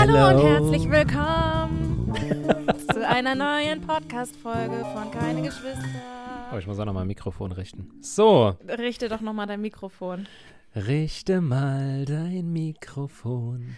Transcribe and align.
Hallo 0.00 0.28
und 0.28 0.42
herzlich 0.42 0.88
willkommen 0.90 2.14
zu 2.90 3.06
einer 3.06 3.34
neuen 3.34 3.82
Podcast-Folge 3.82 4.82
von 4.94 5.10
Keine 5.10 5.42
Geschwister. 5.42 6.48
Oh, 6.50 6.56
ich 6.56 6.66
muss 6.66 6.78
auch 6.78 6.86
noch 6.86 6.94
mal 6.94 7.02
ein 7.02 7.06
Mikrofon 7.06 7.52
richten. 7.52 7.92
So, 8.00 8.56
Richte 8.66 9.10
doch 9.10 9.20
nochmal 9.20 9.46
dein 9.46 9.60
Mikrofon. 9.60 10.26
richte 10.74 11.42
mal 11.42 12.06
dein 12.06 12.50
Mikrofon. 12.50 13.76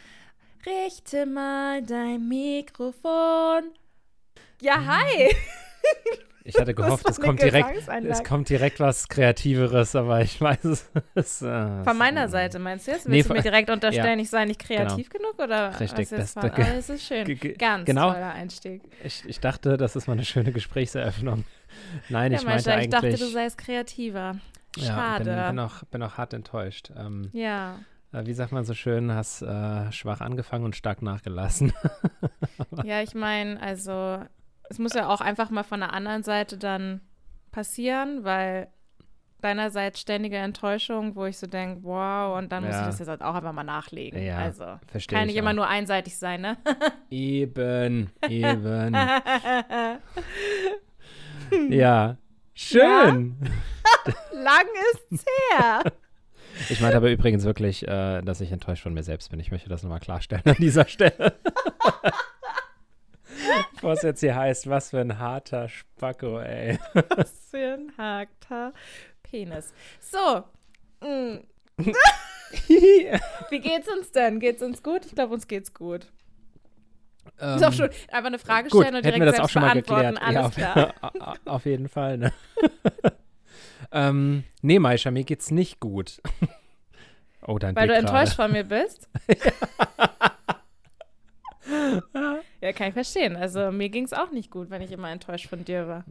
Richte 0.65 1.27
mal 1.27 1.83
dein 1.83 2.29
Mikrofon. 2.29 3.73
Ja, 4.61 4.77
hi. 4.87 5.35
Ich 6.45 6.59
hatte 6.59 6.75
gehofft, 6.75 7.09
es 7.09 7.21
kommt 7.21 7.41
direkt, 7.43 7.89
es 8.09 8.25
kommt 8.25 8.49
direkt 8.49 8.81
was 8.81 9.09
Kreativeres, 9.09 9.95
aber 9.97 10.21
ich 10.23 10.41
weiß 10.41 10.65
es. 10.65 10.91
es 11.15 11.43
äh, 11.43 11.85
Von 11.85 11.97
meiner 11.99 12.25
es- 12.25 12.31
Seite 12.33 12.59
meinst 12.59 12.87
du 12.87 12.91
jetzt? 12.93 13.07
Willst 13.07 13.09
Nee, 13.09 13.23
du 13.23 13.33
mir 13.35 13.43
direkt 13.43 13.71
unterstellen, 13.71 14.19
ja. 14.19 14.23
ich 14.25 14.31
sei 14.31 14.45
nicht 14.45 14.61
kreativ 14.61 15.09
genug? 15.09 15.39
Oder 15.39 15.79
Richtig, 15.81 16.09
das- 16.11 16.35
das- 16.35 16.37
Ah, 16.45 16.49
das 16.49 16.91
ist 16.91 17.05
schön. 17.07 17.39
Ganz 17.59 17.87
genau. 17.87 18.13
toller 18.13 18.33
Einstieg. 18.33 18.83
Ich, 19.05 19.25
ich 19.27 19.41
dachte, 19.41 19.77
das 19.77 19.97
ist 19.97 20.07
mal 20.07 20.15
eine 20.15 20.25
schöne 20.25 20.53
Gesprächseröffnung. 20.53 21.45
Nein, 22.09 22.33
Ja, 22.33 22.39
ich 22.39 22.45
meinte 22.45 22.69
Mascha, 22.69 22.81
ich 22.81 22.91
dachte, 22.91 23.07
eigentlich. 23.07 23.21
du 23.21 23.27
seist 23.29 23.59
kreativer. 23.59 24.37
ja, 24.77 24.85
Schade. 24.87 25.25
bin, 25.25 25.47
bin, 25.57 25.59
auch, 25.61 25.85
bin 25.85 26.03
auch 26.03 26.19
hart 26.19 26.35
enttäuscht. 26.35 26.91
Ähm, 26.97 27.31
Ja. 27.33 27.77
äh, 28.13 28.27
wie 28.27 28.35
sagt 28.35 28.53
man 28.53 28.65
so 28.65 28.75
schön, 28.75 29.13
hast 29.13 29.43
äh, 29.43 29.91
schwach 29.93 30.21
angefangen 30.21 30.65
und 30.65 30.77
stark 30.77 31.03
nachgelassen. 31.03 31.73
Ja, 32.85 33.01
ich 33.03 33.15
meine, 33.15 33.61
also 33.63 34.19
es 34.73 34.79
muss 34.79 34.95
ja 34.95 35.07
auch 35.09 35.21
einfach 35.21 35.51
mal 35.51 35.65
von 35.65 35.81
der 35.81 35.93
anderen 35.93 36.23
Seite 36.23 36.57
dann 36.57 37.03
passieren, 37.51 38.25
weil 38.25 38.69
deinerseits 39.43 40.01
ständige 40.01 40.39
Enttäuschung, 40.39 41.15
wo 41.15 41.27
ich 41.27 41.37
so 41.37 41.47
denke, 41.47 41.83
wow, 41.83 42.39
und 42.39 42.51
dann 42.53 42.65
muss 42.65 42.73
Ja. 42.75 42.81
ich 42.81 42.87
das 42.87 42.99
jetzt 43.01 43.09
halt 43.09 43.21
auch 43.21 43.35
einfach 43.35 43.53
mal 43.53 43.65
nachlegen. 43.65 44.23
Ja, 44.23 44.39
also 44.39 44.65
verstehe 44.87 45.19
kann 45.19 45.29
ich 45.29 45.35
nicht 45.35 45.41
immer 45.41 45.53
nur 45.53 45.69
einseitig 45.69 46.17
sein, 46.17 46.41
ne? 46.41 46.57
Eben, 47.11 48.11
eben. 48.31 48.95
ja. 51.69 52.17
Schön. 52.55 53.37
Lang 54.33 54.67
ist's 55.11 55.25
her. 55.59 55.83
Ich 56.71 56.81
meinte 56.81 56.97
aber 56.97 57.11
übrigens 57.11 57.45
wirklich, 57.45 57.87
äh, 57.87 58.23
dass 58.23 58.41
ich 58.41 58.53
enttäuscht 58.53 58.83
von 58.83 58.95
mir 58.95 59.03
selbst 59.03 59.31
bin. 59.31 59.39
Ich 59.41 59.51
möchte 59.51 59.69
das 59.69 59.83
nochmal 59.83 60.01
klarstellen 60.01 60.45
an 60.47 60.57
dieser 60.59 60.87
Stelle. 60.87 61.35
Es 63.83 64.03
jetzt 64.03 64.21
hier 64.21 64.35
heißt, 64.37 64.69
was 64.69 64.91
für 64.91 65.01
ein 65.01 65.19
harter 65.19 65.69
Spacko, 65.69 66.39
ey. 66.41 66.79
Was 67.17 67.33
für 67.51 67.75
ein 67.75 67.93
harter 67.99 68.73
Penis. 69.23 69.73
So. 70.01 70.45
mm, 71.01 71.39
Wie 72.69 73.61
geht's 73.61 73.89
uns 73.89 74.13
denn? 74.13 74.41
Geht's 74.41 74.63
uns 74.63 74.83
gut? 74.83 75.05
Ich 75.07 75.15
glaube, 75.15 75.35
uns 75.35 75.49
geht's 75.49 75.75
gut. 75.75 76.07
ähm, 77.41 77.57
ist 77.57 77.65
auch 77.65 77.73
schon 77.73 77.91
einfach 78.11 78.27
eine 78.27 78.39
Frage 78.39 78.69
gut, 78.69 78.83
stellen 78.83 78.97
und 78.97 79.05
hätten 79.07 79.21
direkt 79.21 79.21
wir 79.21 79.27
das 79.27 79.37
selbst 79.37 79.45
auch 79.45 79.53
schon 79.53 79.63
mal 79.63 79.73
beantworten. 79.73 80.15
geklärt. 80.15 80.37
Alles 80.37 80.57
ja, 80.57 80.73
klar. 80.73 81.13
auf, 81.29 81.41
auf 81.47 81.65
jeden 81.67 81.89
Fall, 81.89 82.19
ne? 82.19 82.33
ähm, 83.93 84.45
nee, 84.63 84.79
Maisha, 84.79 85.11
mir 85.11 85.25
geht's 85.25 85.51
nicht 85.51 85.81
gut. 85.81 86.21
oh, 87.47 87.59
dein 87.59 87.75
Weil 87.75 87.89
du 87.89 87.95
Blick 87.95 88.05
enttäuscht 88.05 88.37
gerade. 88.37 88.51
von 88.51 88.53
mir 88.53 88.65
bist? 88.65 89.09
ja, 89.29 90.32
kann 92.73 92.89
ich 92.89 92.95
verstehen. 92.95 93.37
Also 93.37 93.71
mir 93.73 93.89
ging 93.89 94.05
es 94.05 94.13
auch 94.13 94.31
nicht 94.31 94.51
gut, 94.51 94.71
wenn 94.71 94.83
ich 94.83 94.93
immer 94.93 95.11
enttäuscht 95.11 95.49
von 95.49 95.65
dir 95.65 95.87
war. 95.89 96.05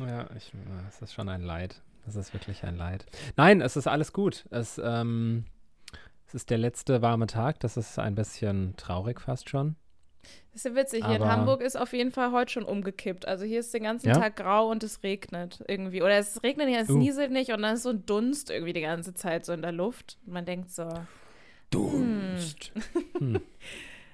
Ja, 0.00 0.26
ich, 0.36 0.52
es 0.88 1.00
ist 1.02 1.14
schon 1.14 1.28
ein 1.28 1.42
Leid. 1.42 1.80
Das 2.04 2.16
ist 2.16 2.32
wirklich 2.32 2.62
ein 2.64 2.76
Leid. 2.76 3.06
Nein, 3.36 3.60
es 3.60 3.76
ist 3.76 3.86
alles 3.88 4.12
gut. 4.12 4.44
Es, 4.50 4.80
ähm, 4.82 5.44
es 6.26 6.34
ist 6.34 6.50
der 6.50 6.58
letzte 6.58 7.02
warme 7.02 7.26
Tag. 7.26 7.60
Das 7.60 7.76
ist 7.76 7.98
ein 7.98 8.14
bisschen 8.14 8.76
traurig 8.76 9.20
fast 9.20 9.48
schon. 9.48 9.76
Das 10.52 10.64
ist 10.64 10.64
ja 10.64 10.74
witzig. 10.74 11.04
Hier 11.06 11.16
in 11.16 11.24
Hamburg 11.24 11.60
ist 11.60 11.76
auf 11.76 11.92
jeden 11.92 12.10
Fall 12.10 12.32
heute 12.32 12.50
schon 12.52 12.64
umgekippt. 12.64 13.26
Also 13.28 13.44
hier 13.44 13.60
ist 13.60 13.72
den 13.74 13.84
ganzen 13.84 14.08
Ja? 14.08 14.14
Tag 14.14 14.36
grau 14.36 14.70
und 14.70 14.82
es 14.82 15.02
regnet 15.02 15.62
irgendwie. 15.68 16.02
Oder 16.02 16.18
es 16.18 16.42
regnet 16.42 16.66
nicht, 16.68 16.78
es 16.80 16.88
Uh. 16.90 16.96
nieselt 16.96 17.30
nicht 17.30 17.52
und 17.52 17.62
dann 17.62 17.74
ist 17.74 17.82
so 17.82 17.90
ein 17.90 18.04
Dunst 18.06 18.50
irgendwie 18.50 18.72
die 18.72 18.80
ganze 18.80 19.14
Zeit 19.14 19.44
so 19.44 19.52
in 19.52 19.62
der 19.62 19.72
Luft. 19.72 20.18
Und 20.26 20.32
man 20.32 20.44
denkt 20.44 20.70
so, 20.70 20.88
Dunst. 21.70 22.72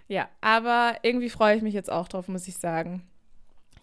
ja. 0.09 0.29
Aber 0.41 0.97
irgendwie 1.03 1.31
freue 1.31 1.57
ich 1.57 1.63
mich 1.63 1.75
jetzt 1.75 1.91
auch 1.91 2.09
drauf, 2.09 2.29
muss 2.29 2.49
ich 2.49 2.57
sagen. 2.59 3.03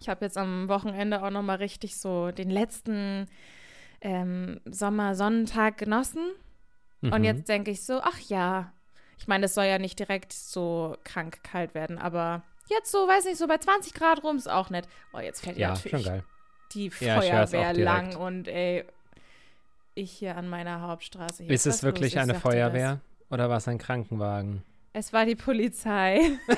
Ich 0.00 0.08
habe 0.08 0.24
jetzt 0.24 0.38
am 0.38 0.68
Wochenende 0.68 1.22
auch 1.22 1.30
noch 1.30 1.42
mal 1.42 1.56
richtig 1.56 1.96
so 1.98 2.30
den 2.30 2.50
letzten 2.50 3.28
ähm, 4.00 4.60
Sommersonnentag 4.64 5.76
genossen. 5.78 6.30
Und 7.02 7.18
Mhm. 7.18 7.24
jetzt 7.24 7.48
denke 7.48 7.70
ich 7.70 7.84
so, 7.84 8.00
ach 8.02 8.18
ja. 8.28 8.72
Ich 9.18 9.28
meine, 9.28 9.46
es 9.46 9.54
soll 9.54 9.64
ja 9.66 9.78
nicht 9.78 9.98
direkt 9.98 10.32
so 10.32 10.96
krank 11.04 11.42
kalt 11.42 11.74
werden, 11.74 11.98
aber 11.98 12.42
jetzt 12.70 12.90
so, 12.90 13.06
weiß 13.06 13.26
nicht, 13.26 13.36
so 13.36 13.46
bei 13.46 13.58
20 13.58 13.92
Grad 13.92 14.22
rum 14.22 14.36
ist 14.36 14.48
auch 14.48 14.70
nett. 14.70 14.88
Oh, 15.12 15.18
jetzt 15.18 15.42
fällt 15.42 15.58
Ja, 15.58 15.68
natürlich 15.68 16.08
die 16.72 16.90
Ja, 17.00 17.20
Feuerwehr 17.20 17.72
lang 17.74 18.16
und 18.16 18.48
ey, 18.48 18.84
ich 19.94 20.12
hier 20.12 20.36
an 20.36 20.48
meiner 20.48 20.80
Hauptstraße. 20.80 21.42
Hier 21.42 21.52
Ist 21.54 21.66
es 21.66 21.82
wirklich 21.82 22.14
los, 22.14 22.22
eine 22.22 22.34
Feuerwehr 22.34 23.00
oder 23.28 23.50
war 23.50 23.58
es 23.58 23.68
ein 23.68 23.78
Krankenwagen? 23.78 24.62
Es 24.92 25.12
war 25.12 25.26
die 25.26 25.36
Polizei. 25.36 26.38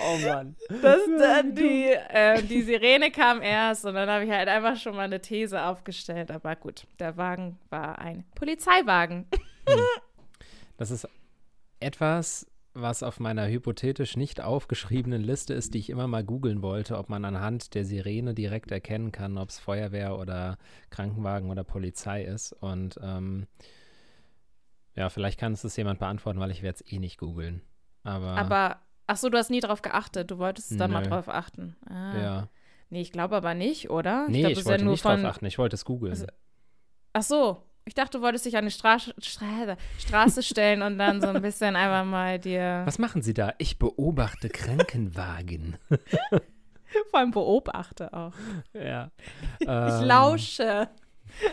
Oh 0.00 0.16
Mann. 0.26 0.56
Das, 0.80 1.00
dann 1.18 1.54
die, 1.54 1.90
äh, 1.90 2.42
die 2.42 2.62
Sirene 2.62 3.10
kam 3.10 3.42
erst 3.42 3.84
und 3.84 3.94
dann 3.94 4.08
habe 4.08 4.24
ich 4.24 4.30
halt 4.30 4.48
einfach 4.48 4.76
schon 4.76 4.94
mal 4.96 5.02
eine 5.02 5.20
These 5.20 5.62
aufgestellt. 5.62 6.30
Aber 6.30 6.56
gut, 6.56 6.86
der 6.98 7.16
Wagen 7.16 7.58
war 7.70 7.98
ein 7.98 8.24
Polizeiwagen. 8.34 9.26
Das 10.78 10.92
ist 10.92 11.08
etwas, 11.80 12.46
was 12.72 13.02
auf 13.02 13.18
meiner 13.18 13.48
hypothetisch 13.48 14.16
nicht 14.16 14.40
aufgeschriebenen 14.40 15.20
Liste 15.20 15.52
ist, 15.52 15.74
die 15.74 15.78
ich 15.78 15.90
immer 15.90 16.06
mal 16.06 16.22
googeln 16.22 16.62
wollte, 16.62 16.98
ob 16.98 17.08
man 17.08 17.24
anhand 17.24 17.74
der 17.74 17.84
Sirene 17.84 18.32
direkt 18.32 18.70
erkennen 18.70 19.10
kann, 19.10 19.38
ob 19.38 19.48
es 19.48 19.58
Feuerwehr 19.58 20.16
oder 20.16 20.56
Krankenwagen 20.90 21.50
oder 21.50 21.64
Polizei 21.64 22.22
ist. 22.22 22.52
Und 22.52 22.98
ähm, 23.02 23.48
ja, 24.98 25.08
vielleicht 25.10 25.38
kann 25.38 25.52
es 25.52 25.62
das 25.62 25.76
jemand 25.76 26.00
beantworten, 26.00 26.40
weil 26.40 26.50
ich 26.50 26.62
werde 26.62 26.80
es 26.84 26.92
eh 26.92 26.98
nicht 26.98 27.18
googeln. 27.18 27.62
Aber, 28.02 28.36
Aber, 28.36 28.80
ach 29.06 29.16
so, 29.16 29.28
du 29.28 29.38
hast 29.38 29.48
nie 29.50 29.60
drauf 29.60 29.80
geachtet. 29.82 30.30
Du 30.30 30.38
wolltest 30.38 30.78
da 30.80 30.88
mal 30.88 31.02
drauf 31.04 31.28
achten. 31.28 31.76
Ah. 31.88 32.18
ja. 32.18 32.48
Nee, 32.90 33.02
ich 33.02 33.12
glaube 33.12 33.36
aber 33.36 33.54
nicht, 33.54 33.90
oder? 33.90 34.26
Nee, 34.28 34.40
glaub, 34.40 34.52
ich, 34.52 34.64
wollte 34.64 34.78
ja 34.80 34.84
nur 34.84 34.92
nicht 34.92 35.02
von, 35.02 35.20
drauf 35.22 35.34
achten, 35.34 35.44
ich 35.46 35.58
wollte 35.58 35.74
es 35.76 35.84
googeln. 35.84 36.12
Also- 36.12 36.26
Ach 37.12 37.22
so, 37.22 37.62
ich 37.84 37.94
dachte, 37.94 38.18
du 38.18 38.24
wolltest 38.24 38.44
dich 38.46 38.56
an 38.56 38.64
die 38.64 38.70
Straße, 38.70 39.14
Straße, 39.20 39.76
Straße 39.98 40.42
stellen 40.42 40.82
und 40.82 40.98
dann 40.98 41.20
so 41.20 41.28
ein 41.28 41.42
bisschen 41.42 41.76
einfach 41.76 42.04
mal 42.04 42.38
dir 42.38 42.82
Was 42.86 42.98
machen 42.98 43.22
Sie 43.22 43.34
da? 43.34 43.54
Ich 43.58 43.78
beobachte 43.78 44.48
Krankenwagen. 44.48 45.76
vor 47.10 47.20
allem 47.20 47.30
beobachte 47.30 48.12
auch. 48.12 48.32
ja. 48.72 49.10
Ich 49.60 49.68
Ähm, 49.68 50.04
lausche. 50.04 50.88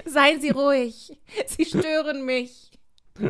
Seien 0.05 0.41
Sie 0.41 0.49
ruhig. 0.51 1.17
Sie 1.47 1.65
stören 1.65 2.25
mich. 2.25 2.71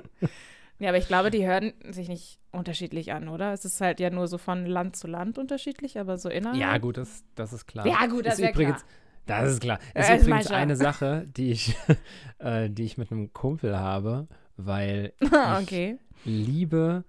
Ja, 0.77 0.89
aber 0.89 0.97
ich 0.97 1.07
glaube, 1.07 1.31
die 1.31 1.47
hören 1.47 1.73
sich 1.89 2.09
nicht 2.09 2.37
unterschiedlich 2.51 3.13
an, 3.13 3.29
oder? 3.29 3.53
Es 3.53 3.63
ist 3.63 3.79
halt 3.79 4.01
ja 4.01 4.09
nur 4.09 4.27
so 4.27 4.37
von 4.37 4.65
Land 4.65 4.97
zu 4.97 5.07
Land 5.07 5.37
unterschiedlich, 5.37 5.97
aber 5.97 6.17
so 6.17 6.27
innerhalb. 6.27 6.59
Ja, 6.59 6.77
gut, 6.79 6.97
das, 6.97 7.23
das 7.35 7.53
ist 7.53 7.65
klar. 7.65 7.87
Ja, 7.87 8.05
gut, 8.07 8.25
das 8.25 8.39
ist 8.39 8.49
übrigens, 8.49 8.81
klar. 8.81 8.89
Das 9.25 9.51
ist 9.51 9.61
klar. 9.61 9.79
Ja, 9.95 10.01
Ist 10.01 10.09
das 10.09 10.27
übrigens 10.27 10.51
eine 10.51 10.75
Sache, 10.75 11.27
die 11.27 11.51
ich, 11.51 11.75
äh, 12.39 12.69
die 12.69 12.83
ich 12.83 12.97
mit 12.97 13.11
einem 13.11 13.31
Kumpel 13.33 13.77
habe, 13.77 14.27
weil 14.57 15.13
ich 15.19 15.31
okay. 15.31 15.97
liebe, 16.25 17.05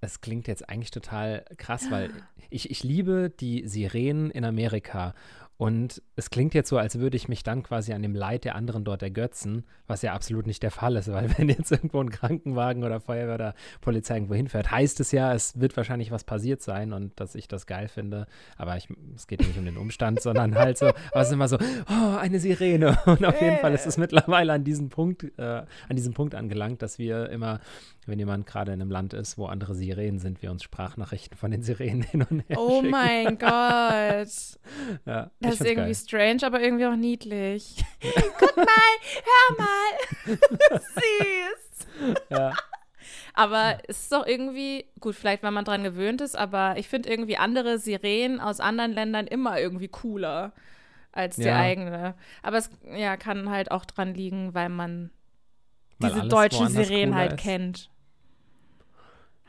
es 0.00 0.20
klingt 0.20 0.46
jetzt 0.46 0.68
eigentlich 0.68 0.92
total 0.92 1.44
krass, 1.56 1.90
weil 1.90 2.10
ich, 2.50 2.70
ich 2.70 2.84
liebe 2.84 3.30
die 3.30 3.66
Sirenen 3.66 4.30
in 4.30 4.44
Amerika. 4.44 5.14
Und 5.60 6.00
es 6.16 6.30
klingt 6.30 6.54
jetzt 6.54 6.70
so, 6.70 6.78
als 6.78 7.00
würde 7.00 7.18
ich 7.18 7.28
mich 7.28 7.42
dann 7.42 7.62
quasi 7.62 7.92
an 7.92 8.00
dem 8.00 8.14
Leid 8.14 8.44
der 8.44 8.54
anderen 8.54 8.82
dort 8.82 9.02
ergötzen, 9.02 9.64
was 9.86 10.00
ja 10.00 10.14
absolut 10.14 10.46
nicht 10.46 10.62
der 10.62 10.70
Fall 10.70 10.96
ist, 10.96 11.12
weil 11.12 11.28
wenn 11.38 11.50
jetzt 11.50 11.70
irgendwo 11.70 12.00
ein 12.00 12.08
Krankenwagen 12.08 12.82
oder 12.82 12.98
Feuerwehr 12.98 13.34
oder 13.34 13.54
Polizei 13.82 14.14
irgendwo 14.14 14.32
hinfährt, 14.34 14.70
heißt 14.70 15.00
es 15.00 15.12
ja, 15.12 15.34
es 15.34 15.60
wird 15.60 15.76
wahrscheinlich 15.76 16.10
was 16.10 16.24
passiert 16.24 16.62
sein 16.62 16.94
und 16.94 17.20
dass 17.20 17.34
ich 17.34 17.46
das 17.46 17.66
geil 17.66 17.88
finde. 17.88 18.26
Aber 18.56 18.78
ich, 18.78 18.88
es 19.14 19.26
geht 19.26 19.40
nicht 19.40 19.58
um 19.58 19.66
den 19.66 19.76
Umstand, 19.76 20.20
sondern 20.22 20.54
halt 20.54 20.78
so, 20.78 20.86
aber 20.86 21.20
es 21.20 21.28
ist 21.28 21.34
immer 21.34 21.46
so, 21.48 21.58
oh, 21.58 22.16
eine 22.16 22.40
Sirene. 22.40 22.98
Und 23.04 23.22
auf 23.26 23.38
jeden 23.42 23.58
Fall 23.58 23.74
ist 23.74 23.86
es 23.86 23.98
mittlerweile 23.98 24.54
an 24.54 24.64
diesem 24.64 24.88
Punkt, 24.88 25.24
äh, 25.38 25.42
an 25.42 25.94
diesem 25.94 26.14
Punkt 26.14 26.34
angelangt, 26.34 26.80
dass 26.80 26.98
wir 26.98 27.28
immer, 27.28 27.60
wenn 28.06 28.18
jemand 28.18 28.46
gerade 28.46 28.72
in 28.72 28.80
einem 28.80 28.90
Land 28.90 29.12
ist, 29.12 29.36
wo 29.36 29.44
andere 29.44 29.74
Sirenen 29.74 30.20
sind, 30.20 30.40
wir 30.40 30.50
uns 30.50 30.62
Sprachnachrichten 30.62 31.36
von 31.36 31.50
den 31.50 31.62
Sirenen 31.62 32.02
hin 32.02 32.24
und 32.30 32.48
her 32.48 32.56
Oh 32.58 32.80
schicken. 32.80 32.90
mein 32.90 33.38
Gott. 33.38 34.58
Ja, 35.04 35.30
Das 35.50 35.60
ist 35.60 35.66
irgendwie 35.66 35.92
geil. 35.92 35.94
strange, 35.94 36.38
aber 36.44 36.60
irgendwie 36.60 36.86
auch 36.86 36.96
niedlich. 36.96 37.84
Guck 38.38 38.56
mal, 38.56 38.66
hör 39.24 39.56
mal. 39.58 40.38
Süß. 40.80 42.16
Ja. 42.30 42.52
Aber 43.34 43.78
es 43.88 44.00
ist 44.02 44.12
doch 44.12 44.26
irgendwie, 44.26 44.86
gut, 44.98 45.14
vielleicht 45.14 45.42
weil 45.42 45.50
man 45.52 45.64
dran 45.64 45.82
gewöhnt 45.84 46.20
ist, 46.20 46.36
aber 46.36 46.74
ich 46.76 46.88
finde 46.88 47.08
irgendwie 47.08 47.36
andere 47.36 47.78
Sirenen 47.78 48.40
aus 48.40 48.60
anderen 48.60 48.92
Ländern 48.92 49.26
immer 49.26 49.58
irgendwie 49.60 49.88
cooler 49.88 50.52
als 51.12 51.36
die 51.36 51.42
Ja. 51.44 51.56
eigene. 51.58 52.14
Aber 52.42 52.58
es 52.58 52.70
ja, 52.94 53.16
kann 53.16 53.50
halt 53.50 53.70
auch 53.70 53.84
dran 53.84 54.14
liegen, 54.14 54.54
weil 54.54 54.68
man 54.68 55.10
diese 56.02 56.26
deutschen 56.28 56.68
Sirenen 56.68 57.14
halt 57.14 57.34
ist. 57.34 57.40
kennt. 57.40 57.90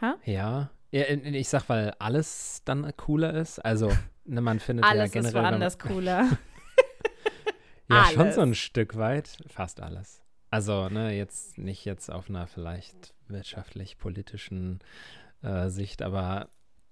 Ha? 0.01 0.15
Ja. 0.25 0.69
ja. 0.92 1.03
Ich 1.09 1.50
sag, 1.50 1.69
weil 1.69 1.94
alles 2.00 2.62
dann 2.65 2.92
cooler 2.98 3.33
ist. 3.33 3.59
Also, 3.59 3.92
ne, 4.25 4.41
man 4.41 4.59
findet 4.59 4.85
alles 4.85 5.13
ja 5.13 5.21
generell. 5.21 5.44
Ist 5.44 5.51
woanders 5.51 5.79
cooler. 5.79 6.29
ja, 7.89 8.03
alles. 8.03 8.13
schon 8.13 8.31
so 8.31 8.41
ein 8.41 8.56
Stück 8.56 8.97
weit. 8.97 9.38
Fast 9.47 9.81
alles. 9.81 10.21
Also, 10.50 10.89
ne, 10.89 11.15
jetzt 11.15 11.57
nicht 11.57 11.85
jetzt 11.85 12.09
auf 12.09 12.29
einer 12.29 12.47
vielleicht 12.47 13.13
wirtschaftlich-politischen 13.27 14.79
äh, 15.44 15.69
Sicht, 15.69 16.01
aber 16.01 16.50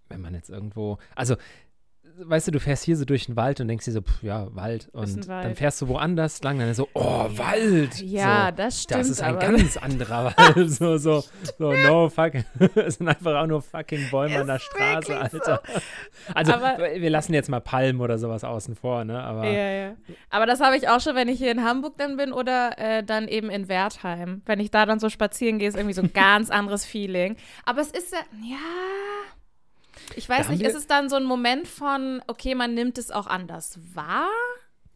wenn 0.08 0.22
man 0.22 0.34
jetzt 0.34 0.50
irgendwo, 0.50 0.98
also 1.16 1.36
weißt 2.24 2.48
du, 2.48 2.52
du 2.52 2.60
fährst 2.60 2.84
hier 2.84 2.98
so 2.98 3.06
durch 3.06 3.26
den 3.26 3.36
Wald 3.36 3.62
und 3.62 3.68
denkst 3.68 3.86
dir 3.86 3.92
so, 3.92 4.02
pff, 4.02 4.24
ja, 4.24 4.48
Wald. 4.56 4.90
Und 4.92 5.28
Wald. 5.28 5.46
dann 5.46 5.56
fährst 5.56 5.82
du 5.82 5.88
woanders 5.88 6.42
lang, 6.44 6.60
dann 6.60 6.74
so, 6.74 6.88
oh, 6.94 7.28
Wald. 7.30 8.02
Ja, 8.02 8.48
so, 8.48 8.56
das 8.58 8.84
stimmt. 8.84 9.02
Das 9.02 9.10
ist 9.10 9.22
ein 9.22 9.40
ganz 9.40 9.78
anderer 9.78 10.34
Wald. 10.36 10.70
so, 10.72 10.98
so, 10.98 11.24
so, 11.58 11.74
no 11.88 12.10
fuck. 12.10 12.34
es 12.76 12.96
sind 12.96 13.08
einfach 13.08 13.36
auch 13.36 13.48
nur 13.48 13.62
fucking 13.62 14.10
Bäume 14.10 14.36
ist 14.36 14.42
an 14.42 14.48
der 14.48 14.60
Straße, 14.60 15.18
Alter. 15.18 15.62
So. 15.66 16.34
Also, 16.34 16.54
aber, 16.54 16.78
wir 16.80 17.10
lassen 17.10 17.34
jetzt 17.34 17.50
mal 17.50 17.62
Palmen 17.62 18.02
oder 18.02 18.18
sowas 18.18 18.44
außen 18.44 18.76
vor, 18.76 19.06
ne? 19.06 19.22
Aber, 19.22 19.46
ja, 19.46 19.70
ja. 19.72 19.96
Aber 20.30 20.46
das 20.46 20.60
habe 20.60 20.78
ich 20.78 20.90
auch 20.90 21.02
schon, 21.02 21.16
wenn 21.16 21.28
ich 21.28 21.38
hier 21.38 21.52
in 21.52 21.64
Hamburg 21.64 21.98
dann 21.98 22.18
bin 22.18 22.34
oder 22.34 22.78
äh, 22.78 23.04
dann 23.04 23.28
eben 23.28 23.50
in 23.50 23.70
Wertheim. 23.70 24.42
Wenn 24.46 24.60
ich 24.60 24.72
da 24.72 24.86
dann 24.86 25.00
so 25.00 25.10
spazieren 25.10 25.60
gehe, 25.60 25.70
ist 25.70 25.76
irgendwie 25.76 25.94
so 25.94 26.02
ein 26.02 26.14
ganz 26.14 26.50
anderes 26.50 26.86
Feeling. 26.86 27.36
Aber 27.66 27.82
es 27.82 27.92
ist 27.92 28.12
ja, 28.12 28.20
ja 28.44 28.58
ich 30.16 30.28
weiß 30.28 30.50
nicht, 30.50 30.62
ist 30.62 30.76
es 30.76 30.88
dann 30.88 31.10
so 31.10 31.16
ein 31.16 31.26
Moment 31.26 31.68
von, 31.68 32.22
okay, 32.28 32.56
man 32.56 32.74
nimmt 32.74 32.98
es 32.98 33.12
auch 33.12 33.28
anders 33.28 33.80
wahr 33.94 34.28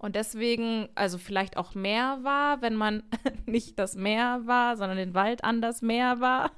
und 0.04 0.18
deswegen, 0.18 0.90
also 0.96 1.18
vielleicht 1.18 1.56
auch 1.56 1.76
mehr 1.76 2.20
wahr, 2.24 2.62
wenn 2.62 2.76
man 2.76 3.04
nicht 3.46 3.80
das 3.80 3.96
Meer 3.96 4.42
war, 4.44 4.76
sondern 4.76 4.98
den 4.98 5.14
Wald 5.14 5.46
anders 5.46 5.82
mehr 5.82 6.20
war. 6.20 6.52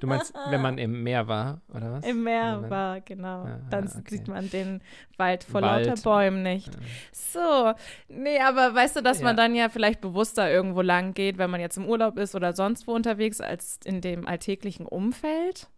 du 0.00 0.08
meinst, 0.08 0.34
wenn 0.48 0.60
man 0.60 0.78
im 0.78 1.04
Meer 1.04 1.28
war, 1.28 1.60
oder 1.72 1.92
was? 1.92 2.04
Im 2.04 2.24
Meer 2.24 2.68
war, 2.68 3.00
genau. 3.00 3.44
Ah, 3.44 3.60
dann 3.70 3.86
okay. 3.86 4.02
sieht 4.08 4.26
man 4.26 4.50
den 4.50 4.82
Wald 5.16 5.44
vor 5.44 5.62
Wald. 5.62 5.86
lauter 5.86 6.02
Bäumen 6.02 6.42
nicht. 6.42 6.74
Ja. 6.74 6.80
So, 7.12 7.72
nee, 8.08 8.40
aber 8.40 8.74
weißt 8.74 8.96
du, 8.96 9.00
dass 9.00 9.20
ja. 9.20 9.26
man 9.26 9.36
dann 9.36 9.54
ja 9.54 9.68
vielleicht 9.68 10.00
bewusster 10.00 10.50
irgendwo 10.50 10.82
lang 10.82 11.14
geht, 11.14 11.38
wenn 11.38 11.50
man 11.50 11.60
jetzt 11.60 11.76
im 11.76 11.86
Urlaub 11.86 12.18
ist 12.18 12.34
oder 12.34 12.52
sonst 12.52 12.88
wo 12.88 12.94
unterwegs, 12.96 13.40
als 13.40 13.78
in 13.84 14.00
dem 14.00 14.26
alltäglichen 14.26 14.86
Umfeld? 14.86 15.68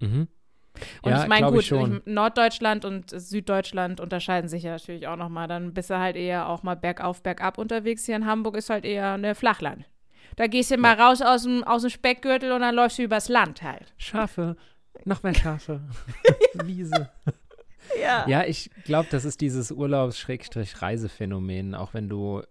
Mhm. 0.00 0.28
Und 1.02 1.12
ja, 1.12 1.22
ich 1.22 1.28
meine, 1.28 1.50
gut, 1.50 1.70
ich 1.70 2.02
Norddeutschland 2.04 2.84
und 2.84 3.10
Süddeutschland 3.10 4.00
unterscheiden 4.00 4.48
sich 4.48 4.64
ja 4.64 4.72
natürlich 4.72 5.08
auch 5.08 5.16
nochmal. 5.16 5.48
Dann 5.48 5.74
bist 5.74 5.90
du 5.90 5.98
halt 5.98 6.16
eher 6.16 6.48
auch 6.48 6.62
mal 6.62 6.76
bergauf, 6.76 7.22
bergab 7.22 7.58
unterwegs. 7.58 8.06
Hier 8.06 8.16
in 8.16 8.26
Hamburg 8.26 8.56
ist 8.56 8.70
halt 8.70 8.84
eher 8.84 9.12
eine 9.12 9.34
Flachland. 9.34 9.84
Da 10.36 10.46
gehst 10.46 10.70
du 10.70 10.74
ja. 10.74 10.80
mal 10.80 11.00
raus 11.00 11.22
aus 11.22 11.44
dem, 11.44 11.64
aus 11.64 11.82
dem 11.82 11.90
Speckgürtel 11.90 12.52
und 12.52 12.60
dann 12.60 12.74
läufst 12.74 12.98
du 12.98 13.02
übers 13.02 13.28
Land 13.28 13.62
halt. 13.62 13.94
Schafe, 13.96 14.56
noch 15.04 15.22
mehr 15.22 15.34
Schafe, 15.34 15.80
Wiese. 16.64 17.10
Ja. 18.00 18.26
ja, 18.28 18.44
ich 18.44 18.70
glaube, 18.84 19.08
das 19.10 19.24
ist 19.24 19.40
dieses 19.40 19.70
Urlaubs-Reisephänomen. 19.70 21.74
Auch 21.74 21.94
wenn 21.94 22.08
du 22.08 22.42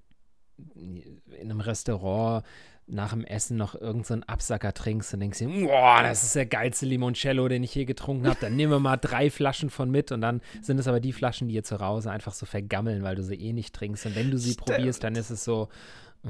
in 0.57 1.21
einem 1.41 1.59
Restaurant 1.59 2.45
nach 2.87 3.13
dem 3.13 3.23
Essen 3.23 3.57
noch 3.57 3.73
irgendeinen 3.73 4.21
so 4.21 4.27
Absacker 4.27 4.73
trinkst 4.73 5.13
und 5.13 5.19
denkst 5.19 5.39
dir, 5.39 5.47
boah, 5.47 6.03
das 6.03 6.23
ist 6.23 6.35
der 6.35 6.45
geilste 6.45 6.85
Limoncello, 6.85 7.47
den 7.47 7.63
ich 7.63 7.73
je 7.73 7.85
getrunken 7.85 8.27
habe, 8.27 8.37
dann 8.39 8.55
nehmen 8.55 8.71
wir 8.71 8.79
mal 8.79 8.97
drei 8.97 9.31
Flaschen 9.31 9.69
von 9.69 9.89
mit 9.89 10.11
und 10.11 10.21
dann 10.21 10.41
sind 10.61 10.79
es 10.79 10.87
aber 10.87 10.99
die 10.99 11.13
Flaschen, 11.13 11.47
die 11.47 11.55
ihr 11.55 11.63
zu 11.63 11.79
Hause 11.79 12.11
einfach 12.11 12.33
so 12.33 12.45
vergammeln, 12.45 13.03
weil 13.03 13.15
du 13.15 13.23
sie 13.23 13.35
eh 13.35 13.53
nicht 13.53 13.73
trinkst. 13.73 14.05
Und 14.05 14.15
wenn 14.15 14.29
du 14.29 14.37
sie 14.37 14.53
Stimmt. 14.53 14.67
probierst, 14.67 15.03
dann 15.03 15.15
ist 15.15 15.31
es 15.31 15.43
so, 15.43 15.69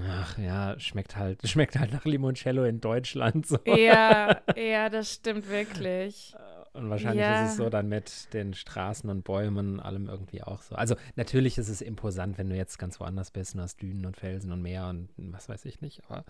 ach 0.10 0.38
ja, 0.38 0.80
schmeckt 0.80 1.18
halt, 1.18 1.40
schmeckt 1.48 1.78
halt 1.78 1.92
nach 1.92 2.06
Limoncello 2.06 2.64
in 2.64 2.80
Deutschland. 2.80 3.46
So. 3.46 3.60
Ja, 3.66 4.40
ja, 4.56 4.90
das 4.90 5.14
stimmt 5.14 5.50
wirklich. 5.50 6.34
Und 6.76 6.90
wahrscheinlich 6.90 7.22
ja. 7.22 7.46
ist 7.46 7.52
es 7.52 7.58
so 7.58 7.70
dann 7.70 7.88
mit 7.88 8.34
den 8.34 8.54
Straßen 8.54 9.10
und 9.10 9.24
Bäumen 9.24 9.80
allem 9.80 10.10
irgendwie 10.10 10.44
auch 10.44 10.62
so. 10.62 10.76
Also 10.76 10.96
natürlich 11.16 11.58
ist 11.58 11.70
es 11.70 11.82
imposant, 11.82 12.38
wenn 12.38 12.50
du 12.50 12.56
jetzt 12.56 12.78
ganz 12.78 13.00
woanders 13.00 13.32
bist 13.32 13.56
und 13.56 13.62
hast 13.62 13.82
Dünen 13.82 14.06
und 14.06 14.18
Felsen 14.18 14.52
und 14.52 14.62
Meer 14.62 14.88
und 14.88 15.10
was 15.18 15.48
weiß 15.48 15.64
ich 15.66 15.80
nicht. 15.80 16.02
Aber 16.08 16.26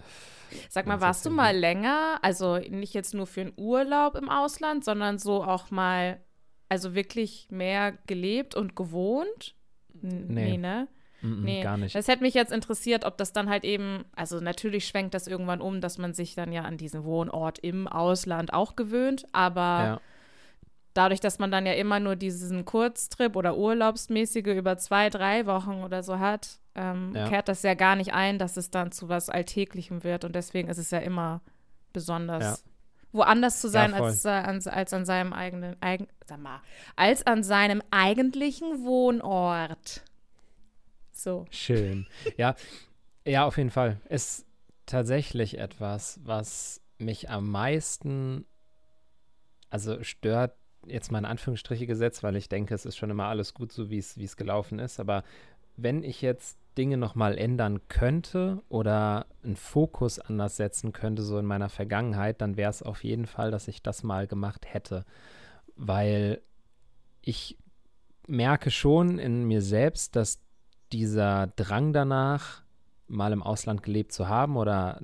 Sag 0.70 0.86
mal, 0.86 1.02
warst 1.02 1.26
du 1.26 1.32
mal 1.32 1.56
länger, 1.56 2.20
also 2.22 2.58
nicht 2.58 2.94
jetzt 2.94 3.16
nur 3.16 3.26
für 3.26 3.42
einen 3.42 3.54
Urlaub 3.58 4.16
im 4.16 4.30
Ausland, 4.30 4.86
sondern 4.86 5.18
so 5.18 5.44
auch 5.44 5.72
mal, 5.72 6.22
also 6.70 6.94
wirklich 6.94 7.48
mehr 7.50 7.98
gelebt 8.06 8.54
und 8.54 8.76
gewohnt? 8.76 9.56
N 10.04 10.28
nee. 10.28 10.52
nee, 10.52 10.58
ne? 10.58 10.88
Mm 11.22 11.28
-mm, 11.28 11.42
nee, 11.42 11.64
gar 11.64 11.78
nicht. 11.78 11.96
Das 11.96 12.08
hätte 12.08 12.22
mich 12.22 12.36
jetzt 12.36 12.52
interessiert, 12.52 13.04
ob 13.04 13.18
das 13.18 13.34
dann 13.34 13.50
halt 13.50 13.64
eben, 13.64 14.06
also 14.16 14.40
natürlich 14.42 14.86
schwenkt 14.86 15.16
das 15.16 15.26
irgendwann 15.26 15.62
um, 15.62 15.82
dass 15.82 15.98
man 15.98 16.14
sich 16.14 16.36
dann 16.36 16.52
ja 16.52 16.62
an 16.64 16.78
diesen 16.78 17.04
Wohnort 17.04 17.58
im 17.58 17.88
Ausland 17.88 18.54
auch 18.54 18.76
gewöhnt, 18.76 19.26
aber 19.32 19.62
ja 19.62 20.02
dadurch, 20.96 21.20
dass 21.20 21.38
man 21.38 21.52
dann 21.52 21.68
ja 21.68 21.74
immer 21.74 22.00
nur 22.00 22.16
diesen 22.16 22.66
Kurztrip 22.66 23.36
oder 23.36 23.58
Urlaubsmäßige 23.58 24.48
über 24.48 24.78
zwei, 24.78 25.10
drei 25.12 25.46
Wochen 25.46 25.84
oder 25.84 26.02
so 26.02 26.20
hat, 26.20 26.60
ähm, 26.74 27.14
ja. 27.14 27.28
kehrt 27.30 27.48
das 27.48 27.62
ja 27.62 27.76
gar 27.76 27.96
nicht 27.96 28.14
ein, 28.14 28.40
dass 28.40 28.58
es 28.58 28.72
dann 28.72 28.92
zu 28.92 29.08
was 29.08 29.30
Alltäglichem 29.30 30.04
wird. 30.04 30.26
Und 30.26 30.34
deswegen 30.36 30.70
ist 30.70 30.78
es 30.78 30.90
ja 30.92 31.00
immer 31.00 31.42
besonders. 31.94 32.44
Ja. 32.44 32.72
Woanders 33.12 33.62
zu 33.62 33.70
sein 33.70 33.92
ja, 33.92 34.04
als, 34.04 34.26
als, 34.26 34.68
als 34.68 34.94
an 34.94 35.06
seinem 35.06 35.32
eigenen, 35.32 35.82
eigen, 35.82 36.08
sag 36.26 36.40
mal, 36.40 36.62
als 36.98 37.26
an 37.26 37.44
seinem 37.44 37.82
eigentlichen 37.92 38.84
Wohnort. 38.84 40.04
So. 41.12 41.46
Schön. 41.50 42.08
Ja, 42.36 42.56
ja, 43.26 43.46
auf 43.46 43.58
jeden 43.58 43.70
Fall. 43.70 44.02
Ist 44.10 44.46
tatsächlich 44.86 45.58
etwas, 45.58 46.20
was 46.24 46.82
mich 46.98 47.30
am 47.30 47.50
meisten 47.50 48.46
also 49.70 50.04
stört 50.04 50.56
jetzt 50.88 51.12
mal 51.12 51.20
in 51.20 51.26
Anführungsstriche 51.26 51.88
gesetzt, 51.88 52.24
weil 52.24 52.36
ich 52.36 52.50
denke, 52.50 52.74
es 52.74 52.86
ist 52.86 52.98
schon 52.98 53.10
immer 53.10 53.26
alles 53.26 53.54
gut 53.54 53.72
so, 53.72 53.90
wie 53.90 53.98
es 53.98 54.38
gelaufen 54.38 54.80
ist. 54.80 55.00
Aber 55.00 55.24
wenn 55.78 56.04
ich 56.04 56.22
jetzt 56.22 56.58
Dinge 56.78 56.98
nochmal 56.98 57.38
ändern 57.38 57.88
könnte 57.88 58.62
oder 58.70 59.28
einen 59.44 59.56
Fokus 59.56 60.20
anders 60.20 60.58
setzen 60.58 60.92
könnte, 60.92 61.24
so 61.24 61.38
in 61.38 61.46
meiner 61.46 61.70
Vergangenheit, 61.70 62.42
dann 62.42 62.58
wäre 62.58 62.70
es 62.70 62.84
auf 62.84 63.04
jeden 63.04 63.28
Fall, 63.28 63.52
dass 63.52 63.68
ich 63.68 63.82
das 63.82 64.04
mal 64.04 64.28
gemacht 64.28 64.66
hätte. 64.66 65.06
Weil 65.76 66.42
ich 67.22 67.58
merke 68.28 68.72
schon 68.72 69.20
in 69.20 69.46
mir 69.46 69.62
selbst, 69.62 70.16
dass 70.16 70.42
dieser 70.92 71.48
Drang 71.56 71.94
danach, 71.94 72.64
mal 73.08 73.34
im 73.34 73.44
Ausland 73.44 73.84
gelebt 73.84 74.12
zu 74.14 74.28
haben 74.28 74.58
oder 74.58 75.00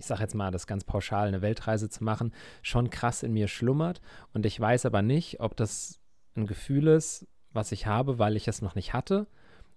ich 0.00 0.06
sage 0.06 0.22
jetzt 0.22 0.34
mal, 0.34 0.50
das 0.50 0.66
ganz 0.66 0.84
pauschal, 0.84 1.28
eine 1.28 1.42
Weltreise 1.42 1.90
zu 1.90 2.02
machen, 2.02 2.32
schon 2.62 2.88
krass 2.90 3.22
in 3.22 3.34
mir 3.34 3.48
schlummert. 3.48 4.00
Und 4.32 4.46
ich 4.46 4.58
weiß 4.58 4.86
aber 4.86 5.02
nicht, 5.02 5.40
ob 5.40 5.56
das 5.56 6.00
ein 6.34 6.46
Gefühl 6.46 6.88
ist, 6.88 7.26
was 7.52 7.70
ich 7.70 7.86
habe, 7.86 8.18
weil 8.18 8.36
ich 8.36 8.48
es 8.48 8.62
noch 8.62 8.74
nicht 8.74 8.94
hatte, 8.94 9.26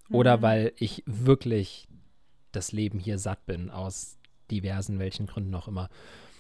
mhm. 0.08 0.16
oder 0.16 0.42
weil 0.42 0.72
ich 0.78 1.04
wirklich 1.06 1.88
das 2.54 2.72
Leben 2.72 3.00
hier 3.00 3.20
satt 3.20 3.46
bin, 3.46 3.70
aus 3.70 4.18
diversen 4.50 4.98
welchen 4.98 5.26
Gründen 5.26 5.54
auch 5.56 5.68
immer. 5.68 5.90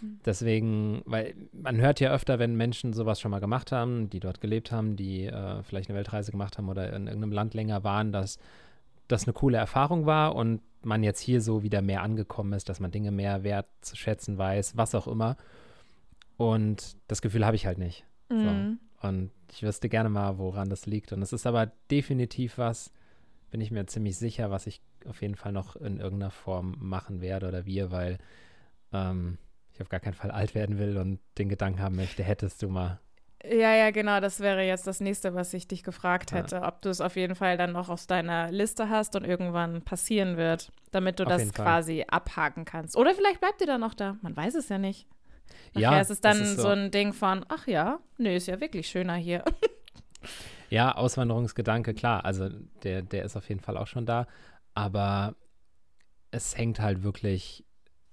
Mhm. 0.02 0.20
Deswegen, 0.26 1.02
weil 1.06 1.36
man 1.52 1.82
hört 1.82 2.00
ja 2.00 2.12
öfter, 2.12 2.40
wenn 2.40 2.56
Menschen 2.56 2.94
sowas 2.94 3.20
schon 3.20 3.32
mal 3.32 3.40
gemacht 3.40 3.74
haben, 3.74 4.10
die 4.10 4.22
dort 4.22 4.40
gelebt 4.40 4.72
haben, 4.72 4.96
die 4.96 5.26
äh, 5.26 5.62
vielleicht 5.64 5.90
eine 5.90 5.98
Weltreise 5.98 6.32
gemacht 6.32 6.58
haben 6.58 6.70
oder 6.70 6.94
in 6.94 7.08
irgendeinem 7.08 7.34
Land 7.34 7.54
länger 7.54 7.84
waren, 7.84 8.14
dass 8.14 8.38
das 9.14 9.26
eine 9.26 9.34
coole 9.34 9.58
Erfahrung 9.58 10.06
war 10.06 10.36
und 10.36 10.62
man 10.82 11.04
jetzt 11.04 11.20
hier 11.20 11.42
so 11.42 11.64
wieder 11.64 11.82
mehr 11.82 12.02
angekommen 12.02 12.54
ist, 12.54 12.68
dass 12.68 12.80
man 12.80 12.92
Dinge 12.92 13.12
mehr 13.12 13.44
wert 13.44 13.68
zu 13.82 13.96
schätzen 13.96 14.38
weiß, 14.38 14.76
was 14.76 14.96
auch 14.96 15.08
immer. 15.08 15.38
Und 16.36 16.98
das 17.08 17.22
Gefühl 17.22 17.46
habe 17.46 17.56
ich 17.56 17.66
halt 17.66 17.78
nicht. 17.78 18.06
Mhm. 18.30 18.80
So. 19.02 19.08
Und 19.08 19.32
ich 19.52 19.64
wüsste 19.64 19.90
gerne 19.90 20.10
mal, 20.10 20.38
woran 20.38 20.70
das 20.70 20.86
liegt. 20.86 21.14
Und 21.14 21.22
es 21.22 21.34
ist 21.34 21.46
aber 21.46 21.72
definitiv 21.92 22.58
was, 22.58 22.92
bin 23.52 23.62
ich 23.62 23.72
mir 23.72 23.86
ziemlich 23.86 24.18
sicher, 24.18 24.50
was 24.50 24.68
ich 24.68 24.82
auf 25.06 25.22
jeden 25.22 25.36
Fall 25.36 25.52
noch 25.52 25.76
in 25.76 26.00
irgendeiner 26.00 26.32
Form 26.32 26.76
machen 26.80 27.22
werde 27.22 27.48
oder 27.48 27.66
wir, 27.66 27.92
weil 27.92 28.18
ähm, 28.92 29.38
ich 29.72 29.82
auf 29.82 29.90
gar 29.90 30.00
keinen 30.00 30.14
Fall 30.14 30.32
alt 30.32 30.56
werden 30.56 30.80
will 30.80 30.98
und 30.98 31.20
den 31.38 31.50
Gedanken 31.50 31.82
haben 31.82 31.96
möchte, 31.96 32.24
hättest 32.24 32.62
du 32.62 32.70
mal 32.70 33.00
ja, 33.46 33.76
ja, 33.76 33.92
genau. 33.92 34.20
Das 34.22 34.40
wäre 34.40 34.64
jetzt 34.64 34.88
das 34.88 35.02
nächste, 35.02 35.36
was 35.36 35.54
ich 35.54 35.68
dich 35.68 35.84
gefragt 35.84 36.32
hätte. 36.32 36.58
Ja. 36.58 36.68
Ob 36.68 36.82
du 36.82 36.90
es 36.90 37.02
auf 37.02 37.16
jeden 37.16 37.36
Fall 37.36 37.58
dann 37.58 37.74
noch 37.74 37.90
aus 37.90 38.08
deiner 38.08 38.52
Liste 38.52 38.90
hast 38.90 39.16
und 39.16 39.26
irgendwann 39.26 39.82
passieren 39.82 40.38
wird, 40.38 40.72
damit 40.92 41.20
du 41.20 41.24
auf 41.24 41.30
das 41.30 41.54
quasi 41.54 41.98
Fall. 41.98 42.20
abhaken 42.20 42.64
kannst. 42.64 42.96
Oder 42.96 43.14
vielleicht 43.14 43.42
bleibt 43.42 43.60
ihr 43.60 43.68
dann 43.68 43.82
noch 43.82 43.94
da. 43.94 44.18
Man 44.22 44.36
weiß 44.36 44.56
es 44.56 44.70
ja 44.70 44.78
nicht. 44.78 45.08
Nachher 45.74 45.82
ja, 45.82 46.00
ist 46.00 46.10
es 46.10 46.22
dann 46.22 46.42
ist 46.42 46.56
so. 46.56 46.64
so. 46.64 46.68
ein 46.70 46.92
Ding 46.92 47.12
von, 47.12 47.46
ach 47.50 47.68
ja, 47.68 48.00
nö, 48.18 48.34
ist 48.34 48.48
ja 48.48 48.62
wirklich 48.62 48.88
schöner 48.88 49.16
hier. 49.16 49.44
ja, 50.70 50.96
Auswanderungsgedanke, 50.96 51.94
klar. 51.94 52.24
Also 52.24 52.50
der, 52.84 53.02
der 53.02 53.26
ist 53.26 53.36
auf 53.36 53.50
jeden 53.50 53.62
Fall 53.62 53.78
auch 53.78 53.88
schon 53.88 54.06
da. 54.06 54.26
Aber 54.74 55.36
es 56.32 56.58
hängt 56.58 56.80
halt 56.80 57.04
wirklich 57.04 57.66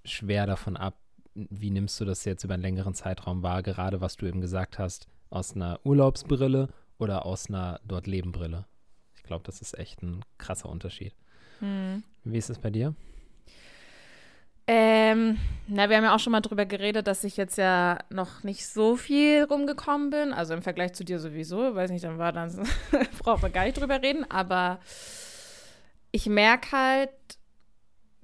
schwer 0.04 0.46
davon 0.46 0.76
ab, 0.76 0.99
wie 1.34 1.70
nimmst 1.70 2.00
du 2.00 2.04
das 2.04 2.25
jetzt 2.25 2.42
über 2.42 2.54
einen 2.54 2.62
längeren 2.62 2.94
Zeitraum 2.94 3.42
wahr, 3.42 3.62
gerade 3.62 4.00
was 4.00 4.16
du 4.16 4.26
eben 4.26 4.40
gesagt 4.40 4.78
hast, 4.78 5.06
aus 5.30 5.54
einer 5.54 5.80
Urlaubsbrille 5.84 6.68
oder 6.99 7.25
aus 7.25 7.49
einer 7.49 7.80
dort 7.84 8.06
leben 8.06 8.32
Brille. 8.32 8.66
Ich 9.16 9.22
glaube, 9.22 9.44
das 9.44 9.62
ist 9.62 9.78
echt 9.78 10.02
ein 10.02 10.25
krasser 10.38 10.68
Unterschied. 10.68 11.14
Hm. 11.60 12.02
Wie 12.25 12.38
ist 12.38 12.50
es 12.50 12.58
bei 12.58 12.70
dir? 12.70 12.94
Ähm, 14.66 15.38
na, 15.66 15.88
wir 15.88 15.96
haben 15.96 16.04
ja 16.04 16.14
auch 16.14 16.20
schon 16.20 16.30
mal 16.30 16.40
drüber 16.40 16.64
geredet, 16.64 17.06
dass 17.06 17.25
ich 17.25 17.37
jetzt 17.37 17.58
ja 17.58 17.99
noch 18.08 18.44
nicht 18.44 18.66
so 18.68 18.94
viel 18.96 19.42
rumgekommen 19.42 20.10
bin. 20.10 20.32
Also 20.32 20.54
im 20.54 20.62
Vergleich 20.62 20.92
zu 20.92 21.04
dir 21.04 21.18
sowieso. 21.18 21.75
Weiß 21.75 21.90
nicht, 21.90 22.04
dann 22.04 22.18
war 22.18 22.32
dann, 22.32 22.68
brauchen 23.18 23.42
wir 23.42 23.50
gar 23.50 23.64
nicht 23.64 23.80
drüber 23.80 24.00
reden. 24.00 24.30
Aber 24.30 24.78
ich 26.12 26.26
merke 26.26 26.70
halt, 26.70 27.10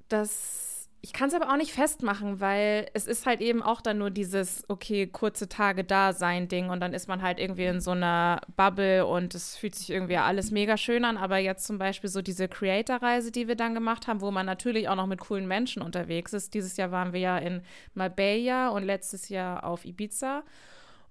dass 0.08 0.65
ich 1.06 1.12
kann 1.12 1.28
es 1.28 1.34
aber 1.34 1.52
auch 1.52 1.56
nicht 1.56 1.70
festmachen, 1.70 2.40
weil 2.40 2.88
es 2.92 3.06
ist 3.06 3.26
halt 3.26 3.40
eben 3.40 3.62
auch 3.62 3.80
dann 3.80 3.98
nur 3.98 4.10
dieses, 4.10 4.64
okay, 4.66 5.06
kurze 5.06 5.48
Tage 5.48 5.84
da 5.84 6.12
sein 6.12 6.48
Ding 6.48 6.68
und 6.68 6.80
dann 6.80 6.92
ist 6.92 7.06
man 7.06 7.22
halt 7.22 7.38
irgendwie 7.38 7.66
in 7.66 7.80
so 7.80 7.92
einer 7.92 8.40
Bubble 8.56 9.06
und 9.06 9.32
es 9.36 9.56
fühlt 9.56 9.76
sich 9.76 9.90
irgendwie 9.90 10.16
alles 10.16 10.50
mega 10.50 10.76
schön 10.76 11.04
an. 11.04 11.16
Aber 11.16 11.38
jetzt 11.38 11.64
zum 11.64 11.78
Beispiel 11.78 12.10
so 12.10 12.22
diese 12.22 12.48
Creator-Reise, 12.48 13.30
die 13.30 13.46
wir 13.46 13.54
dann 13.54 13.72
gemacht 13.72 14.08
haben, 14.08 14.20
wo 14.20 14.32
man 14.32 14.46
natürlich 14.46 14.88
auch 14.88 14.96
noch 14.96 15.06
mit 15.06 15.20
coolen 15.20 15.46
Menschen 15.46 15.80
unterwegs 15.80 16.32
ist. 16.32 16.54
Dieses 16.54 16.76
Jahr 16.76 16.90
waren 16.90 17.12
wir 17.12 17.20
ja 17.20 17.38
in 17.38 17.62
Marbella 17.94 18.70
und 18.70 18.82
letztes 18.82 19.28
Jahr 19.28 19.62
auf 19.62 19.84
Ibiza. 19.84 20.42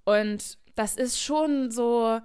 Und 0.03 0.57
das 0.75 0.97
ist 0.97 1.21
schon 1.21 1.71
so 1.71 2.19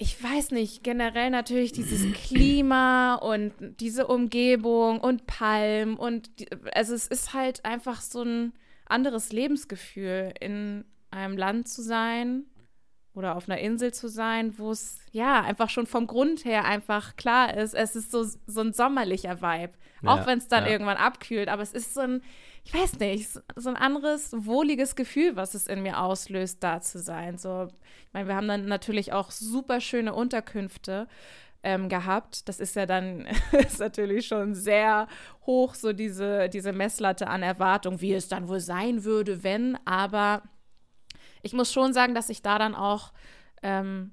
ich 0.00 0.22
weiß 0.22 0.52
nicht, 0.52 0.84
generell 0.84 1.30
natürlich 1.30 1.72
dieses 1.72 2.12
Klima 2.12 3.16
und 3.16 3.52
diese 3.80 4.06
Umgebung 4.06 5.00
und 5.00 5.26
Palm 5.26 5.96
und 5.96 6.30
also 6.72 6.94
es 6.94 7.06
ist 7.08 7.34
halt 7.34 7.64
einfach 7.64 8.00
so 8.00 8.22
ein 8.22 8.52
anderes 8.86 9.32
Lebensgefühl, 9.32 10.32
in 10.40 10.84
einem 11.10 11.36
Land 11.36 11.68
zu 11.68 11.82
sein 11.82 12.44
oder 13.14 13.36
auf 13.36 13.48
einer 13.48 13.58
Insel 13.58 13.92
zu 13.92 14.08
sein, 14.08 14.56
wo 14.58 14.70
es 14.70 15.00
ja 15.10 15.42
einfach 15.42 15.68
schon 15.68 15.86
vom 15.86 16.06
Grund 16.06 16.44
her 16.44 16.64
einfach 16.64 17.16
klar 17.16 17.56
ist, 17.56 17.74
es 17.74 17.96
ist 17.96 18.12
so, 18.12 18.24
so 18.46 18.60
ein 18.60 18.72
sommerlicher 18.72 19.42
Vibe. 19.42 19.72
Ja, 20.02 20.14
auch 20.14 20.26
wenn 20.26 20.38
es 20.38 20.46
dann 20.46 20.64
ja. 20.64 20.70
irgendwann 20.70 20.96
abkühlt, 20.96 21.48
aber 21.48 21.62
es 21.62 21.72
ist 21.72 21.94
so 21.94 22.00
ein, 22.00 22.22
ich 22.64 22.74
weiß 22.74 22.98
nicht, 22.98 23.30
so 23.56 23.68
ein 23.68 23.76
anderes, 23.76 24.32
wohliges 24.36 24.96
Gefühl, 24.96 25.36
was 25.36 25.54
es 25.54 25.66
in 25.66 25.82
mir 25.82 26.00
auslöst, 26.00 26.62
da 26.62 26.80
zu 26.80 26.98
sein. 26.98 27.38
So, 27.38 27.68
ich 28.06 28.12
meine, 28.12 28.28
wir 28.28 28.36
haben 28.36 28.48
dann 28.48 28.66
natürlich 28.66 29.12
auch 29.12 29.30
super 29.30 29.80
schöne 29.80 30.14
Unterkünfte 30.14 31.08
ähm, 31.62 31.88
gehabt. 31.88 32.48
Das 32.48 32.60
ist 32.60 32.76
ja 32.76 32.86
dann 32.86 33.26
ist 33.52 33.80
natürlich 33.80 34.26
schon 34.26 34.54
sehr 34.54 35.08
hoch, 35.46 35.74
so 35.74 35.92
diese, 35.92 36.48
diese 36.48 36.72
Messlatte 36.72 37.28
an 37.28 37.42
Erwartung, 37.42 38.00
wie 38.00 38.14
es 38.14 38.28
dann 38.28 38.48
wohl 38.48 38.60
sein 38.60 39.04
würde, 39.04 39.42
wenn. 39.42 39.78
Aber 39.84 40.42
ich 41.42 41.52
muss 41.52 41.72
schon 41.72 41.92
sagen, 41.92 42.14
dass 42.14 42.28
ich 42.28 42.42
da 42.42 42.58
dann 42.58 42.74
auch 42.74 43.12
ähm, 43.62 44.12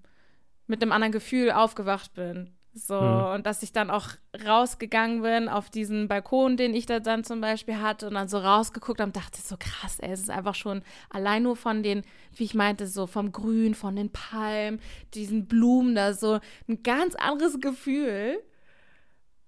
mit 0.67 0.81
einem 0.81 0.91
anderen 0.91 1.11
Gefühl 1.11 1.51
aufgewacht 1.51 2.13
bin. 2.13 2.54
So, 2.77 2.99
mhm. 2.99 3.35
und 3.35 3.45
dass 3.45 3.63
ich 3.63 3.71
dann 3.71 3.89
auch 3.89 4.09
rausgegangen 4.45 5.21
bin 5.21 5.47
auf 5.47 5.69
diesen 5.69 6.09
Balkon, 6.09 6.57
den 6.57 6.73
ich 6.73 6.85
da 6.85 6.99
dann 6.99 7.23
zum 7.23 7.39
Beispiel 7.39 7.79
hatte, 7.79 8.07
und 8.09 8.15
dann 8.15 8.27
so 8.27 8.37
rausgeguckt 8.37 8.99
habe 8.99 9.07
und 9.07 9.15
dachte 9.15 9.41
so 9.41 9.55
krass, 9.57 9.99
ey, 9.99 10.11
es 10.11 10.19
ist 10.19 10.29
einfach 10.29 10.55
schon 10.55 10.83
allein 11.09 11.43
nur 11.43 11.55
von 11.55 11.83
den, 11.83 12.03
wie 12.35 12.43
ich 12.43 12.53
meinte, 12.53 12.85
so 12.87 13.07
vom 13.07 13.31
Grün, 13.31 13.75
von 13.75 13.95
den 13.95 14.11
Palmen, 14.11 14.81
diesen 15.13 15.47
Blumen 15.47 15.95
da 15.95 16.13
so 16.13 16.39
ein 16.67 16.83
ganz 16.83 17.15
anderes 17.15 17.61
Gefühl 17.61 18.43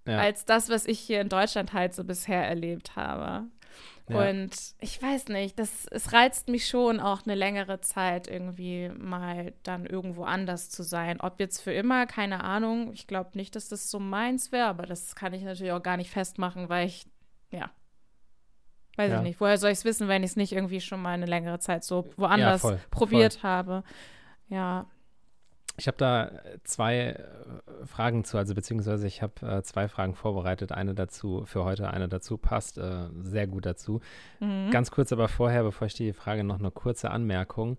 ja. 0.08 0.20
als 0.20 0.46
das, 0.46 0.70
was 0.70 0.86
ich 0.86 0.98
hier 0.98 1.20
in 1.20 1.28
Deutschland 1.28 1.74
halt 1.74 1.94
so 1.94 2.06
bisher 2.06 2.48
erlebt 2.48 2.96
habe. 2.96 3.48
Und 4.16 4.52
ich 4.80 5.02
weiß 5.02 5.28
nicht, 5.28 5.60
das, 5.60 5.86
es 5.92 6.14
reizt 6.14 6.48
mich 6.48 6.68
schon 6.68 7.02
auch 7.02 7.26
eine 7.26 7.36
längere 7.36 7.82
Zeit 7.82 8.28
irgendwie 8.28 8.90
mal 8.98 9.54
dann 9.64 9.86
irgendwo 9.86 10.24
anders 10.24 10.70
zu 10.70 10.84
sein. 10.84 11.20
Ob 11.20 11.40
jetzt 11.42 11.62
für 11.62 11.74
immer, 11.74 12.06
keine 12.06 12.44
Ahnung. 12.44 12.94
Ich 12.94 13.08
glaube 13.08 13.32
nicht, 13.34 13.56
dass 13.56 13.68
das 13.68 13.92
so 13.92 14.00
meins 14.00 14.54
wäre, 14.54 14.68
aber 14.68 14.86
das 14.86 15.16
kann 15.16 15.34
ich 15.34 15.44
natürlich 15.44 15.74
auch 15.74 15.84
gar 15.84 15.98
nicht 15.98 16.10
festmachen, 16.10 16.70
weil 16.70 16.88
ich, 16.88 17.06
ja, 17.52 17.70
weiß 18.96 19.12
ja. 19.12 19.18
ich 19.18 19.24
nicht. 19.24 19.42
Woher 19.42 19.58
soll 19.58 19.72
ich 19.72 19.80
es 19.80 19.86
wissen, 19.86 20.08
wenn 20.08 20.24
ich 20.24 20.32
es 20.32 20.36
nicht 20.38 20.54
irgendwie 20.54 20.80
schon 20.80 21.02
mal 21.02 21.12
eine 21.12 21.26
längere 21.26 21.60
Zeit 21.60 21.84
so 21.84 22.10
woanders 22.16 22.64
ja, 22.64 22.70
voll, 22.70 22.80
probiert 22.92 23.34
voll. 23.34 23.50
habe? 23.50 23.84
Ja, 24.48 24.88
ich 25.78 25.88
habe 25.88 25.98
da 25.98 26.26
äh, 26.26 26.58
zwei 26.64 26.98
äh, 26.98 27.86
Fragen 27.86 28.24
zu, 28.24 28.38
also 28.38 28.56
beziehungsweise 28.56 29.08
ich 29.08 29.22
habe 29.22 29.46
äh, 29.46 29.64
zwei 29.64 29.88
Fragen 29.88 30.16
vorbereitet. 30.16 30.72
Eine 30.72 30.96
dazu 30.96 31.44
für 31.46 31.64
heute, 31.64 31.92
eine 31.92 32.10
dazu 32.10 32.38
passt 32.38 32.78
äh, 32.78 33.08
sehr 33.22 33.48
gut 33.48 33.66
dazu. 33.66 34.02
Mhm. 34.40 34.72
Ganz 34.72 34.92
kurz 34.92 35.12
aber 35.12 35.28
vorher, 35.28 35.64
bevor 35.64 35.88
ich 35.88 35.94
die 35.94 36.14
Frage 36.14 36.44
noch 36.44 36.60
eine 36.60 36.72
kurze 36.72 37.12
Anmerkung. 37.12 37.78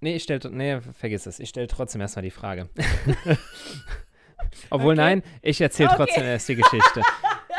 Nee, 0.00 0.16
ich 0.16 0.24
stelle, 0.24 0.50
nee, 0.50 0.80
vergiss 0.80 1.26
es. 1.26 1.38
Ich 1.38 1.48
stelle 1.48 1.68
trotzdem 1.68 2.00
erstmal 2.00 2.24
die 2.24 2.30
Frage. 2.30 2.68
Obwohl, 4.70 4.94
okay. 4.94 5.02
nein, 5.02 5.22
ich 5.42 5.60
erzähle 5.60 5.90
okay. 5.90 5.96
trotzdem 5.98 6.24
erst 6.24 6.48
die 6.48 6.56
Geschichte. 6.56 7.02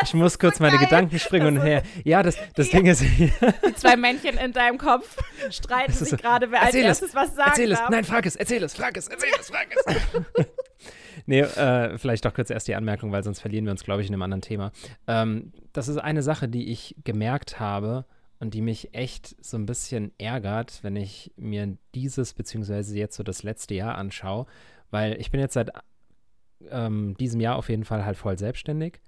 Ich 0.04 0.13
muss 0.13 0.38
kurz 0.39 0.60
meine 0.60 0.77
geil. 0.77 0.86
Gedanken 0.86 1.20
springen 1.20 1.58
und 1.58 1.63
her. 1.63 1.84
Ja, 2.04 2.24
das, 2.24 2.38
das 2.56 2.70
Ding 2.70 2.86
ist. 2.86 3.01
Die 3.18 3.75
zwei 3.75 3.96
Männchen 3.96 4.38
in 4.38 4.51
deinem 4.54 4.77
Kopf 4.77 5.18
streiten 5.50 5.94
sich 5.94 6.10
so, 6.10 6.18
gerade, 6.18 6.51
wer 6.51 6.62
als 6.62 6.75
erstes 6.75 7.16
was 7.16 7.36
sagt. 7.36 7.50
Erzähl 7.50 7.72
es. 7.72 7.80
Nein, 7.89 8.04
frag 8.04 8.25
es, 8.25 8.36
erzähl 8.36 8.63
es, 8.63 8.75
frag 8.75 8.96
es, 8.98 9.08
erzähl 9.08 9.30
es, 9.39 9.50
frag 9.50 9.68
es. 9.75 10.46
nee, 11.25 11.42
äh, 11.42 11.98
vielleicht 11.98 12.25
doch 12.25 12.34
kurz 12.34 12.50
erst 12.50 12.68
die 12.68 12.75
Anmerkung, 12.75 13.12
weil 13.12 13.24
sonst 13.24 13.39
verlieren 13.39 13.66
wir 13.66 13.72
uns, 13.72 13.84
glaube 13.84 14.01
ich, 14.01 14.08
in 14.08 14.13
einem 14.13 14.22
anderen 14.22 14.42
Thema. 14.42 14.72
Ähm, 15.08 15.51
das 15.74 15.88
ist 15.88 15.98
eine 15.98 16.24
Sache, 16.24 16.48
die 16.48 16.72
ich 16.72 16.96
gemerkt 17.04 17.60
habe 17.60 18.06
und 18.39 18.54
die 18.54 18.62
mich 18.62 18.94
echt 18.94 19.36
so 19.44 19.58
ein 19.58 19.66
bisschen 19.66 20.12
ärgert, 20.20 20.80
wenn 20.84 20.96
ich 20.96 21.34
mir 21.38 21.77
dieses, 21.96 22.34
beziehungsweise 22.34 22.96
jetzt 22.96 23.16
so 23.16 23.24
das 23.24 23.44
letzte 23.44 23.74
Jahr 23.74 23.96
anschaue, 23.96 24.46
weil 24.92 25.20
ich 25.20 25.32
bin 25.32 25.39
jetzt 25.39 25.54
seit 25.54 25.72
ähm, 26.70 27.16
diesem 27.20 27.42
Jahr 27.42 27.56
auf 27.56 27.70
jeden 27.70 27.84
Fall 27.84 28.06
halt 28.06 28.18
voll 28.18 28.38
selbstständig 28.38 29.00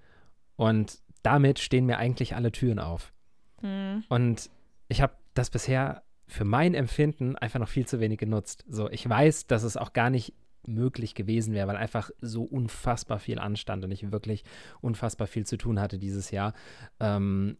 und 0.59 0.99
damit 1.23 1.59
stehen 1.59 1.85
mir 1.85 1.99
eigentlich 1.99 2.35
alle 2.35 2.51
Türen 2.51 2.79
auf. 2.79 3.13
Mhm. 3.61 4.03
Und 4.09 4.49
ich 4.89 5.01
habe 5.01 5.13
das 5.33 5.49
bisher 5.49 6.03
für 6.27 6.43
mein 6.43 6.73
Empfinden 6.73 7.37
einfach 7.37 7.61
noch 7.61 7.69
viel 7.69 7.87
zu 7.87 8.01
wenig 8.01 8.19
genutzt. 8.19 8.65
So, 8.67 8.89
ich 8.89 9.07
weiß, 9.07 9.47
dass 9.47 9.63
es 9.63 9.77
auch 9.77 9.93
gar 9.93 10.09
nicht 10.09 10.33
möglich 10.67 11.15
gewesen 11.15 11.53
wäre, 11.53 11.69
weil 11.69 11.77
einfach 11.77 12.11
so 12.19 12.43
unfassbar 12.43 13.19
viel 13.19 13.39
anstand 13.39 13.85
und 13.85 13.91
ich 13.91 14.11
wirklich 14.11 14.43
unfassbar 14.81 15.27
viel 15.27 15.45
zu 15.45 15.55
tun 15.55 15.79
hatte 15.79 15.97
dieses 15.97 16.29
Jahr. 16.29 16.51
Ähm, 16.99 17.57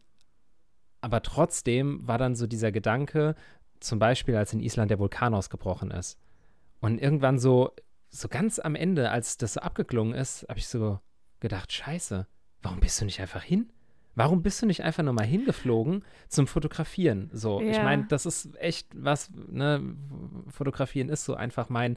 aber 1.00 1.22
trotzdem 1.22 2.06
war 2.06 2.18
dann 2.18 2.34
so 2.34 2.46
dieser 2.46 2.70
Gedanke, 2.70 3.34
zum 3.80 3.98
Beispiel 3.98 4.36
als 4.36 4.52
in 4.52 4.60
Island 4.60 4.90
der 4.90 4.98
Vulkan 4.98 5.32
ausgebrochen 5.32 5.90
ist. 5.90 6.18
Und 6.80 7.00
irgendwann 7.00 7.38
so, 7.38 7.70
so 8.10 8.28
ganz 8.28 8.58
am 8.58 8.74
Ende, 8.74 9.10
als 9.10 9.38
das 9.38 9.54
so 9.54 9.60
abgeklungen 9.60 10.12
ist, 10.12 10.44
habe 10.50 10.58
ich 10.58 10.68
so 10.68 11.00
gedacht, 11.40 11.72
scheiße, 11.72 12.26
warum 12.62 12.80
bist 12.80 13.00
du 13.00 13.04
nicht 13.04 13.20
einfach 13.20 13.42
hin? 13.42 13.70
Warum 14.16 14.42
bist 14.42 14.60
du 14.60 14.66
nicht 14.66 14.82
einfach 14.82 15.04
nochmal 15.04 15.26
hingeflogen 15.26 16.04
zum 16.28 16.46
Fotografieren? 16.48 17.30
So, 17.32 17.60
ja. 17.60 17.70
ich 17.70 17.78
meine, 17.78 18.06
das 18.08 18.26
ist 18.26 18.50
echt 18.60 18.88
was, 18.94 19.30
ne, 19.32 19.94
Fotografieren 20.48 21.08
ist 21.08 21.24
so 21.24 21.34
einfach 21.34 21.68
mein, 21.68 21.96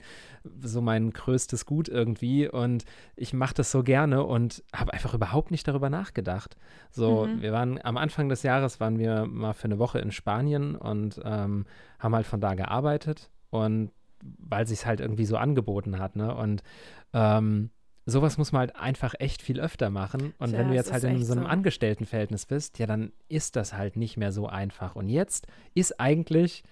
so 0.61 0.81
mein 0.81 1.11
größtes 1.11 1.65
Gut 1.65 1.89
irgendwie 1.89 2.47
und 2.47 2.85
ich 3.15 3.33
mache 3.33 3.55
das 3.55 3.71
so 3.71 3.83
gerne 3.83 4.23
und 4.23 4.63
habe 4.73 4.93
einfach 4.93 5.15
überhaupt 5.15 5.49
nicht 5.49 5.67
darüber 5.67 5.89
nachgedacht. 5.89 6.55
So, 6.91 7.25
mhm. 7.25 7.41
wir 7.41 7.51
waren 7.51 7.79
am 7.83 7.97
Anfang 7.97 8.29
des 8.29 8.43
Jahres 8.43 8.79
waren 8.79 8.99
wir 8.99 9.25
mal 9.25 9.53
für 9.53 9.65
eine 9.65 9.79
Woche 9.79 9.99
in 9.99 10.11
Spanien 10.11 10.75
und 10.75 11.19
ähm, 11.25 11.65
haben 11.97 12.15
halt 12.15 12.27
von 12.27 12.39
da 12.39 12.53
gearbeitet 12.53 13.31
und 13.49 13.91
weil 14.37 14.67
sich 14.67 14.85
halt 14.85 15.01
irgendwie 15.01 15.25
so 15.25 15.35
angeboten 15.35 15.99
hat, 15.99 16.15
ne, 16.15 16.33
und 16.33 16.63
ähm, 17.11 17.71
sowas 18.05 18.37
muss 18.37 18.51
man 18.51 18.61
halt 18.61 18.75
einfach 18.75 19.13
echt 19.19 19.41
viel 19.41 19.59
öfter 19.59 19.89
machen. 19.89 20.33
Und 20.37 20.51
ja, 20.51 20.59
wenn 20.59 20.69
du 20.69 20.75
jetzt 20.75 20.91
halt 20.91 21.03
in 21.03 21.23
so 21.23 21.33
einem 21.33 21.43
so. 21.43 21.49
Angestelltenverhältnis 21.49 22.45
bist, 22.45 22.79
ja, 22.79 22.85
dann 22.85 23.11
ist 23.29 23.55
das 23.55 23.73
halt 23.73 23.95
nicht 23.95 24.17
mehr 24.17 24.31
so 24.31 24.47
einfach. 24.47 24.95
Und 24.95 25.09
jetzt 25.09 25.47
ist 25.73 25.99
eigentlich 25.99 26.63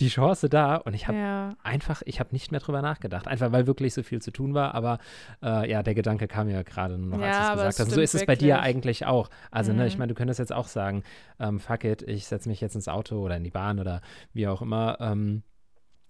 die 0.00 0.08
Chance 0.08 0.48
da 0.48 0.76
und 0.76 0.94
ich 0.94 1.06
habe 1.06 1.18
ja. 1.18 1.56
einfach, 1.62 2.02
ich 2.04 2.18
habe 2.18 2.30
nicht 2.32 2.50
mehr 2.50 2.60
drüber 2.60 2.82
nachgedacht, 2.82 3.28
einfach 3.28 3.52
weil 3.52 3.66
wirklich 3.66 3.94
so 3.94 4.02
viel 4.02 4.20
zu 4.20 4.32
tun 4.32 4.52
war, 4.52 4.74
aber 4.74 4.98
äh, 5.42 5.70
ja, 5.70 5.84
der 5.84 5.94
Gedanke 5.94 6.26
kam 6.26 6.48
ja 6.48 6.62
gerade 6.62 6.98
noch, 6.98 7.20
als 7.20 7.36
ja, 7.36 7.54
du 7.54 7.60
es 7.60 7.66
gesagt 7.66 7.78
hast. 7.78 7.80
Und 7.80 7.90
so 7.94 8.00
ist 8.00 8.14
es 8.14 8.26
bei 8.26 8.34
dir 8.34 8.60
eigentlich 8.60 9.06
auch. 9.06 9.30
Also, 9.52 9.72
mhm. 9.72 9.78
ne, 9.78 9.86
ich 9.86 9.94
mhm. 9.94 10.00
meine, 10.00 10.08
du 10.12 10.16
könntest 10.16 10.40
jetzt 10.40 10.52
auch 10.52 10.66
sagen, 10.66 11.04
ähm, 11.38 11.60
fuck 11.60 11.84
it, 11.84 12.02
ich 12.02 12.26
setze 12.26 12.48
mich 12.48 12.60
jetzt 12.60 12.74
ins 12.74 12.88
Auto 12.88 13.20
oder 13.20 13.36
in 13.36 13.44
die 13.44 13.50
Bahn 13.50 13.78
oder 13.78 14.00
wie 14.32 14.48
auch 14.48 14.62
immer, 14.62 14.96
ähm, 15.00 15.44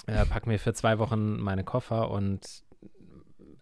äh, 0.07 0.25
pack 0.25 0.47
mir 0.47 0.59
für 0.59 0.73
zwei 0.73 0.99
Wochen 0.99 1.39
meine 1.39 1.65
Koffer 1.65 2.11
und 2.11 2.65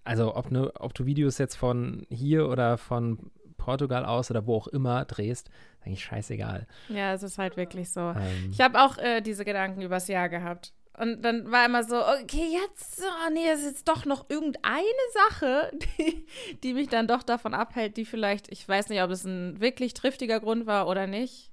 also 0.04 0.34
ob, 0.34 0.50
ne, 0.50 0.72
ob 0.78 0.94
du 0.94 1.06
Videos 1.06 1.38
jetzt 1.38 1.56
von 1.56 2.06
hier 2.10 2.48
oder 2.48 2.78
von 2.78 3.30
Portugal 3.56 4.04
aus 4.04 4.30
oder 4.30 4.46
wo 4.46 4.56
auch 4.56 4.66
immer 4.66 5.04
drehst, 5.04 5.48
ist 5.48 5.86
eigentlich 5.86 6.04
scheißegal. 6.04 6.66
Ja, 6.88 7.12
es 7.12 7.22
ist 7.22 7.38
halt 7.38 7.56
wirklich 7.56 7.90
so. 7.90 8.00
Ähm, 8.00 8.50
ich 8.50 8.60
habe 8.60 8.80
auch 8.82 8.98
äh, 8.98 9.20
diese 9.20 9.44
Gedanken 9.44 9.82
übers 9.82 10.08
Jahr 10.08 10.28
gehabt. 10.28 10.72
Und 10.98 11.22
dann 11.22 11.50
war 11.50 11.64
immer 11.64 11.84
so, 11.84 11.96
okay, 11.96 12.48
jetzt, 12.52 13.02
oh 13.02 13.30
nee, 13.32 13.48
es 13.48 13.60
ist 13.60 13.66
jetzt 13.66 13.88
doch 13.88 14.04
noch 14.04 14.28
irgendeine 14.28 14.84
Sache, 15.30 15.70
die, 15.98 16.26
die 16.62 16.74
mich 16.74 16.88
dann 16.88 17.06
doch 17.06 17.22
davon 17.22 17.54
abhält, 17.54 17.96
die 17.96 18.04
vielleicht, 18.04 18.50
ich 18.52 18.68
weiß 18.68 18.88
nicht, 18.88 19.02
ob 19.02 19.10
es 19.10 19.24
ein 19.24 19.60
wirklich 19.60 19.94
triftiger 19.94 20.40
Grund 20.40 20.66
war 20.66 20.88
oder 20.88 21.06
nicht 21.06 21.51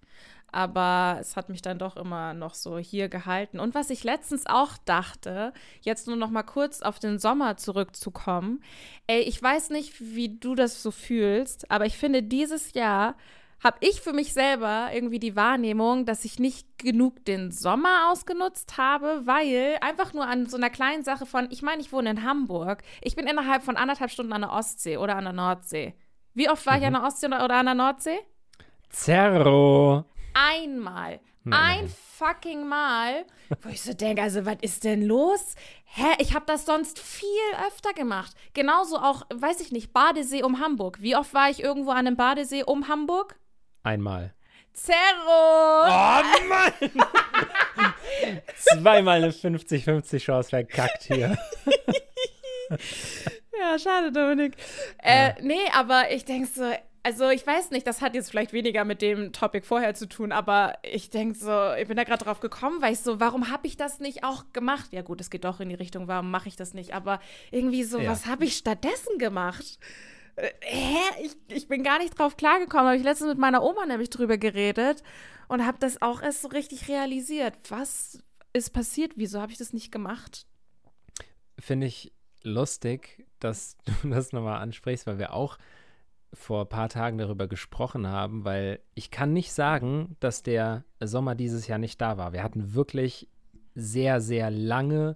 aber 0.52 1.18
es 1.20 1.36
hat 1.36 1.50
mich 1.50 1.62
dann 1.62 1.80
doch 1.80 1.96
immer 1.96 2.34
noch 2.34 2.54
so 2.54 2.78
hier 2.78 3.10
gehalten. 3.10 3.60
Und 3.60 3.76
was 3.76 3.90
ich 3.90 4.04
letztens 4.04 4.46
auch 4.46 4.78
dachte, 4.86 5.54
jetzt 5.82 6.08
nur 6.08 6.16
noch 6.16 6.30
mal 6.30 6.44
kurz 6.44 6.82
auf 6.82 7.00
den 7.00 7.20
Sommer 7.20 7.58
zurückzukommen. 7.58 8.64
Ey, 9.08 9.22
ich 9.22 9.42
weiß 9.42 9.70
nicht, 9.70 10.00
wie 10.00 10.40
du 10.40 10.56
das 10.56 10.82
so 10.82 10.92
fühlst, 10.92 11.70
aber 11.72 11.86
ich 11.86 11.98
finde, 11.98 12.24
dieses 12.24 12.74
Jahr 12.74 13.16
habe 13.64 13.78
ich 13.82 14.02
für 14.02 14.14
mich 14.14 14.34
selber 14.34 14.90
irgendwie 14.94 15.20
die 15.20 15.36
Wahrnehmung, 15.36 16.06
dass 16.06 16.24
ich 16.24 16.40
nicht 16.40 16.78
genug 16.78 17.26
den 17.26 17.52
Sommer 17.52 18.10
ausgenutzt 18.10 18.78
habe, 18.78 19.22
weil 19.26 19.78
einfach 19.82 20.14
nur 20.14 20.26
an 20.26 20.46
so 20.46 20.58
einer 20.58 20.70
kleinen 20.70 21.04
Sache 21.04 21.26
von, 21.26 21.48
ich 21.52 21.62
meine, 21.62 21.82
ich 21.82 21.92
wohne 21.92 22.10
in 22.10 22.24
Hamburg, 22.24 22.84
ich 23.02 23.16
bin 23.16 23.28
innerhalb 23.28 23.64
von 23.64 23.76
anderthalb 23.76 24.12
Stunden 24.12 24.34
an 24.34 24.42
der 24.42 24.54
Ostsee 24.54 24.98
oder 24.98 25.16
an 25.18 25.26
der 25.26 25.34
Nordsee. 25.34 25.94
Wie 26.34 26.50
oft 26.50 26.66
war 26.66 26.76
mhm. 26.76 26.80
ich 26.80 26.88
an 26.88 26.94
der 26.94 27.04
Ostsee 27.04 27.28
oder 27.28 27.56
an 27.56 27.66
der 27.66 27.76
Nordsee? 27.76 28.20
Zerro. 28.90 30.06
Einmal. 30.34 31.20
Ein 31.52 31.90
fucking 31.90 32.68
Mal, 32.68 33.26
wo 33.62 33.70
ich 33.70 33.82
so 33.82 33.94
denke, 33.94 34.22
also 34.22 34.46
was 34.46 34.58
ist 34.62 34.84
denn 34.84 35.02
los? 35.02 35.56
Hä, 35.86 36.14
ich 36.20 36.36
habe 36.36 36.46
das 36.46 36.66
sonst 36.66 37.00
viel 37.00 37.28
öfter 37.68 37.94
gemacht. 37.94 38.36
Genauso 38.54 38.98
auch, 38.98 39.26
weiß 39.34 39.62
ich 39.62 39.72
nicht, 39.72 39.92
Badesee 39.94 40.44
um 40.44 40.60
Hamburg. 40.60 41.02
Wie 41.02 41.16
oft 41.16 41.34
war 41.34 41.50
ich 41.50 41.64
irgendwo 41.64 41.92
an 41.92 42.06
einem 42.06 42.18
Badesee 42.18 42.64
um 42.64 42.88
Hamburg? 42.88 43.40
Einmal. 43.84 44.36
Zerro! 44.74 45.86
Oh 45.88 46.22
Mann! 46.48 46.74
Zweimal 48.56 49.24
eine 49.24 49.32
50-50 49.32 50.20
Chance 50.20 50.50
verkackt 50.50 51.04
hier. 51.04 51.38
ja, 53.60 53.80
schade, 53.80 54.12
Dominik. 54.12 54.56
Äh, 55.02 55.30
ja. 55.30 55.36
Nee, 55.42 55.70
aber 55.74 56.12
ich 56.12 56.26
denke 56.26 56.48
so, 56.48 56.72
also 57.04 57.30
ich 57.30 57.46
weiß 57.46 57.72
nicht, 57.72 57.88
das 57.88 58.02
hat 58.02 58.14
jetzt 58.14 58.30
vielleicht 58.30 58.54
weniger 58.54 58.86
mit 58.86 59.02
dem 59.02 59.32
Topic 59.32 59.66
vorher 59.66 59.94
zu 59.94 60.08
tun, 60.08 60.32
aber 60.32 60.74
ich 60.84 61.10
denke 61.10 61.38
so, 61.38 61.74
ich 61.74 61.88
bin 61.88 61.98
da 61.98 62.04
gerade 62.04 62.24
drauf 62.24 62.40
gekommen, 62.40 62.82
weil 62.82 62.94
ich 62.94 63.00
so, 63.00 63.20
warum 63.20 63.50
habe 63.50 63.68
ich 63.68 63.78
das 63.78 64.00
nicht 64.00 64.24
auch 64.24 64.46
gemacht? 64.54 64.92
Ja 64.92 65.02
gut, 65.02 65.22
es 65.22 65.30
geht 65.30 65.46
doch 65.46 65.60
in 65.60 65.70
die 65.70 65.76
Richtung, 65.76 66.08
warum 66.08 66.32
mache 66.32 66.50
ich 66.50 66.56
das 66.56 66.74
nicht? 66.74 66.94
Aber 66.94 67.20
irgendwie 67.52 67.84
so, 67.84 68.00
ja. 68.00 68.12
was 68.12 68.26
habe 68.26 68.46
ich 68.46 68.58
stattdessen 68.58 69.18
gemacht? 69.18 69.80
Äh, 70.36 70.50
hä? 70.62 70.98
Ich, 71.24 71.36
ich 71.48 71.68
bin 71.68 71.84
gar 71.84 72.00
nicht 72.00 72.18
drauf 72.18 72.38
klargekommen. 72.38 72.88
Habe 72.88 72.98
ich 72.98 73.04
letztens 73.04 73.30
mit 73.30 73.40
meiner 73.40 73.64
Oma 73.64 73.86
nämlich 73.86 74.10
drüber 74.10 74.38
geredet 74.38 75.04
und 75.48 75.66
habe 75.66 75.78
das 75.80 76.02
auch 76.02 76.22
erst 76.22 76.42
so 76.42 76.48
richtig 76.50 76.88
realisiert. 76.88 77.56
Was 77.70 78.22
ist 78.54 78.72
passiert? 78.72 79.14
Wieso 79.16 79.42
habe 79.42 79.52
ich 79.52 79.58
das 79.58 79.74
nicht 79.74 79.92
gemacht? 79.92 80.46
Finde 81.60 81.88
ich 81.88 82.14
lustig, 82.44 83.26
dass 83.40 83.78
du 83.86 83.94
das 84.10 84.32
nochmal 84.32 84.62
ansprichst, 84.62 85.08
weil 85.08 85.20
wir 85.20 85.34
auch 85.34 85.58
vor 86.34 86.62
ein 86.62 86.70
paar 86.70 86.90
Tagen 86.90 87.18
darüber 87.18 87.48
gesprochen 87.48 88.08
haben, 88.08 88.46
weil 88.46 88.80
ich 88.94 89.12
kann 89.12 89.34
nicht 89.34 89.52
sagen, 89.52 90.16
dass 90.20 90.44
der 90.44 90.84
Sommer 91.00 91.36
dieses 91.36 91.68
Jahr 91.68 91.80
nicht 91.80 92.00
da 92.02 92.18
war. 92.18 92.34
Wir 92.34 92.44
hatten 92.44 92.74
wirklich 92.74 93.28
sehr, 93.76 94.22
sehr 94.22 94.52
lange 94.52 95.16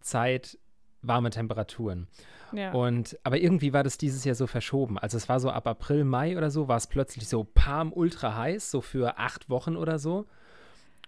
Zeit 0.00 0.58
warme 1.02 1.30
Temperaturen. 1.30 2.08
Ja. 2.52 2.72
Und 2.72 3.18
aber 3.22 3.38
irgendwie 3.38 3.72
war 3.72 3.82
das 3.82 3.98
dieses 3.98 4.24
Jahr 4.24 4.34
so 4.34 4.46
verschoben. 4.46 4.98
Also 4.98 5.16
es 5.16 5.28
war 5.28 5.40
so 5.40 5.50
ab 5.50 5.66
April, 5.66 6.04
Mai 6.04 6.36
oder 6.36 6.50
so, 6.50 6.68
war 6.68 6.76
es 6.76 6.86
plötzlich 6.86 7.28
so 7.28 7.44
palm 7.44 7.92
ultra 7.92 8.36
heiß, 8.36 8.70
so 8.70 8.80
für 8.80 9.18
acht 9.18 9.48
Wochen 9.50 9.76
oder 9.76 9.98
so. 9.98 10.26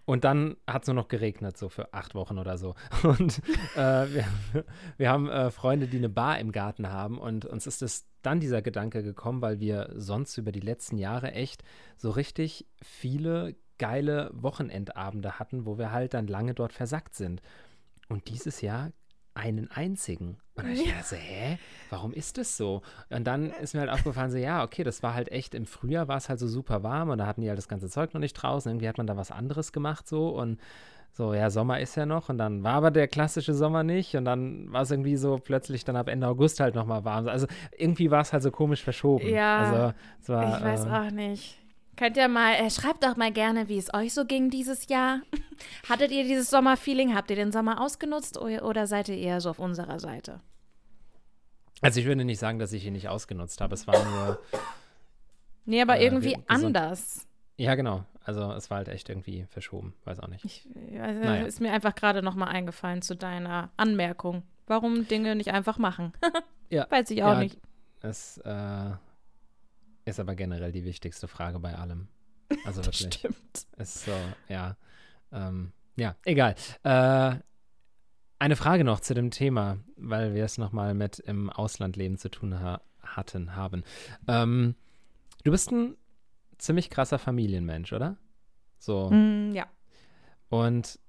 Und 0.09 0.25
dann 0.25 0.57
hat 0.67 0.85
es 0.85 0.87
nur 0.87 0.95
noch 0.95 1.09
geregnet, 1.09 1.59
so 1.59 1.69
für 1.69 1.93
acht 1.93 2.15
Wochen 2.15 2.38
oder 2.38 2.57
so. 2.57 2.75
Und 3.03 3.43
äh, 3.77 4.07
wir, 4.11 4.25
wir, 4.97 5.11
haben 5.11 5.29
äh, 5.29 5.50
Freunde, 5.50 5.87
die 5.87 5.99
eine 5.99 6.09
Bar 6.09 6.38
im 6.38 6.50
Garten 6.50 6.88
haben. 6.88 7.19
Und 7.19 7.45
uns 7.45 7.67
ist 7.67 7.83
es 7.83 8.07
dann 8.23 8.41
dieser 8.41 8.62
Gedanke 8.62 9.03
gekommen, 9.03 9.43
weil 9.43 9.61
wir 9.61 9.93
sonst 9.97 10.38
über 10.38 10.50
die 10.50 10.61
letzten 10.61 10.97
Jahre 10.97 11.33
echt 11.33 11.62
so 11.99 12.09
richtig 12.09 12.67
viele 12.81 13.55
geile 13.77 14.31
Wochenendabende 14.33 15.38
hatten, 15.38 15.67
wo 15.67 15.77
wir 15.77 15.93
halt 15.93 16.15
dann 16.15 16.27
lange 16.27 16.55
dort 16.55 16.73
versackt 16.73 17.15
sind. 17.15 17.43
Und 18.09 18.31
dieses 18.31 18.62
Jahr 18.62 18.93
einen 19.38 19.71
einzigen. 19.71 20.38
Und 20.54 20.66
dann 20.66 20.75
ja. 20.75 20.83
ich 20.83 20.92
dachte, 20.92 21.16
hä, 21.16 21.59
warum 21.90 22.12
ist 22.12 22.38
das 22.38 22.57
so? 22.57 22.83
Und 23.11 23.25
dann 23.25 23.50
ist 23.50 23.75
mir 23.75 23.80
halt 23.80 23.90
aufgefallen, 23.90 24.30
so, 24.30 24.37
ja, 24.37 24.64
okay, 24.64 24.85
das 24.85 25.02
war 25.02 25.14
halt 25.14 25.30
echt, 25.30 25.54
im 25.54 25.66
Frühjahr 25.66 26.09
war 26.09 26.16
es 26.16 26.28
halt 26.28 26.40
so 26.40 26.49
super 26.49 26.83
warm 26.83 27.11
und 27.11 27.18
da 27.18 27.26
hatten 27.26 27.40
die 27.40 27.49
halt 27.49 27.59
das 27.59 27.68
ganze 27.68 27.88
Zeug 27.88 28.12
noch 28.14 28.21
nicht 28.21 28.35
draußen. 28.35 28.71
Irgendwie 28.71 28.88
hat 28.88 28.99
man 28.99 29.07
da 29.07 29.16
was 29.16 29.30
anderes 29.30 29.73
gemacht 29.73 30.09
so 30.09 30.28
und 30.30 30.59
so, 31.12 31.35
ja, 31.35 31.50
Sommer 31.50 31.80
ist 31.80 31.97
ja 31.97 32.07
noch 32.07 32.28
und 32.28 32.38
dann 32.38 32.62
war 32.62 32.75
aber 32.75 32.90
der 32.90 33.09
klassische 33.09 33.54
Sommer 33.54 33.83
nicht 33.83 34.14
und 34.14 34.25
dann 34.25 34.70
war 34.72 34.83
es 34.83 34.90
irgendwie 34.90 35.16
so 35.16 35.38
plötzlich 35.38 35.85
dann 35.85 35.96
ab 35.96 36.09
Ende 36.09 36.29
August 36.29 36.61
halt 36.61 36.74
nochmal 36.74 37.05
warm. 37.05 37.29
Also 37.29 37.46
irgendwie 37.77 38.11
war 38.11 38.20
es 38.20 38.33
halt 38.33 38.42
so 38.42 38.51
komisch 38.51 38.83
verschoben. 38.83 39.27
Ja, 39.29 39.59
also, 39.59 40.33
war, 40.33 40.59
ich 40.59 40.64
weiß 40.64 40.87
äh, 40.87 40.88
auch 40.90 41.11
nicht. 41.11 41.59
Könnt 41.98 42.16
ihr 42.16 42.28
mal, 42.28 42.54
äh, 42.54 42.70
schreibt 42.70 43.02
doch 43.02 43.16
mal 43.16 43.32
gerne, 43.32 43.68
wie 43.68 43.76
es 43.76 43.92
euch 43.92 44.14
so 44.14 44.24
ging 44.24 44.50
dieses 44.50 44.87
Jahr. 44.87 45.20
Hattet 45.88 46.12
ihr 46.12 46.22
dieses 46.22 46.48
Sommerfeeling? 46.48 47.16
Habt 47.16 47.28
ihr 47.28 47.34
den 47.34 47.50
Sommer 47.50 47.80
ausgenutzt 47.80 48.38
oder, 48.38 48.87
seid 48.87 49.08
ihr 49.08 49.16
eher 49.16 49.40
so 49.40 49.50
auf 49.50 49.58
unserer 49.58 49.98
Seite? 49.98 50.40
Also 51.80 51.98
ich 51.98 52.06
würde 52.06 52.24
nicht 52.24 52.38
sagen, 52.38 52.61
dass 52.61 52.72
ich 52.72 52.87
ihn 52.87 52.92
nicht 52.92 53.08
ausgenutzt 53.08 53.61
habe. 53.61 53.74
Es 53.74 53.87
war 53.87 54.02
nur. 54.04 54.38
Nee, 55.64 55.82
aber 55.82 55.98
äh, 55.98 56.04
irgendwie 56.04 56.38
anders. 56.46 57.26
Ja, 57.58 57.74
genau. 57.74 58.06
Also 58.24 58.52
es 58.52 58.70
war 58.70 58.78
halt 58.78 58.88
echt 58.88 59.11
irgendwie 59.11 59.44
verschoben. 59.50 59.92
Weiß 60.04 60.18
auch 60.18 60.28
nicht. 60.28 60.42
Ich, 60.42 60.66
also 60.98 61.20
naja. 61.20 61.44
Ist 61.44 61.61
mir 61.61 61.72
einfach 61.72 61.94
gerade 61.94 62.22
nochmal 62.22 62.48
eingefallen 62.48 63.02
zu 63.02 63.14
deiner 63.14 63.68
Anmerkung. 63.76 64.44
Warum 64.66 65.06
Dinge 65.08 65.37
nicht 65.37 65.52
einfach 65.52 65.76
machen? 65.76 66.14
ja. 66.70 66.87
Weiß 66.90 67.11
ich 67.11 67.22
auch 67.22 67.32
ja, 67.32 67.40
nicht. 67.40 67.58
Es, 68.00 68.38
äh, 68.38 68.92
ist 70.09 70.21
aber 70.21 70.35
generell 70.35 70.73
die 70.73 70.85
wichtigste 70.85 71.29
Frage 71.29 71.59
bei 71.61 71.75
allem. 71.75 72.09
Also 72.64 72.83
wirklich. 72.85 73.12
Stimmt. 73.14 73.66
Ist 73.77 74.05
so, 74.05 74.12
ja. 74.49 74.77
Ähm, 75.33 75.73
ja, 75.97 76.16
egal. 76.25 76.55
Äh, 76.83 77.37
eine 78.38 78.57
Frage 78.57 78.85
noch 78.85 79.01
zu 79.01 79.14
dem 79.14 79.31
Thema, 79.31 79.79
weil 79.97 80.35
wir 80.35 80.44
es 80.44 80.59
nochmal 80.59 80.94
mit 80.94 81.18
im 81.18 81.51
Auslandleben 81.51 82.18
zu 82.18 82.31
tun 82.31 82.61
ha 82.61 82.81
hatten, 83.03 83.57
haben. 83.57 83.85
Ähm, 84.27 84.75
du 85.42 85.51
bist 85.51 85.73
ein 85.73 85.97
ziemlich 86.59 86.90
krasser 86.90 87.18
Familienmensch, 87.18 87.92
oder? 87.92 88.16
So. 88.79 89.11
Mm, 89.11 89.53
ja. 89.53 89.66
Und 90.51 91.01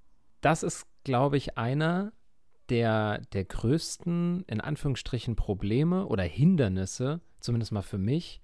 das 0.41 0.63
ist, 0.63 0.87
glaube 1.03 1.37
ich, 1.37 1.57
einer 1.57 2.13
der, 2.69 3.19
der 3.33 3.43
größten, 3.43 4.45
in 4.47 4.61
Anführungsstrichen, 4.61 5.35
Probleme 5.35 6.05
oder 6.05 6.23
Hindernisse, 6.23 7.19
zumindest 7.39 7.71
mal 7.71 7.81
für 7.81 7.97
mich, 7.97 8.41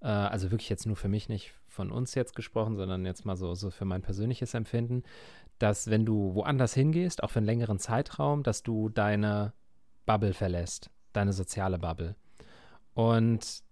äh, 0.00 0.06
also 0.06 0.50
wirklich 0.50 0.68
jetzt 0.68 0.86
nur 0.86 0.96
für 0.96 1.08
mich, 1.08 1.28
nicht 1.28 1.52
von 1.66 1.90
uns 1.90 2.14
jetzt 2.14 2.34
gesprochen, 2.34 2.76
sondern 2.76 3.06
jetzt 3.06 3.24
mal 3.24 3.36
so, 3.36 3.54
so 3.54 3.70
für 3.70 3.84
mein 3.84 4.02
persönliches 4.02 4.54
Empfinden, 4.54 5.02
dass 5.58 5.90
wenn 5.90 6.04
du 6.04 6.34
woanders 6.34 6.74
hingehst, 6.74 7.22
auch 7.22 7.30
für 7.30 7.38
einen 7.38 7.46
längeren 7.46 7.78
Zeitraum, 7.78 8.42
dass 8.42 8.62
du 8.62 8.88
deine 8.88 9.52
Bubble 10.06 10.32
verlässt, 10.32 10.90
deine 11.12 11.32
soziale 11.32 11.78
Bubble. 11.78 12.16
Und 12.94 13.62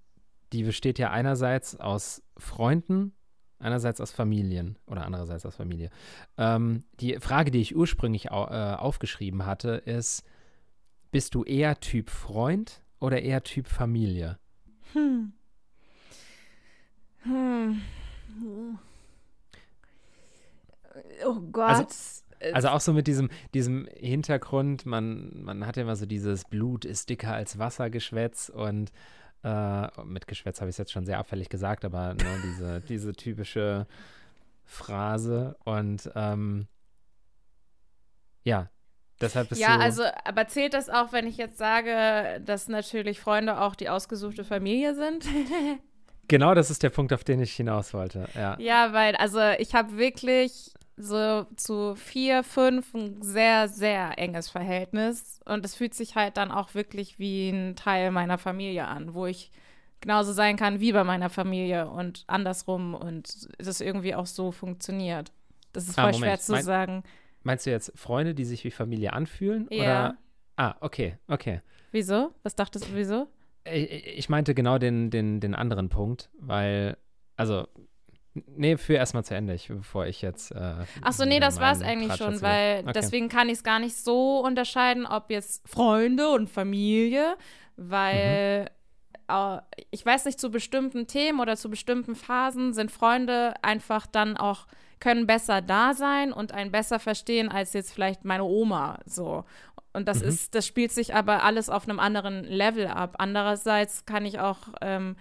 die 0.53 0.62
besteht 0.62 0.99
ja 0.99 1.11
einerseits 1.11 1.79
aus 1.79 2.23
Freunden, 2.37 3.12
einerseits 3.59 4.01
aus 4.01 4.12
Familien 4.12 4.79
oder 4.87 5.05
andererseits 5.05 5.45
aus 5.45 5.57
Familie. 5.57 5.91
Ähm, 6.37 6.85
die 7.01 7.19
Frage, 7.19 7.51
die 7.51 7.61
ich 7.61 7.75
ursprünglich 7.75 8.31
au 8.31 8.47
äh, 8.47 8.75
aufgeschrieben 8.75 9.47
hatte, 9.47 9.71
ist, 9.71 10.25
bist 11.11 11.35
du 11.35 11.45
eher 11.45 11.81
Typ 11.81 12.11
Freund 12.11 12.83
oder 13.01 13.23
eher 13.23 13.43
Typ 13.43 13.67
Familie? 13.67 14.38
Hm. 14.93 15.33
Hm. 17.22 17.81
Oh 21.24 21.40
Gott. 21.52 21.68
Also, 21.70 22.22
also, 22.40 22.68
auch 22.68 22.81
so 22.81 22.92
mit 22.92 23.07
diesem, 23.07 23.31
diesem 23.52 23.88
Hintergrund, 23.96 24.87
man, 24.87 25.42
man 25.42 25.66
hat 25.66 25.76
ja 25.76 25.83
immer 25.83 25.96
so 25.96 26.07
dieses 26.07 26.44
Blut 26.44 26.85
ist 26.85 27.11
dicker 27.11 27.35
als 27.35 27.59
Wassergeschwätz 27.59 28.48
und 28.48 28.92
äh, 29.42 30.04
mit 30.04 30.26
Geschwätz 30.26 30.61
habe 30.61 30.68
ich 30.68 30.74
es 30.74 30.78
jetzt 30.78 30.92
schon 30.92 31.04
sehr 31.04 31.18
abfällig 31.18 31.48
gesagt, 31.48 31.85
aber 31.85 32.14
ne, 32.14 32.42
diese, 32.44 32.81
diese 32.88 33.12
typische 33.12 33.87
Phrase 34.64 35.57
und 35.64 36.11
ähm, 36.14 36.68
ja, 38.44 38.70
deshalb 39.20 39.48
bist 39.48 39.61
ja, 39.61 39.74
du. 39.74 39.78
Ja, 39.81 39.85
also, 39.85 40.02
aber 40.24 40.46
zählt 40.48 40.74
das 40.74 40.88
auch, 40.88 41.12
wenn 41.12 41.26
ich 41.26 41.38
jetzt 41.38 41.59
sage, 41.59 42.40
dass 42.44 42.68
natürlich 42.68 43.20
Freunde 43.20 43.61
auch 43.61 43.74
die 43.74 43.88
ausgesuchte 43.88 44.44
Familie 44.44 44.94
sind? 44.94 45.26
Genau, 46.29 46.55
das 46.55 46.71
ist 46.71 46.83
der 46.83 46.91
Punkt, 46.91 47.12
auf 47.12 47.25
den 47.25 47.41
ich 47.41 47.55
hinaus 47.55 47.95
wollte. 47.95 48.29
Ja, 48.35 48.57
ja 48.59 48.93
weil, 48.93 49.17
also 49.17 49.41
ich 49.59 49.75
habe 49.75 49.97
wirklich 49.97 50.73
so 50.99 51.45
zu 51.57 51.95
vier, 51.95 52.43
fünf 52.43 52.93
ein 52.95 53.23
sehr, 53.23 53.69
sehr 53.69 54.19
enges 54.19 54.51
Verhältnis. 54.51 55.41
Und 55.45 55.64
es 55.64 55.75
fühlt 55.75 55.95
sich 55.95 56.17
halt 56.17 56.37
dann 56.37 56.51
auch 56.51 56.75
wirklich 56.75 57.19
wie 57.19 57.51
ein 57.51 57.77
Teil 57.77 58.11
meiner 58.11 58.37
Familie 58.37 58.87
an, 58.87 59.14
wo 59.14 59.27
ich 59.27 59.51
genauso 60.01 60.33
sein 60.33 60.57
kann 60.57 60.81
wie 60.81 60.93
bei 60.93 61.05
meiner 61.05 61.31
Familie 61.31 61.88
und 61.88 62.25
andersrum 62.27 62.95
und 62.95 63.49
das 63.59 63.81
irgendwie 63.81 64.14
auch 64.14 64.27
so 64.27 64.53
funktioniert. 64.53 65.33
Das 65.73 65.88
ist 65.88 65.99
ah, 65.99 66.03
voll 66.03 66.11
ah, 66.11 66.14
schwer 66.14 66.38
zu 66.38 66.53
mein, 66.53 66.64
sagen. 66.64 67.03
Meinst 67.43 67.67
du 67.67 67.71
jetzt 67.71 67.93
Freunde, 67.97 68.35
die 68.35 68.45
sich 68.45 68.64
wie 68.64 68.71
Familie 68.71 69.12
anfühlen? 69.12 69.67
Ja. 69.71 69.83
Oder? 69.83 70.19
Ah, 70.57 70.75
okay, 70.81 71.17
okay. 71.29 71.62
Wieso? 71.93 72.35
Was 72.43 72.57
dachtest 72.57 72.88
du, 72.88 72.95
wieso? 72.95 73.29
Ich 73.72 74.28
meinte 74.28 74.54
genau 74.54 74.78
den, 74.78 75.11
den, 75.11 75.40
den 75.40 75.54
anderen 75.54 75.88
Punkt, 75.88 76.31
weil, 76.38 76.96
also, 77.37 77.66
nee, 78.46 78.76
für 78.76 78.94
erstmal 78.94 79.24
zu 79.24 79.35
Ende, 79.35 79.54
ich, 79.54 79.68
bevor 79.68 80.07
ich 80.07 80.22
jetzt. 80.22 80.52
Äh, 80.52 80.74
Ach 81.02 81.12
so, 81.12 81.24
nee, 81.24 81.40
das 81.40 81.61
war 81.61 81.72
es 81.72 81.83
eigentlich 81.83 82.14
schon, 82.16 82.40
weil 82.42 82.81
okay. 82.83 82.92
deswegen 82.94 83.28
kann 83.28 83.48
ich 83.48 83.54
es 83.54 83.64
gar 83.64 83.78
nicht 83.78 83.96
so 83.96 84.40
unterscheiden, 84.40 85.07
ob 85.07 85.31
jetzt 85.31 85.68
Freunde 85.68 86.28
und 86.31 86.48
Familie, 86.48 87.37
weil, 87.76 88.70
äh, 89.28 89.59
ich 89.90 90.04
weiß 90.04 90.24
nicht, 90.24 90.40
zu 90.40 90.50
bestimmten 90.50 91.07
Themen 91.07 91.40
oder 91.40 91.57
zu 91.57 91.70
bestimmten 91.70 92.14
Phasen 92.14 92.72
sind 92.72 92.90
Freunde 92.90 93.54
einfach 93.62 94.07
dann 94.07 94.37
auch, 94.37 94.66
können 95.00 95.28
besser 95.28 95.62
da 95.62 95.94
sein 95.94 96.33
und 96.33 96.52
einen 96.52 96.72
besser 96.72 96.98
verstehen 96.98 97.48
als 97.48 97.72
jetzt 97.72 97.92
vielleicht 97.92 98.24
meine 98.24 98.42
Oma 98.42 98.98
so. 99.07 99.44
Und 99.99 100.07
das 100.07 100.23
mhm. 100.23 100.29
ist, 100.29 100.55
das 100.55 100.65
spielt 100.65 100.93
sich 100.93 101.13
aber 101.17 101.43
alles 101.43 101.69
auf 101.69 101.89
einem 101.89 101.99
anderen 101.99 102.45
Level 102.45 102.87
ab. 102.87 103.17
Andererseits 103.19 104.07
kann 104.07 104.25
ich 104.25 104.39
auch, 104.39 104.59
ähm, 104.81 105.17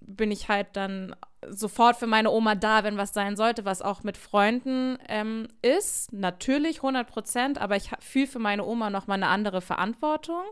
bin 0.00 0.32
ich 0.32 0.48
halt 0.48 0.66
dann 0.72 1.14
sofort 1.48 1.94
für 1.94 2.08
meine 2.08 2.32
Oma 2.32 2.56
da, 2.56 2.82
wenn 2.82 2.96
was 2.96 3.14
sein 3.14 3.36
sollte, 3.36 3.64
was 3.64 3.82
auch 3.82 4.02
mit 4.02 4.16
Freunden 4.16 4.98
ähm, 5.08 5.46
ist. 5.62 6.12
Natürlich 6.12 6.78
100 6.78 7.06
Prozent, 7.06 7.58
aber 7.58 7.76
ich 7.76 7.90
fühle 8.00 8.26
für 8.26 8.40
meine 8.40 8.64
Oma 8.64 8.90
noch 8.90 9.06
mal 9.06 9.14
eine 9.14 9.28
andere 9.28 9.60
Verantwortung. 9.60 10.42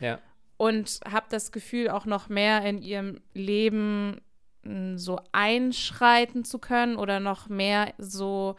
Ja. 0.00 0.18
Und 0.56 0.98
habe 1.08 1.26
das 1.30 1.52
Gefühl, 1.52 1.90
auch 1.90 2.04
noch 2.04 2.28
mehr 2.28 2.64
in 2.64 2.82
ihrem 2.82 3.20
Leben 3.32 4.20
hm, 4.64 4.98
so 4.98 5.20
einschreiten 5.30 6.42
zu 6.42 6.58
können 6.58 6.96
oder 6.96 7.20
noch 7.20 7.48
mehr 7.48 7.94
so 7.98 8.56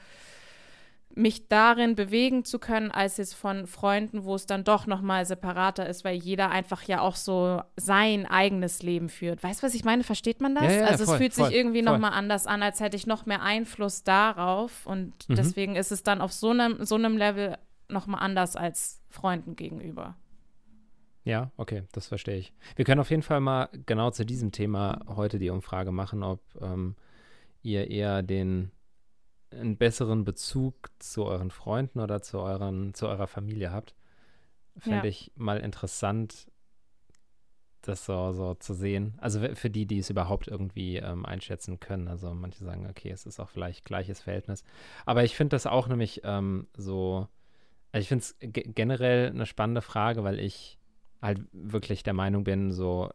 mich 1.16 1.48
darin 1.50 1.96
bewegen 1.96 2.46
zu 2.46 2.60
können, 2.60 2.92
als 2.92 3.18
jetzt 3.18 3.34
von 3.34 3.68
Freunden, 3.68 4.24
wo 4.24 4.36
es 4.36 4.46
dann 4.46 4.64
doch 4.64 4.86
noch 4.88 5.02
mal 5.02 5.26
separater 5.26 5.88
ist, 5.88 6.06
weil 6.06 6.16
jeder 6.16 6.52
einfach 6.52 6.84
ja 6.84 7.02
auch 7.02 7.16
so 7.16 7.62
sein 7.76 8.26
eigenes 8.26 8.84
Leben 8.84 9.10
führt. 9.10 9.44
Weißt 9.44 9.62
du, 9.62 9.68
was 9.68 9.74
ich 9.74 9.84
meine? 9.84 10.04
Versteht 10.04 10.40
man 10.40 10.56
das? 10.56 10.66
Ja, 10.66 10.72
ja, 10.82 10.86
also 10.86 11.06
voll, 11.06 11.16
es 11.16 11.18
fühlt 11.20 11.34
voll, 11.34 11.48
sich 11.48 11.56
irgendwie 11.56 11.84
voll. 11.84 11.92
noch 11.94 12.00
mal 12.00 12.10
anders 12.10 12.48
an, 12.48 12.62
als 12.64 12.80
hätte 12.80 12.96
ich 12.96 13.08
noch 13.08 13.26
mehr 13.26 13.42
Einfluss 13.42 14.04
darauf 14.04 14.86
und 14.86 15.14
Mhm. 15.28 15.36
deswegen 15.36 15.76
ist 15.76 15.92
es 15.92 16.04
dann 16.04 16.22
auf 16.22 16.32
so 16.32 16.52
einem 16.52 16.86
so 16.86 16.96
einem 16.96 17.18
Level 17.18 17.58
noch 17.90 18.06
mal 18.08 18.20
anders 18.20 18.56
als 18.56 19.02
Freunden 19.10 19.56
gegenüber. 19.56 20.16
Ja, 21.26 21.52
okay, 21.58 21.84
das 21.92 22.08
verstehe 22.08 22.38
ich. 22.38 22.54
Wir 22.76 22.86
können 22.86 23.02
auf 23.02 23.10
jeden 23.10 23.24
Fall 23.24 23.40
mal 23.42 23.70
genau 23.86 24.10
zu 24.12 24.26
diesem 24.26 24.52
Thema 24.52 25.02
heute 25.08 25.38
die 25.38 25.50
Umfrage 25.50 25.92
machen, 25.92 26.24
ob 26.24 26.40
ähm, 26.62 26.96
ihr 27.62 27.90
eher 27.90 28.24
den 28.24 28.72
einen 29.52 29.78
besseren 29.78 30.26
Bezug 30.26 30.90
zu 31.00 31.26
euren 31.26 31.52
Freunden 31.52 32.00
oder 32.00 32.22
zu 32.22 32.40
euren 32.40 32.94
zu 32.94 33.08
eurer 33.08 33.28
Familie 33.28 33.72
habt. 33.72 33.96
Fände 34.78 34.98
Ja. 35.08 35.10
ich 35.10 35.32
mal 35.36 35.60
interessant, 35.60 36.48
das 37.82 38.06
so, 38.06 38.32
so 38.34 38.54
zu 38.56 38.74
sehen. 38.74 39.16
Also 39.20 39.40
für 39.56 39.70
die, 39.70 39.86
die 39.86 40.00
es 40.00 40.10
überhaupt 40.10 40.48
irgendwie 40.48 40.98
ähm, 40.98 41.26
einschätzen 41.26 41.80
können. 41.80 42.08
Also 42.08 42.34
manche 42.34 42.64
sagen, 42.64 42.88
okay, 42.90 43.10
es 43.10 43.26
ist 43.26 43.40
auch 43.40 43.50
vielleicht 43.50 43.86
gleiches 43.86 44.22
Verhältnis. 44.22 44.64
Aber 45.06 45.24
ich 45.24 45.36
finde 45.36 45.56
das 45.56 45.66
auch 45.66 45.88
nämlich 45.88 46.22
ähm, 46.24 46.68
so, 46.76 47.28
also 47.92 48.02
ich 48.02 48.10
finde 48.10 48.24
es 48.24 48.36
generell 48.40 49.30
eine 49.30 49.46
spannende 49.46 49.82
Frage, 49.82 50.24
weil 50.24 50.40
ich 50.40 50.78
halt 51.22 51.42
wirklich 51.52 52.04
der 52.04 52.14
Meinung 52.14 52.44
bin, 52.44 52.72
so, 52.72 53.10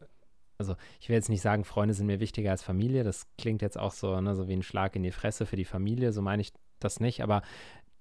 also 0.64 0.76
ich 1.00 1.08
will 1.08 1.16
jetzt 1.16 1.28
nicht 1.28 1.42
sagen, 1.42 1.64
Freunde 1.64 1.94
sind 1.94 2.06
mir 2.06 2.20
wichtiger 2.20 2.50
als 2.50 2.62
Familie. 2.62 3.04
Das 3.04 3.26
klingt 3.38 3.62
jetzt 3.62 3.78
auch 3.78 3.92
so, 3.92 4.20
ne, 4.20 4.34
so 4.34 4.48
wie 4.48 4.54
ein 4.54 4.62
Schlag 4.62 4.96
in 4.96 5.02
die 5.02 5.12
Fresse 5.12 5.46
für 5.46 5.56
die 5.56 5.64
Familie. 5.64 6.12
So 6.12 6.22
meine 6.22 6.42
ich 6.42 6.52
das 6.80 7.00
nicht. 7.00 7.22
Aber 7.22 7.42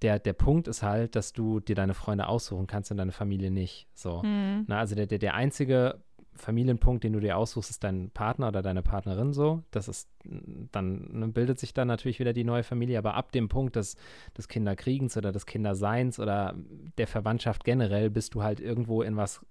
der, 0.02 0.19
der 0.19 0.34
Punkt 0.34 0.67
ist 0.67 0.84
halt, 0.84 1.15
dass 1.15 1.34
du 1.34 1.60
dir 1.60 1.76
deine 1.76 1.93
Freunde 1.93 2.28
aussuchen 2.28 2.67
kannst 2.67 2.91
und 2.91 2.97
deine 2.97 3.12
Familie 3.12 3.52
nicht. 3.52 3.88
So. 3.93 4.23
Hm. 4.23 4.65
Na, 4.67 4.80
also 4.80 4.95
der, 4.95 5.08
der, 5.08 5.19
der 5.19 5.34
einzige 5.34 6.02
Familienpunkt, 6.36 7.04
den 7.04 7.13
du 7.13 7.19
dir 7.19 7.38
aussuchst, 7.38 7.69
ist 7.69 7.84
dein 7.84 8.10
Partner 8.10 8.47
oder 8.47 8.62
deine 8.62 8.82
Partnerin 8.82 9.34
so. 9.34 9.63
Das 9.71 9.88
ist, 9.88 10.10
dann 10.23 11.08
ne, 11.12 11.28
bildet 11.28 11.60
sich 11.60 11.73
dann 11.73 11.88
natürlich 11.88 12.19
wieder 12.19 12.34
die 12.34 12.43
neue 12.43 12.63
Familie, 12.63 12.97
aber 12.97 13.13
ab 13.13 13.32
dem 13.32 13.49
Punkt 13.49 13.76
des, 13.76 13.95
des 14.38 14.47
Kinderkriegens 14.47 15.15
oder 15.15 15.32
des 15.32 15.45
Kinderseins 15.45 16.19
oder 16.19 16.56
der 16.97 17.08
Verwandtschaft 17.08 17.63
generell 17.63 18.10
bist 18.10 18.34
du 18.34 18.43
halt 18.43 18.60
irgendwo 18.60 19.04
in 19.04 19.15
was 19.15 19.45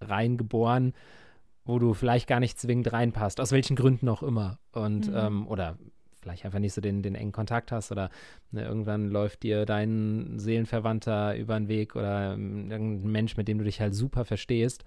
reingeboren, 0.00 0.92
wo 1.64 1.78
du 1.78 1.94
vielleicht 1.94 2.26
gar 2.28 2.40
nicht 2.40 2.58
zwingend 2.58 2.92
reinpasst, 2.92 3.40
aus 3.40 3.52
welchen 3.52 3.76
Gründen 3.76 4.08
auch 4.08 4.22
immer. 4.22 4.58
Und, 4.72 5.08
Mhm. 5.08 5.16
ähm, 5.16 5.48
oder 5.48 5.78
vielleicht 6.20 6.44
einfach 6.46 6.58
nicht 6.58 6.72
so 6.72 6.80
den, 6.80 7.02
den 7.02 7.14
engen 7.14 7.32
Kontakt 7.32 7.70
hast 7.70 7.92
oder 7.92 8.08
ne, 8.50 8.64
irgendwann 8.64 9.08
läuft 9.10 9.42
dir 9.42 9.66
dein 9.66 10.38
Seelenverwandter 10.38 11.36
über 11.36 11.58
den 11.58 11.68
Weg 11.68 11.96
oder 11.96 12.32
ähm, 12.34 12.70
irgendein 12.70 13.12
Mensch, 13.12 13.36
mit 13.36 13.46
dem 13.48 13.58
du 13.58 13.64
dich 13.64 13.80
halt 13.80 13.94
super 13.94 14.24
verstehst. 14.24 14.84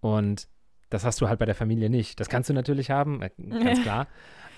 Und 0.00 0.48
das 0.90 1.04
hast 1.04 1.20
du 1.20 1.28
halt 1.28 1.38
bei 1.38 1.44
der 1.46 1.54
Familie 1.54 1.90
nicht. 1.90 2.20
Das 2.20 2.28
kannst 2.28 2.48
du 2.50 2.54
natürlich 2.54 2.90
haben, 2.90 3.22
äh, 3.22 3.30
ganz 3.62 3.80
klar. 3.82 4.06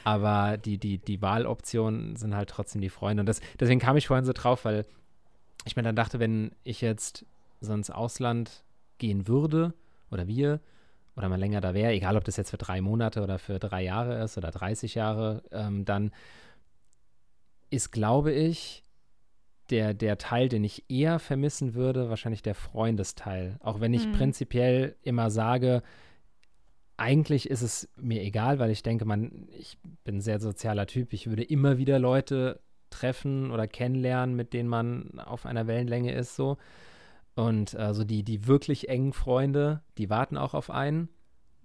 Aber 0.04 0.56
die, 0.56 0.78
die, 0.78 0.98
die 0.98 1.20
Wahloptionen 1.22 2.16
sind 2.16 2.34
halt 2.34 2.48
trotzdem 2.48 2.80
die 2.80 2.88
Freunde. 2.88 3.20
Und 3.20 3.26
das, 3.28 3.40
deswegen 3.58 3.80
kam 3.80 3.96
ich 3.96 4.06
vorhin 4.06 4.24
so 4.24 4.32
drauf, 4.32 4.64
weil 4.64 4.86
ich 5.64 5.76
mir 5.76 5.82
dann 5.82 5.96
dachte, 5.96 6.18
wenn 6.20 6.52
ich 6.64 6.80
jetzt 6.80 7.26
so 7.60 7.72
ins 7.74 7.90
Ausland 7.90 8.64
gehen 8.98 9.28
würde 9.28 9.74
oder 10.10 10.26
wir 10.26 10.60
oder 11.16 11.28
mal 11.28 11.38
länger 11.38 11.60
da 11.60 11.74
wäre, 11.74 11.92
egal 11.92 12.16
ob 12.16 12.24
das 12.24 12.36
jetzt 12.36 12.50
für 12.50 12.58
drei 12.58 12.80
Monate 12.80 13.22
oder 13.22 13.38
für 13.38 13.58
drei 13.58 13.82
Jahre 13.82 14.22
ist 14.22 14.38
oder 14.38 14.50
30 14.50 14.94
Jahre, 14.94 15.42
ähm, 15.50 15.84
dann 15.84 16.12
ist, 17.70 17.90
glaube 17.92 18.32
ich, 18.32 18.82
der, 19.70 19.94
der 19.94 20.18
Teil, 20.18 20.48
den 20.48 20.64
ich 20.64 20.84
eher 20.88 21.18
vermissen 21.18 21.74
würde, 21.74 22.10
wahrscheinlich 22.10 22.42
der 22.42 22.54
Freundesteil. 22.56 23.56
Auch 23.60 23.80
wenn 23.80 23.94
ich 23.94 24.08
Mhm. 24.08 24.12
prinzipiell 24.12 24.96
immer 25.02 25.30
sage, 25.30 25.82
eigentlich 26.96 27.48
ist 27.48 27.62
es 27.62 27.88
mir 27.96 28.22
egal, 28.22 28.58
weil 28.58 28.70
ich 28.70 28.82
denke, 28.82 29.04
man, 29.04 29.48
ich 29.56 29.78
bin 30.04 30.16
ein 30.16 30.20
sehr 30.20 30.40
sozialer 30.40 30.86
Typ. 30.86 31.12
Ich 31.12 31.28
würde 31.28 31.44
immer 31.44 31.78
wieder 31.78 31.98
Leute 31.98 32.60
treffen 32.90 33.50
oder 33.52 33.66
kennenlernen, 33.68 34.34
mit 34.34 34.52
denen 34.52 34.68
man 34.68 35.18
auf 35.20 35.46
einer 35.46 35.66
Wellenlänge 35.66 36.12
ist, 36.12 36.36
so. 36.36 36.58
Und 37.40 37.74
also 37.74 38.04
die, 38.04 38.22
die 38.22 38.46
wirklich 38.46 38.88
engen 38.88 39.12
Freunde, 39.12 39.82
die 39.96 40.10
warten 40.10 40.36
auch 40.36 40.52
auf 40.54 40.70
einen. 40.70 41.08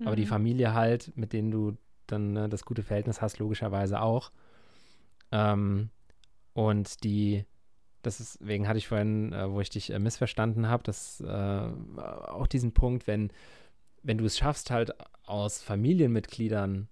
Aber 0.03 0.15
die 0.15 0.23
Mhm. 0.23 0.27
Familie 0.29 0.73
halt, 0.73 1.11
mit 1.15 1.33
denen 1.33 1.51
du 1.51 1.77
dann 2.07 2.33
ne, 2.33 2.49
das 2.49 2.65
gute 2.65 2.83
Verhältnis 2.83 3.21
hast, 3.21 3.39
logischerweise 3.39 4.01
auch. 4.01 4.31
Ähm, 5.31 5.89
und 6.53 7.03
die, 7.03 7.45
das 8.01 8.19
ist, 8.19 8.39
deswegen 8.41 8.67
hatte 8.67 8.77
ich 8.77 8.87
vorhin, 8.87 9.33
äh, 9.33 9.49
wo 9.49 9.59
ich 9.61 9.69
dich 9.69 9.89
äh, 9.89 9.99
missverstanden 9.99 10.67
habe, 10.67 10.83
dass 10.83 11.21
äh, 11.21 11.25
auch 11.27 12.47
diesen 12.47 12.73
Punkt, 12.73 13.07
wenn, 13.07 13.31
wenn 14.03 14.17
du 14.17 14.25
es 14.25 14.37
schaffst, 14.37 14.71
halt 14.71 14.93
aus 15.25 15.61
Familienmitgliedern 15.61 16.87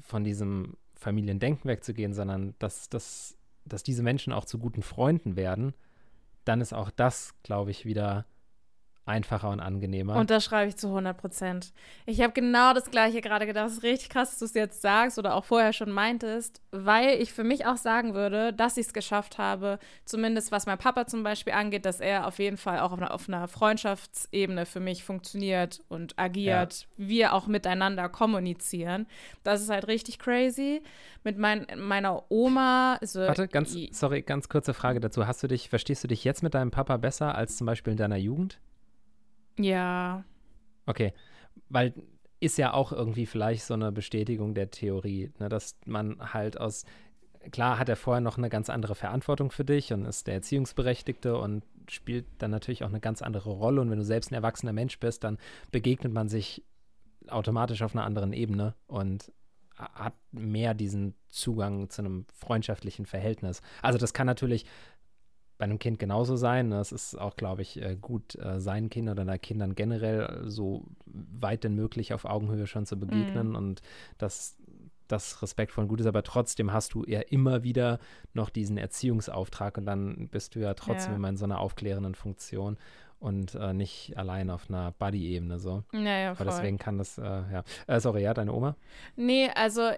von 0.00 0.24
diesem 0.24 0.76
Familiendenken 0.94 1.68
wegzugehen, 1.68 2.14
sondern 2.14 2.54
dass, 2.58 2.88
dass, 2.88 3.36
dass 3.64 3.82
diese 3.82 4.02
Menschen 4.02 4.32
auch 4.32 4.44
zu 4.44 4.58
guten 4.58 4.82
Freunden 4.82 5.36
werden, 5.36 5.74
dann 6.44 6.60
ist 6.60 6.72
auch 6.72 6.90
das, 6.90 7.34
glaube 7.42 7.70
ich, 7.70 7.84
wieder 7.84 8.26
einfacher 9.06 9.50
und 9.50 9.60
angenehmer. 9.60 10.16
Und 10.16 10.30
das 10.30 10.44
schreibe 10.44 10.68
ich 10.68 10.76
zu 10.76 10.88
100 10.88 11.16
Prozent. 11.16 11.72
Ich 12.06 12.22
habe 12.22 12.32
genau 12.32 12.72
das 12.72 12.90
Gleiche 12.90 13.20
gerade 13.20 13.46
gedacht. 13.46 13.66
Es 13.66 13.74
ist 13.74 13.82
richtig 13.82 14.08
krass, 14.08 14.30
dass 14.30 14.38
du 14.38 14.44
es 14.46 14.54
jetzt 14.54 14.80
sagst 14.80 15.18
oder 15.18 15.34
auch 15.34 15.44
vorher 15.44 15.72
schon 15.74 15.90
meintest, 15.90 16.62
weil 16.70 17.20
ich 17.20 17.32
für 17.32 17.44
mich 17.44 17.66
auch 17.66 17.76
sagen 17.76 18.14
würde, 18.14 18.52
dass 18.52 18.78
ich 18.78 18.86
es 18.86 18.94
geschafft 18.94 19.36
habe, 19.36 19.78
zumindest 20.06 20.52
was 20.52 20.64
mein 20.64 20.78
Papa 20.78 21.06
zum 21.06 21.22
Beispiel 21.22 21.52
angeht, 21.52 21.84
dass 21.84 22.00
er 22.00 22.26
auf 22.26 22.38
jeden 22.38 22.56
Fall 22.56 22.80
auch 22.80 22.92
auf 22.92 22.98
einer, 22.98 23.12
auf 23.12 23.28
einer 23.28 23.46
Freundschaftsebene 23.46 24.64
für 24.64 24.80
mich 24.80 25.04
funktioniert 25.04 25.82
und 25.88 26.18
agiert, 26.18 26.86
wir 26.96 27.34
auch 27.34 27.46
miteinander 27.46 28.08
kommunizieren. 28.08 29.06
Das 29.42 29.60
ist 29.60 29.68
halt 29.68 29.86
richtig 29.86 30.18
crazy. 30.18 30.82
Mit 31.24 31.38
mein, 31.38 31.66
meiner 31.76 32.30
Oma. 32.30 32.98
Also, 33.00 33.20
Warte, 33.20 33.48
ganz, 33.48 33.76
sorry, 33.92 34.22
ganz 34.22 34.48
kurze 34.48 34.74
Frage 34.74 35.00
dazu. 35.00 35.26
Hast 35.26 35.42
du 35.42 35.46
dich, 35.46 35.68
verstehst 35.68 36.04
du 36.04 36.08
dich 36.08 36.24
jetzt 36.24 36.42
mit 36.42 36.54
deinem 36.54 36.70
Papa 36.70 36.96
besser 36.98 37.34
als 37.34 37.56
zum 37.56 37.66
Beispiel 37.66 37.92
in 37.92 37.96
deiner 37.96 38.16
Jugend? 38.16 38.58
Ja. 39.58 40.24
Okay, 40.86 41.12
weil 41.68 41.94
ist 42.40 42.58
ja 42.58 42.74
auch 42.74 42.92
irgendwie 42.92 43.26
vielleicht 43.26 43.64
so 43.64 43.74
eine 43.74 43.90
Bestätigung 43.90 44.54
der 44.54 44.70
Theorie, 44.70 45.32
ne, 45.38 45.48
dass 45.48 45.76
man 45.86 46.34
halt 46.34 46.60
aus, 46.60 46.84
klar 47.52 47.78
hat 47.78 47.88
er 47.88 47.96
vorher 47.96 48.20
noch 48.20 48.36
eine 48.36 48.50
ganz 48.50 48.68
andere 48.68 48.94
Verantwortung 48.94 49.50
für 49.50 49.64
dich 49.64 49.92
und 49.92 50.04
ist 50.04 50.26
der 50.26 50.34
Erziehungsberechtigte 50.34 51.38
und 51.38 51.64
spielt 51.88 52.26
dann 52.38 52.50
natürlich 52.50 52.84
auch 52.84 52.88
eine 52.88 53.00
ganz 53.00 53.22
andere 53.22 53.50
Rolle 53.50 53.80
und 53.80 53.90
wenn 53.90 53.98
du 53.98 54.04
selbst 54.04 54.30
ein 54.30 54.34
erwachsener 54.34 54.74
Mensch 54.74 54.98
bist, 54.98 55.24
dann 55.24 55.38
begegnet 55.72 56.12
man 56.12 56.28
sich 56.28 56.62
automatisch 57.28 57.80
auf 57.80 57.94
einer 57.94 58.04
anderen 58.04 58.34
Ebene 58.34 58.74
und 58.86 59.32
hat 59.76 60.14
mehr 60.30 60.74
diesen 60.74 61.14
Zugang 61.30 61.88
zu 61.90 62.02
einem 62.02 62.26
freundschaftlichen 62.32 63.06
Verhältnis. 63.06 63.60
Also 63.82 63.98
das 63.98 64.12
kann 64.12 64.26
natürlich 64.26 64.66
bei 65.58 65.64
einem 65.64 65.78
Kind 65.78 65.98
genauso 65.98 66.36
sein. 66.36 66.68
ne? 66.68 66.80
Es 66.80 66.92
ist 66.92 67.14
auch, 67.16 67.36
glaube 67.36 67.62
ich, 67.62 67.80
äh, 67.80 67.96
gut, 68.00 68.34
äh, 68.36 68.60
seinen 68.60 68.90
Kindern 68.90 69.18
oder 69.18 69.38
Kindern 69.38 69.74
generell 69.74 70.42
so 70.44 70.84
weit 71.06 71.64
denn 71.64 71.74
möglich 71.74 72.12
auf 72.12 72.24
Augenhöhe 72.24 72.66
schon 72.66 72.86
zu 72.86 72.98
begegnen 72.98 73.54
und 73.54 73.80
dass 74.18 74.56
das 75.06 75.42
respektvoll 75.42 75.82
und 75.84 75.88
gut 75.88 76.00
ist, 76.00 76.06
aber 76.06 76.22
trotzdem 76.22 76.72
hast 76.72 76.94
du 76.94 77.04
ja 77.06 77.20
immer 77.20 77.62
wieder 77.62 77.98
noch 78.32 78.48
diesen 78.48 78.78
Erziehungsauftrag 78.78 79.76
und 79.76 79.84
dann 79.86 80.28
bist 80.28 80.54
du 80.54 80.60
ja 80.60 80.72
trotzdem 80.74 81.12
Ja. 81.12 81.16
immer 81.16 81.28
in 81.28 81.36
so 81.36 81.44
einer 81.44 81.60
aufklärenden 81.60 82.14
Funktion 82.14 82.78
und 83.20 83.54
äh, 83.54 83.74
nicht 83.74 84.16
allein 84.16 84.48
auf 84.50 84.68
einer 84.70 84.92
Buddy-Ebene 84.92 85.58
so. 85.58 85.84
Ja, 85.92 86.00
ja, 86.00 86.26
Aber 86.30 86.36
voll. 86.36 86.46
deswegen 86.46 86.78
kann 86.78 86.96
das, 86.98 87.18
äh, 87.18 87.22
ja. 87.22 87.64
Äh, 87.86 88.00
sorry, 88.00 88.22
ja, 88.22 88.32
deine 88.34 88.52
Oma? 88.52 88.76
Nee, 89.14 89.50
also 89.54 89.90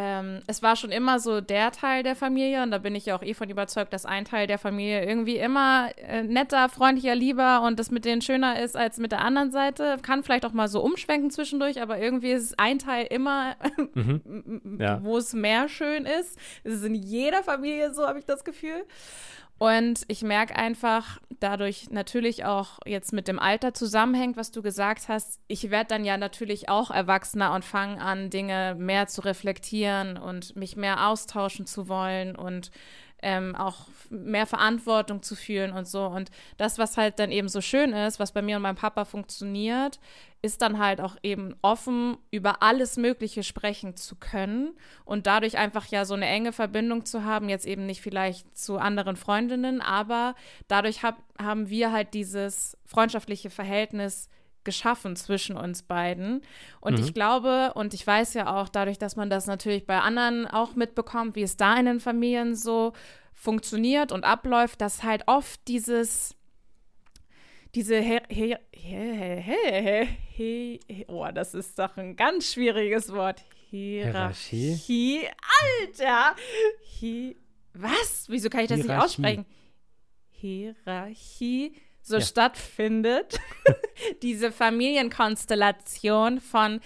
ähm, 0.00 0.42
es 0.46 0.62
war 0.62 0.76
schon 0.76 0.92
immer 0.92 1.18
so 1.18 1.40
der 1.40 1.72
Teil 1.72 2.04
der 2.04 2.14
Familie 2.14 2.62
und 2.62 2.70
da 2.70 2.78
bin 2.78 2.94
ich 2.94 3.06
ja 3.06 3.16
auch 3.16 3.22
eh 3.22 3.34
von 3.34 3.50
überzeugt, 3.50 3.92
dass 3.92 4.06
ein 4.06 4.24
Teil 4.24 4.46
der 4.46 4.58
Familie 4.58 5.04
irgendwie 5.04 5.38
immer 5.38 5.90
äh, 5.96 6.22
netter, 6.22 6.68
freundlicher, 6.68 7.16
lieber 7.16 7.62
und 7.62 7.80
das 7.80 7.90
mit 7.90 8.04
denen 8.04 8.22
schöner 8.22 8.62
ist 8.62 8.76
als 8.76 8.98
mit 8.98 9.10
der 9.10 9.22
anderen 9.22 9.50
Seite. 9.50 9.96
Kann 10.02 10.22
vielleicht 10.22 10.46
auch 10.46 10.52
mal 10.52 10.68
so 10.68 10.82
umschwenken 10.82 11.32
zwischendurch, 11.32 11.82
aber 11.82 11.98
irgendwie 11.98 12.30
ist 12.30 12.60
ein 12.60 12.78
Teil 12.78 13.08
immer, 13.10 13.56
mhm. 13.94 14.78
ja. 14.78 15.02
wo 15.02 15.18
es 15.18 15.32
mehr 15.32 15.68
schön 15.68 16.06
ist. 16.06 16.38
Es 16.62 16.74
ist 16.74 16.84
in 16.84 16.94
jeder 16.94 17.42
Familie 17.42 17.92
so, 17.92 18.06
habe 18.06 18.20
ich 18.20 18.24
das 18.24 18.44
Gefühl. 18.44 18.84
Und 19.58 20.04
ich 20.06 20.22
merke 20.22 20.54
einfach, 20.54 21.18
dadurch 21.40 21.90
natürlich 21.90 22.44
auch 22.44 22.78
jetzt 22.86 23.12
mit 23.12 23.26
dem 23.26 23.40
Alter 23.40 23.74
zusammenhängt, 23.74 24.36
was 24.36 24.52
du 24.52 24.62
gesagt 24.62 25.08
hast, 25.08 25.40
ich 25.48 25.70
werde 25.70 25.88
dann 25.88 26.04
ja 26.04 26.16
natürlich 26.16 26.68
auch 26.68 26.92
erwachsener 26.92 27.52
und 27.52 27.64
fange 27.64 28.00
an, 28.00 28.30
Dinge 28.30 28.76
mehr 28.78 29.08
zu 29.08 29.20
reflektieren 29.22 30.16
und 30.16 30.54
mich 30.54 30.76
mehr 30.76 31.08
austauschen 31.08 31.66
zu 31.66 31.88
wollen 31.88 32.36
und 32.36 32.70
ähm, 33.20 33.56
auch 33.56 33.88
mehr 34.10 34.46
Verantwortung 34.46 35.22
zu 35.22 35.34
fühlen 35.34 35.72
und 35.72 35.88
so. 35.88 36.06
Und 36.06 36.30
das, 36.56 36.78
was 36.78 36.96
halt 36.96 37.18
dann 37.18 37.32
eben 37.32 37.48
so 37.48 37.60
schön 37.60 37.92
ist, 37.92 38.20
was 38.20 38.32
bei 38.32 38.42
mir 38.42 38.56
und 38.56 38.62
meinem 38.62 38.76
Papa 38.76 39.04
funktioniert, 39.04 39.98
ist 40.40 40.62
dann 40.62 40.78
halt 40.78 41.00
auch 41.00 41.16
eben 41.22 41.54
offen 41.62 42.16
über 42.30 42.62
alles 42.62 42.96
Mögliche 42.96 43.42
sprechen 43.42 43.96
zu 43.96 44.16
können 44.16 44.76
und 45.04 45.26
dadurch 45.26 45.58
einfach 45.58 45.86
ja 45.86 46.04
so 46.04 46.14
eine 46.14 46.26
enge 46.26 46.52
Verbindung 46.52 47.04
zu 47.04 47.24
haben, 47.24 47.48
jetzt 47.48 47.66
eben 47.66 47.86
nicht 47.86 48.02
vielleicht 48.02 48.56
zu 48.56 48.78
anderen 48.78 49.16
Freundinnen, 49.16 49.80
aber 49.80 50.34
dadurch 50.68 51.02
hab, 51.02 51.18
haben 51.40 51.68
wir 51.68 51.92
halt 51.92 52.14
dieses 52.14 52.76
freundschaftliche 52.86 53.50
Verhältnis 53.50 54.28
geschaffen 54.64 55.16
zwischen 55.16 55.56
uns 55.56 55.82
beiden. 55.82 56.42
Und 56.80 56.98
mhm. 56.98 57.04
ich 57.04 57.14
glaube, 57.14 57.72
und 57.74 57.94
ich 57.94 58.06
weiß 58.06 58.34
ja 58.34 58.54
auch 58.54 58.68
dadurch, 58.68 58.98
dass 58.98 59.16
man 59.16 59.30
das 59.30 59.46
natürlich 59.46 59.86
bei 59.86 60.00
anderen 60.00 60.46
auch 60.46 60.74
mitbekommt, 60.74 61.36
wie 61.36 61.42
es 61.42 61.56
da 61.56 61.76
in 61.76 61.86
den 61.86 62.00
Familien 62.00 62.54
so 62.54 62.92
funktioniert 63.32 64.12
und 64.12 64.24
abläuft, 64.24 64.80
dass 64.80 65.02
halt 65.02 65.22
oft 65.26 65.60
dieses 65.68 66.36
diese 67.74 68.00
Her 68.00 68.22
Her 68.28 68.60
Her 68.72 70.06
Her 70.06 70.78
oh, 71.08 71.26
das 71.32 71.54
ist 71.54 71.78
doch 71.78 71.96
ein 71.96 72.16
ganz 72.16 72.52
schwieriges 72.52 73.12
Wort. 73.12 73.44
Hierarchie. 73.70 74.74
Hierarchie. 74.74 75.28
Alter. 75.82 76.36
Hi 77.00 77.36
was? 77.80 78.26
Wieso 78.28 78.48
kann 78.50 78.62
ich 78.62 78.68
das 78.68 78.80
Hierarchie. 78.80 78.96
nicht 78.96 79.04
aussprechen? 79.04 79.46
Hierarchie 80.30 81.74
so 82.02 82.16
ja. 82.16 82.20
stattfindet. 82.20 83.38
diese 84.22 84.52
Familienkonstellation 84.52 86.40
von, 86.40 86.80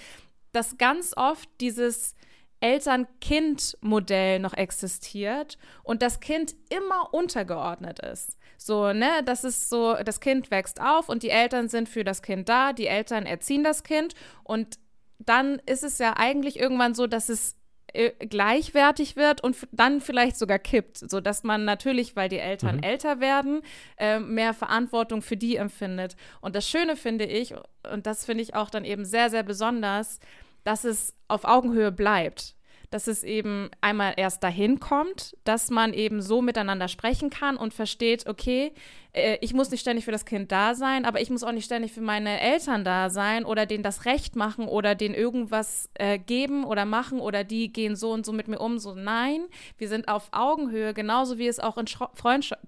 dass 0.52 0.78
ganz 0.78 1.14
oft 1.16 1.48
dieses 1.60 2.14
Eltern-Kind-Modell 2.60 4.38
noch 4.38 4.54
existiert 4.54 5.58
und 5.82 6.02
das 6.02 6.20
Kind 6.20 6.54
immer 6.70 7.12
untergeordnet 7.12 7.98
ist. 8.00 8.38
So, 8.66 8.92
ne, 8.92 9.22
das 9.24 9.44
ist 9.44 9.68
so, 9.68 9.94
das 10.04 10.20
Kind 10.20 10.50
wächst 10.50 10.80
auf 10.80 11.08
und 11.08 11.22
die 11.22 11.30
Eltern 11.30 11.68
sind 11.68 11.88
für 11.88 12.04
das 12.04 12.22
Kind 12.22 12.48
da, 12.48 12.72
die 12.72 12.86
Eltern 12.86 13.26
erziehen 13.26 13.64
das 13.64 13.82
Kind 13.82 14.14
und 14.44 14.78
dann 15.18 15.60
ist 15.66 15.84
es 15.84 15.98
ja 15.98 16.14
eigentlich 16.16 16.58
irgendwann 16.58 16.94
so, 16.94 17.06
dass 17.06 17.28
es 17.28 17.56
äh, 17.92 18.10
gleichwertig 18.26 19.16
wird 19.16 19.42
und 19.44 19.56
dann 19.70 20.00
vielleicht 20.00 20.36
sogar 20.38 20.58
kippt, 20.58 20.98
sodass 20.98 21.42
man 21.42 21.64
natürlich, 21.64 22.16
weil 22.16 22.28
die 22.28 22.38
Eltern 22.38 22.76
mhm. 22.76 22.82
älter 22.82 23.20
werden, 23.20 23.62
äh, 23.98 24.18
mehr 24.18 24.54
Verantwortung 24.54 25.20
für 25.20 25.36
die 25.36 25.56
empfindet. 25.56 26.16
Und 26.40 26.56
das 26.56 26.68
Schöne 26.68 26.96
finde 26.96 27.26
ich, 27.26 27.54
und 27.92 28.06
das 28.06 28.24
finde 28.24 28.42
ich 28.42 28.54
auch 28.54 28.70
dann 28.70 28.84
eben 28.84 29.04
sehr, 29.04 29.28
sehr 29.28 29.42
besonders, 29.42 30.20
dass 30.64 30.84
es 30.84 31.14
auf 31.28 31.44
Augenhöhe 31.44 31.92
bleibt 31.92 32.54
dass 32.92 33.08
es 33.08 33.24
eben 33.24 33.70
einmal 33.80 34.14
erst 34.16 34.42
dahin 34.44 34.78
kommt, 34.78 35.36
dass 35.44 35.70
man 35.70 35.94
eben 35.94 36.22
so 36.22 36.42
miteinander 36.42 36.88
sprechen 36.88 37.30
kann 37.30 37.56
und 37.56 37.74
versteht, 37.74 38.26
okay, 38.26 38.72
äh, 39.12 39.38
ich 39.40 39.54
muss 39.54 39.70
nicht 39.70 39.80
ständig 39.80 40.04
für 40.04 40.12
das 40.12 40.24
Kind 40.24 40.52
da 40.52 40.74
sein, 40.74 41.04
aber 41.04 41.20
ich 41.20 41.30
muss 41.30 41.42
auch 41.42 41.52
nicht 41.52 41.64
ständig 41.64 41.92
für 41.92 42.00
meine 42.00 42.40
Eltern 42.40 42.84
da 42.84 43.10
sein 43.10 43.44
oder 43.44 43.66
denen 43.66 43.82
das 43.82 44.04
Recht 44.04 44.36
machen 44.36 44.66
oder 44.66 44.94
denen 44.94 45.14
irgendwas 45.14 45.88
äh, 45.94 46.18
geben 46.18 46.64
oder 46.64 46.84
machen 46.84 47.20
oder 47.20 47.44
die 47.44 47.72
gehen 47.72 47.96
so 47.96 48.12
und 48.12 48.26
so 48.26 48.32
mit 48.32 48.48
mir 48.48 48.58
um. 48.58 48.78
So, 48.78 48.94
nein, 48.94 49.46
wir 49.78 49.88
sind 49.88 50.08
auf 50.08 50.28
Augenhöhe, 50.32 50.94
genauso 50.94 51.38
wie 51.38 51.46
es 51.46 51.60
auch 51.60 51.76
in 51.78 51.86
Freundschaft, 52.14 52.60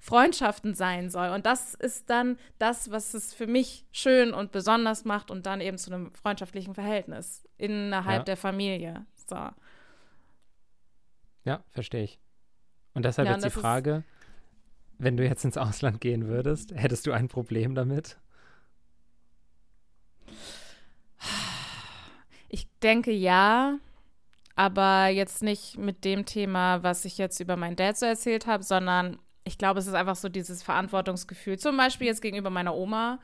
Freundschaften 0.00 0.74
sein 0.74 1.10
soll. 1.10 1.30
Und 1.30 1.46
das 1.46 1.74
ist 1.74 2.10
dann 2.10 2.38
das, 2.58 2.90
was 2.90 3.14
es 3.14 3.32
für 3.32 3.46
mich 3.46 3.84
schön 3.92 4.34
und 4.34 4.52
besonders 4.52 5.04
macht 5.04 5.30
und 5.30 5.46
dann 5.46 5.60
eben 5.60 5.78
zu 5.78 5.92
einem 5.92 6.12
freundschaftlichen 6.12 6.74
Verhältnis 6.74 7.44
innerhalb 7.58 8.20
ja. 8.20 8.24
der 8.24 8.36
Familie. 8.36 9.06
So. 9.28 9.48
Ja, 11.44 11.62
verstehe 11.70 12.04
ich. 12.04 12.18
Und 12.94 13.04
deshalb 13.04 13.28
ja, 13.28 13.34
jetzt 13.34 13.44
die 13.44 13.50
Frage, 13.50 14.04
wenn 14.98 15.16
du 15.16 15.24
jetzt 15.24 15.44
ins 15.44 15.56
Ausland 15.56 16.00
gehen 16.00 16.26
würdest, 16.26 16.72
hättest 16.74 17.06
du 17.06 17.12
ein 17.12 17.28
Problem 17.28 17.74
damit? 17.74 18.18
Ich 22.48 22.68
denke 22.80 23.12
ja, 23.12 23.78
aber 24.54 25.08
jetzt 25.08 25.42
nicht 25.42 25.76
mit 25.76 26.04
dem 26.04 26.24
Thema, 26.24 26.82
was 26.82 27.04
ich 27.04 27.18
jetzt 27.18 27.40
über 27.40 27.56
meinen 27.56 27.76
Dad 27.76 27.96
so 27.96 28.06
erzählt 28.06 28.46
habe, 28.46 28.62
sondern 28.62 29.18
ich 29.44 29.58
glaube, 29.58 29.78
es 29.78 29.86
ist 29.86 29.94
einfach 29.94 30.16
so 30.16 30.28
dieses 30.28 30.62
Verantwortungsgefühl, 30.62 31.58
zum 31.58 31.76
Beispiel 31.76 32.06
jetzt 32.08 32.22
gegenüber 32.22 32.50
meiner 32.50 32.74
Oma, 32.74 33.20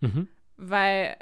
mhm. 0.00 0.28
weil 0.56 1.16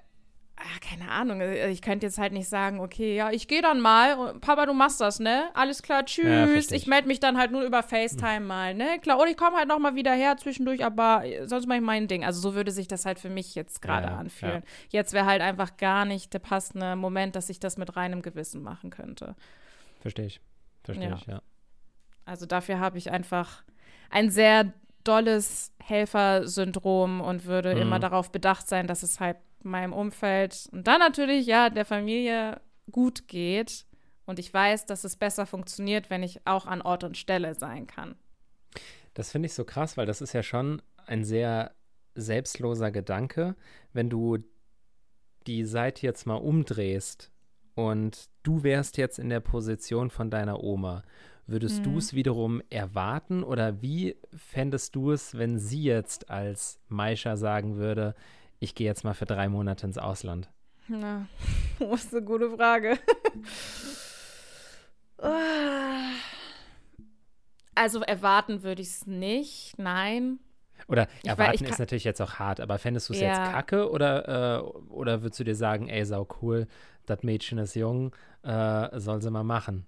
ach, 0.57 0.81
keine 0.81 1.11
Ahnung, 1.11 1.41
äh, 1.41 1.69
ich 1.71 1.83
könnte 1.83 2.07
jetzt 2.07 2.19
halt 2.19 2.33
nicht 2.33 2.49
sagen, 2.49 2.81
okay, 2.81 3.15
ja, 3.15 3.31
ich 3.31 3.49
gehe 3.49 3.63
dann 3.63 3.81
mal, 3.81 4.35
Papa, 4.41 4.67
du 4.67 4.73
machst 4.73 5.01
das, 5.01 5.21
ne? 5.21 5.51
Alles 5.55 5.83
klar, 5.83 6.05
tschüss. 6.05 6.71
Ja, 6.71 6.77
ich 6.77 6.87
melde 6.87 7.09
mich 7.09 7.21
dann 7.21 7.37
halt 7.37 7.53
nur 7.53 7.63
über 7.63 7.83
FaceTime 7.83 8.41
mhm. 8.41 8.47
mal, 8.47 8.75
ne? 8.75 8.99
Klar, 9.01 9.19
und 9.21 9.29
ich 9.29 9.37
komme 9.37 9.57
halt 9.57 9.69
noch 9.69 9.79
mal 9.79 9.95
wieder 9.95 10.13
her 10.13 10.37
zwischendurch, 10.37 10.85
aber 10.85 11.25
äh, 11.25 11.47
sonst 11.47 11.67
mache 11.67 11.79
ich 11.79 11.85
mein 11.85 12.09
Ding. 12.09 12.25
Also 12.25 12.41
so 12.41 12.55
würde 12.55 12.71
sich 12.71 12.89
das 12.89 13.05
halt 13.05 13.19
für 13.19 13.31
mich 13.31 13.55
jetzt 13.55 13.83
gerade 13.83 14.09
ja, 14.09 14.17
anfühlen. 14.17 14.63
Ja. 14.65 15.01
Jetzt 15.01 15.13
wäre 15.13 15.27
halt 15.27 15.43
einfach 15.43 15.77
gar 15.77 16.05
nicht 16.05 16.33
der 16.33 16.41
passende 16.41 16.97
Moment, 16.97 17.37
dass 17.37 17.51
ich 17.51 17.61
das 17.61 17.77
mit 17.77 17.97
reinem 17.97 18.23
Gewissen 18.23 18.63
machen 18.63 18.91
könnte. 18.91 19.37
Verstehe 20.01 20.27
ich. 20.27 20.41
Verstehe 20.85 21.15
ich, 21.15 21.27
ja. 21.27 21.43
Also 22.25 22.47
dafür 22.47 22.81
habe 22.81 22.99
ich 22.99 23.11
einfach 23.11 23.63
ein 24.11 24.31
sehr 24.31 24.73
dolles 25.07 25.73
Helfersyndrom 25.83 27.21
und 27.21 27.45
würde 27.45 27.75
mhm. 27.75 27.83
immer 27.83 27.99
darauf 27.99 28.31
bedacht 28.31 28.69
sein, 28.69 28.87
dass 28.87 29.03
es 29.03 29.21
halt 29.21 29.37
meinem 29.63 29.93
Umfeld 29.93 30.69
und 30.73 30.87
dann 30.87 31.01
natürlich, 31.01 31.47
ja, 31.47 31.71
der 31.71 31.85
Familie 31.85 32.61
gut 32.91 33.29
geht. 33.29 33.85
Und 34.27 34.39
ich 34.39 34.53
weiß, 34.53 34.87
dass 34.87 35.05
es 35.05 35.17
besser 35.17 35.47
funktioniert, 35.47 36.11
wenn 36.11 36.23
ich 36.23 36.47
auch 36.47 36.67
an 36.67 36.83
Ort 36.83 37.05
und 37.05 37.17
Stelle 37.17 37.55
sein 37.55 37.87
kann. 37.87 38.17
Das 39.15 39.31
finde 39.31 39.47
ich 39.47 39.55
so 39.55 39.65
krass, 39.65 39.97
weil 39.97 40.07
das 40.07 40.21
ist 40.21 40.33
ja 40.33 40.43
schon 40.43 40.83
ein 41.07 41.25
sehr 41.25 41.73
selbstloser 42.15 42.91
Gedanke, 42.91 43.55
wenn 43.93 44.11
du 44.11 44.39
die 45.47 45.65
Seite 45.65 46.05
jetzt 46.05 46.27
mal 46.27 46.35
umdrehst 46.35 47.31
und 47.75 48.29
du 48.43 48.63
wärst 48.63 48.97
jetzt 48.97 49.19
in 49.19 49.29
der 49.29 49.41
Position 49.41 50.11
von 50.11 50.31
deiner 50.31 50.63
Oma. 50.63 51.03
Würdest 51.49 51.81
mhm. 51.81 51.85
du 51.85 51.99
es 51.99 52.13
wiederum 52.13 52.61
erwarten 52.71 53.45
oder 53.45 53.81
wie 53.81 54.17
fändest 54.35 54.97
du 54.97 55.13
es, 55.13 55.39
wenn 55.39 55.59
sie 55.59 55.85
jetzt 55.85 56.29
als 56.29 56.81
Maisha 56.89 57.37
sagen 57.37 57.77
würde, 57.77 58.17
ich 58.59 58.75
gehe 58.75 58.87
jetzt 58.87 59.05
mal 59.05 59.15
für 59.15 59.27
drei 59.27 59.49
Monate 59.49 59.87
ins 59.87 59.99
Ausland? 59.99 60.51
Na, 60.89 61.29
das 61.79 62.05
ist 62.05 62.15
eine 62.15 62.25
gute 62.25 62.51
Frage. 62.51 62.99
also 67.77 68.01
erwarten 68.01 68.65
würde 68.65 68.83
ich 68.83 68.89
es 68.89 69.07
nicht, 69.07 69.75
nein. 69.79 70.41
Oder 70.89 71.07
ich 71.23 71.29
erwarten 71.29 71.61
war, 71.61 71.71
ist 71.71 71.79
natürlich 71.79 72.05
jetzt 72.05 72.21
auch 72.21 72.35
hart, 72.35 72.61
aber 72.61 72.79
fändest 72.79 73.09
du 73.09 73.13
es 73.13 73.21
ja. 73.21 73.29
jetzt 73.29 73.53
kacke 73.53 73.91
oder, 73.91 74.59
äh, 74.59 74.63
oder 74.91 75.23
würdest 75.23 75.39
du 75.41 75.45
dir 75.45 75.55
sagen, 75.55 75.89
ey, 75.89 76.05
sau 76.05 76.27
cool, 76.43 76.67
das 77.07 77.23
Mädchen 77.23 77.59
ist 77.59 77.75
jung, 77.77 78.15
äh, 78.43 78.99
soll 78.99 79.23
sie 79.23 79.31
mal 79.31 79.45
machen? 79.45 79.87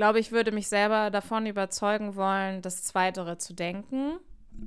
Ich 0.00 0.02
glaube, 0.02 0.18
ich 0.18 0.32
würde 0.32 0.50
mich 0.50 0.66
selber 0.66 1.10
davon 1.10 1.44
überzeugen 1.44 2.16
wollen, 2.16 2.62
das 2.62 2.84
Zweitere 2.84 3.36
zu 3.36 3.52
denken. 3.52 4.18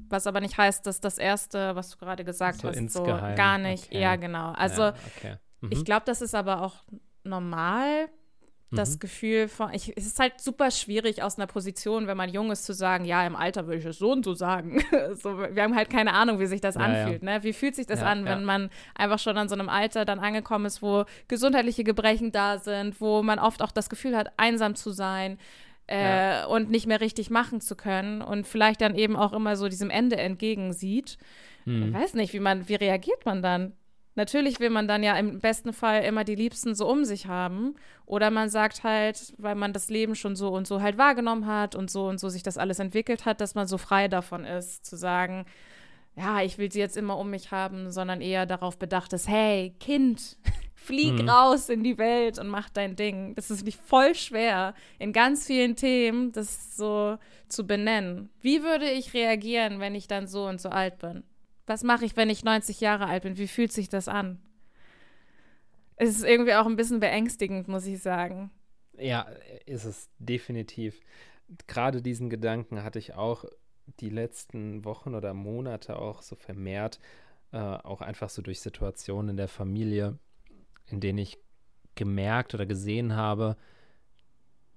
Was 0.07 0.27
aber 0.27 0.39
nicht 0.41 0.59
heißt, 0.59 0.85
dass 0.85 1.01
das 1.01 1.17
Erste, 1.17 1.75
was 1.75 1.89
du 1.89 1.97
gerade 1.97 2.23
gesagt 2.23 2.61
so 2.61 2.67
hast, 2.67 2.89
so 2.91 3.03
gar 3.03 3.57
nicht. 3.57 3.87
Okay. 3.87 3.99
Ja, 3.99 4.15
genau. 4.15 4.51
Also 4.51 4.83
ja, 4.83 4.95
okay. 5.17 5.37
mhm. 5.61 5.71
ich 5.71 5.83
glaube, 5.85 6.03
das 6.05 6.21
ist 6.21 6.35
aber 6.35 6.61
auch 6.61 6.83
normal, 7.23 8.09
das 8.73 8.95
mhm. 8.95 8.99
Gefühl 8.99 9.47
von, 9.47 9.73
ich, 9.73 9.95
es 9.95 10.05
ist 10.05 10.19
halt 10.19 10.39
super 10.39 10.71
schwierig 10.71 11.23
aus 11.23 11.37
einer 11.37 11.47
Position, 11.47 12.07
wenn 12.07 12.17
man 12.17 12.29
jung 12.29 12.51
ist, 12.51 12.65
zu 12.65 12.73
sagen, 12.73 13.05
ja, 13.05 13.25
im 13.25 13.35
Alter 13.35 13.67
würde 13.67 13.79
ich 13.79 13.85
es 13.85 13.99
so 13.99 14.11
und 14.11 14.25
so 14.25 14.33
sagen. 14.33 14.83
so, 15.13 15.37
wir 15.37 15.63
haben 15.63 15.75
halt 15.75 15.89
keine 15.89 16.13
Ahnung, 16.13 16.39
wie 16.39 16.45
sich 16.45 16.61
das 16.61 16.75
ja, 16.75 16.81
anfühlt. 16.81 17.23
Ja. 17.23 17.37
Ne? 17.37 17.43
Wie 17.43 17.53
fühlt 17.53 17.75
sich 17.75 17.85
das 17.85 18.01
ja, 18.01 18.07
an, 18.07 18.25
wenn 18.25 18.43
man 18.43 18.69
einfach 18.95 19.19
schon 19.19 19.37
an 19.37 19.49
so 19.49 19.55
einem 19.55 19.69
Alter 19.69 20.05
dann 20.05 20.19
angekommen 20.19 20.65
ist, 20.65 20.81
wo 20.81 21.05
gesundheitliche 21.27 21.83
Gebrechen 21.83 22.31
da 22.31 22.57
sind, 22.57 22.99
wo 22.99 23.23
man 23.23 23.39
oft 23.39 23.61
auch 23.61 23.71
das 23.71 23.89
Gefühl 23.89 24.15
hat, 24.17 24.31
einsam 24.37 24.75
zu 24.75 24.91
sein, 24.91 25.37
äh, 25.87 26.45
und 26.45 26.69
nicht 26.69 26.87
mehr 26.87 27.01
richtig 27.01 27.29
machen 27.29 27.59
zu 27.59 27.75
können 27.75 28.21
und 28.21 28.47
vielleicht 28.47 28.81
dann 28.81 28.95
eben 28.95 29.15
auch 29.15 29.33
immer 29.33 29.57
so 29.57 29.67
diesem 29.67 29.89
Ende 29.89 30.15
entgegensieht. 30.15 31.17
Hm. 31.65 31.89
Ich 31.89 31.93
weiß 31.93 32.13
nicht, 32.13 32.33
wie 32.33 32.39
man, 32.39 32.67
wie 32.69 32.75
reagiert 32.75 33.25
man 33.25 33.41
dann? 33.41 33.73
Natürlich 34.15 34.59
will 34.59 34.69
man 34.69 34.87
dann 34.87 35.01
ja 35.01 35.15
im 35.17 35.39
besten 35.39 35.73
Fall 35.73 36.03
immer 36.03 36.23
die 36.23 36.35
Liebsten 36.35 36.75
so 36.75 36.87
um 36.87 37.03
sich 37.03 37.27
haben. 37.27 37.75
Oder 38.05 38.29
man 38.29 38.49
sagt 38.49 38.83
halt, 38.83 39.33
weil 39.37 39.55
man 39.55 39.73
das 39.73 39.89
Leben 39.89 40.15
schon 40.15 40.35
so 40.35 40.49
und 40.49 40.67
so 40.67 40.81
halt 40.81 40.97
wahrgenommen 40.97 41.47
hat 41.47 41.75
und 41.75 41.89
so 41.89 42.07
und 42.07 42.19
so 42.19 42.29
sich 42.29 42.43
das 42.43 42.57
alles 42.57 42.79
entwickelt 42.79 43.25
hat, 43.25 43.41
dass 43.41 43.55
man 43.55 43.67
so 43.67 43.77
frei 43.77 44.07
davon 44.07 44.45
ist, 44.45 44.85
zu 44.85 44.95
sagen, 44.95 45.45
ja, 46.15 46.41
ich 46.41 46.57
will 46.59 46.71
sie 46.71 46.79
jetzt 46.79 46.97
immer 46.97 47.17
um 47.17 47.31
mich 47.31 47.51
haben, 47.51 47.91
sondern 47.91 48.21
eher 48.21 48.45
darauf 48.45 48.77
bedacht 48.77 49.13
ist, 49.13 49.27
hey, 49.27 49.73
Kind, 49.79 50.37
flieg 50.75 51.21
mhm. 51.21 51.29
raus 51.29 51.69
in 51.69 51.83
die 51.83 51.97
Welt 51.97 52.37
und 52.37 52.49
mach 52.49 52.69
dein 52.69 52.95
Ding. 52.95 53.33
Das 53.35 53.49
ist 53.49 53.65
nicht 53.65 53.79
voll 53.79 54.13
schwer, 54.13 54.75
in 54.99 55.13
ganz 55.13 55.47
vielen 55.47 55.75
Themen 55.75 56.31
das 56.33 56.75
so 56.75 57.17
zu 57.47 57.65
benennen. 57.65 58.29
Wie 58.41 58.61
würde 58.61 58.89
ich 58.89 59.13
reagieren, 59.13 59.79
wenn 59.79 59.95
ich 59.95 60.07
dann 60.07 60.27
so 60.27 60.45
und 60.45 60.61
so 60.61 60.69
alt 60.69 60.99
bin? 60.99 61.23
Was 61.65 61.83
mache 61.83 62.05
ich, 62.05 62.15
wenn 62.15 62.29
ich 62.29 62.43
90 62.43 62.81
Jahre 62.81 63.05
alt 63.05 63.23
bin? 63.23 63.37
Wie 63.37 63.47
fühlt 63.47 63.71
sich 63.71 63.89
das 63.89 64.07
an? 64.07 64.41
Es 65.95 66.09
ist 66.09 66.23
irgendwie 66.23 66.53
auch 66.55 66.65
ein 66.65 66.75
bisschen 66.75 66.99
beängstigend, 66.99 67.67
muss 67.67 67.85
ich 67.85 68.01
sagen. 68.01 68.51
Ja, 68.97 69.27
ist 69.65 69.85
es 69.85 70.09
definitiv. 70.19 70.99
Gerade 71.67 72.01
diesen 72.01 72.29
Gedanken 72.29 72.83
hatte 72.83 72.99
ich 72.99 73.13
auch 73.13 73.45
die 73.99 74.09
letzten 74.09 74.85
Wochen 74.85 75.15
oder 75.15 75.33
Monate 75.33 75.97
auch 75.97 76.21
so 76.21 76.35
vermehrt, 76.35 76.99
äh, 77.51 77.57
auch 77.57 78.01
einfach 78.01 78.29
so 78.29 78.41
durch 78.41 78.61
Situationen 78.61 79.31
in 79.31 79.37
der 79.37 79.47
Familie, 79.47 80.17
in 80.87 80.99
denen 80.99 81.19
ich 81.19 81.37
gemerkt 81.95 82.53
oder 82.53 82.65
gesehen 82.65 83.15
habe, 83.15 83.57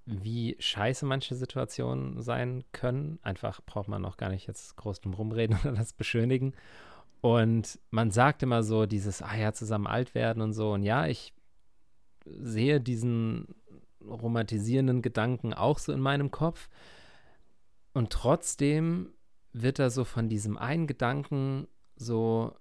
wie 0.07 0.57
scheiße 0.61 1.05
manche 1.05 1.35
Situationen 1.35 2.23
sein 2.23 2.65
können. 2.73 3.19
Einfach 3.23 3.61
braucht 3.67 3.89
man 3.89 4.01
noch 4.01 4.17
gar 4.17 4.31
nicht 4.31 4.47
jetzt 4.47 4.77
groß 4.77 5.01
drum 5.01 5.15
rumreden 5.15 5.59
oder 5.65 5.73
das 5.73 5.93
beschönigen. 5.93 6.55
Und 7.21 7.81
man 7.91 8.13
sagt 8.13 8.43
immer 8.43 8.63
so 8.63 8.87
dieses, 8.87 9.21
ah 9.21 9.37
ja, 9.37 9.53
zusammen 9.53 9.89
alt 9.89 10.15
werden 10.15 10.43
und 10.43 10.53
so. 10.53 10.73
Und 10.73 10.85
ja, 10.85 11.07
ich 11.07 11.35
sehe 12.25 12.81
diesen 12.81 13.49
romantisierenden 14.01 15.03
Gedanken 15.03 15.53
auch 15.53 15.79
so 15.79 15.93
in 15.93 16.01
meinem 16.01 16.31
Kopf. 16.31 16.69
Und 17.93 18.13
trotzdem 18.13 19.13
wird 19.53 19.81
er 19.81 19.91
so 19.91 20.05
von 20.05 20.29
diesem 20.29 20.57
einen 20.57 20.87
Gedanken 20.87 21.67
so, 21.97 22.55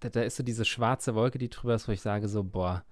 da, 0.00 0.10
da 0.10 0.22
ist 0.22 0.36
so 0.36 0.42
diese 0.42 0.64
schwarze 0.64 1.14
Wolke, 1.14 1.38
die 1.38 1.48
drüber 1.48 1.74
ist, 1.74 1.88
wo 1.88 1.92
ich 1.92 2.00
sage 2.02 2.28
so, 2.28 2.42
boah, 2.44 2.84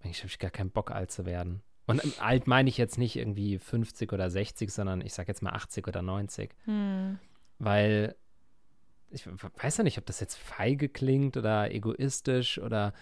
eigentlich 0.00 0.18
habe 0.18 0.28
ich 0.28 0.38
gar 0.38 0.50
keinen 0.50 0.70
Bock, 0.70 0.90
alt 0.90 1.10
zu 1.10 1.24
werden. 1.24 1.62
Und 1.86 2.02
alt 2.20 2.46
meine 2.46 2.68
ich 2.68 2.78
jetzt 2.78 2.98
nicht 2.98 3.16
irgendwie 3.16 3.58
50 3.58 4.12
oder 4.12 4.30
60, 4.30 4.72
sondern 4.72 5.00
ich 5.00 5.12
sage 5.12 5.28
jetzt 5.28 5.42
mal 5.42 5.52
80 5.52 5.86
oder 5.86 6.02
90. 6.02 6.54
Hm. 6.64 7.18
Weil 7.58 8.16
ich 9.10 9.26
weiß 9.26 9.78
ja 9.78 9.84
nicht, 9.84 9.98
ob 9.98 10.06
das 10.06 10.20
jetzt 10.20 10.36
feige 10.36 10.88
klingt 10.88 11.36
oder 11.36 11.72
egoistisch 11.72 12.58
oder 12.58 12.92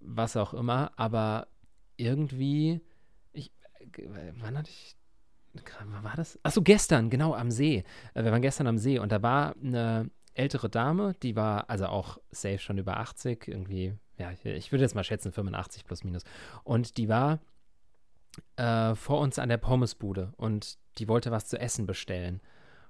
was 0.00 0.36
auch 0.36 0.54
immer, 0.54 0.92
aber 0.96 1.48
irgendwie, 1.96 2.80
ich, 3.32 3.52
wann 4.40 4.56
hatte 4.56 4.70
ich, 4.70 4.96
wann 5.78 6.04
war 6.04 6.14
das? 6.16 6.38
Achso, 6.42 6.62
gestern, 6.62 7.10
genau, 7.10 7.34
am 7.34 7.50
See. 7.50 7.84
Äh, 8.14 8.24
wir 8.24 8.32
waren 8.32 8.42
gestern 8.42 8.66
am 8.66 8.78
See 8.78 8.98
und 8.98 9.12
da 9.12 9.22
war 9.22 9.56
eine 9.56 10.10
ältere 10.34 10.70
Dame, 10.70 11.14
die 11.22 11.36
war 11.36 11.68
also 11.68 11.86
auch 11.86 12.18
safe 12.30 12.58
schon 12.58 12.78
über 12.78 12.98
80, 12.98 13.48
irgendwie, 13.48 13.94
ja, 14.16 14.30
ich 14.30 14.72
würde 14.72 14.84
jetzt 14.84 14.94
mal 14.94 15.04
schätzen 15.04 15.32
85 15.32 15.84
plus 15.84 16.04
minus. 16.04 16.22
Und 16.62 16.96
die 16.96 17.08
war 17.08 17.40
äh, 18.56 18.94
vor 18.94 19.20
uns 19.20 19.38
an 19.38 19.48
der 19.48 19.58
Pommesbude 19.58 20.32
und 20.36 20.78
die 20.98 21.08
wollte 21.08 21.30
was 21.30 21.46
zu 21.46 21.58
essen 21.58 21.86
bestellen. 21.86 22.40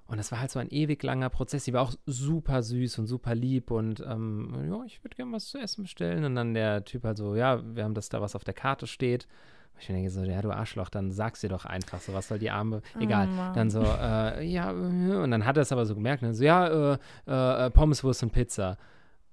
Und 0.09 0.17
das 0.17 0.31
war 0.31 0.39
halt 0.39 0.49
so 0.49 0.57
ein 0.57 0.69
ewig 0.71 1.03
langer 1.03 1.29
Prozess. 1.29 1.65
Die 1.65 1.73
war 1.73 1.83
auch 1.83 1.93
super 2.07 2.63
süß 2.63 2.97
und 2.97 3.05
super 3.05 3.35
lieb 3.35 3.69
und 3.69 4.03
ähm, 4.07 4.67
ja, 4.67 4.83
ich 4.85 5.03
würde 5.03 5.15
gerne 5.15 5.31
was 5.33 5.45
zu 5.45 5.59
essen 5.59 5.83
bestellen. 5.83 6.23
Und 6.25 6.33
dann 6.33 6.55
der 6.55 6.83
Typ 6.83 7.03
halt 7.03 7.17
so, 7.17 7.35
ja, 7.35 7.61
wir 7.75 7.83
haben 7.83 7.93
das 7.93 8.09
da, 8.09 8.19
was 8.19 8.35
auf 8.35 8.43
der 8.43 8.55
Karte 8.55 8.87
steht. 8.87 9.27
Und 9.75 9.81
ich 9.81 9.87
denke 9.87 10.09
so, 10.09 10.23
ja, 10.23 10.41
du 10.41 10.49
Arschloch, 10.49 10.89
dann 10.89 11.11
sag's 11.11 11.41
dir 11.41 11.49
doch 11.49 11.65
einfach 11.65 12.01
so, 12.01 12.11
was 12.15 12.27
soll 12.27 12.39
die 12.39 12.49
Arme, 12.49 12.81
oh 12.95 12.99
egal. 12.99 13.29
Oh 13.31 13.53
dann 13.53 13.69
so, 13.69 13.83
äh, 13.83 14.43
ja, 14.43 14.71
und 14.71 15.29
dann 15.29 15.45
hat 15.45 15.57
er 15.57 15.61
es 15.61 15.71
aber 15.71 15.85
so 15.85 15.93
gemerkt, 15.93 16.23
ne? 16.23 16.33
so, 16.33 16.43
ja, 16.43 16.95
äh, 16.95 16.97
äh, 17.27 17.69
Pommeswurst 17.69 18.23
und 18.23 18.31
Pizza. 18.31 18.79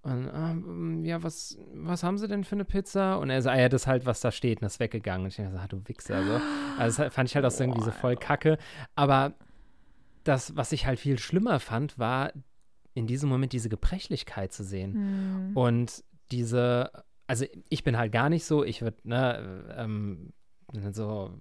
Und, 0.07 0.31
ähm, 0.33 1.05
ja, 1.05 1.21
was, 1.25 1.59
was 1.75 2.05
haben 2.05 2.17
sie 2.17 2.29
denn 2.29 2.45
für 2.45 2.55
eine 2.55 2.65
Pizza? 2.65 3.19
Und 3.19 3.29
er 3.29 3.43
sagt, 3.43 3.57
ah, 3.57 3.61
ja, 3.61 3.69
das 3.69 3.89
halt, 3.89 4.07
was 4.07 4.21
da 4.21 4.31
steht, 4.31 4.59
und 4.59 4.63
das 4.63 4.75
ist 4.75 4.81
weggegangen. 4.81 5.25
Und 5.25 5.31
ich 5.31 5.37
dachte, 5.37 5.59
ah, 5.59 5.67
du 5.67 5.81
Wichser. 5.89 6.23
So. 6.25 6.41
Also 6.79 7.03
das 7.03 7.13
fand 7.13 7.29
ich 7.29 7.35
halt 7.35 7.45
auch 7.45 7.51
so 7.51 7.65
irgendwie 7.65 7.83
so 7.83 7.91
voll 7.91 8.15
kacke. 8.15 8.57
Aber 8.95 9.35
das, 10.23 10.55
was 10.55 10.71
ich 10.71 10.87
halt 10.87 11.01
viel 11.01 11.19
schlimmer 11.19 11.59
fand, 11.59 11.99
war 11.99 12.33
in 12.95 13.09
diesem 13.09 13.29
Moment 13.29 13.53
diese 13.53 13.69
Gebrechlichkeit 13.69 14.53
zu 14.53 14.63
sehen. 14.63 15.49
Mhm. 15.49 15.57
Und 15.57 16.05
diese, 16.31 16.93
also 17.27 17.45
ich 17.69 17.83
bin 17.83 17.99
halt 17.99 18.13
gar 18.13 18.29
nicht 18.29 18.45
so, 18.45 18.63
ich 18.63 18.83
würde, 18.83 18.99
ne, 19.03 19.75
ähm, 19.77 20.33
so 20.93 21.41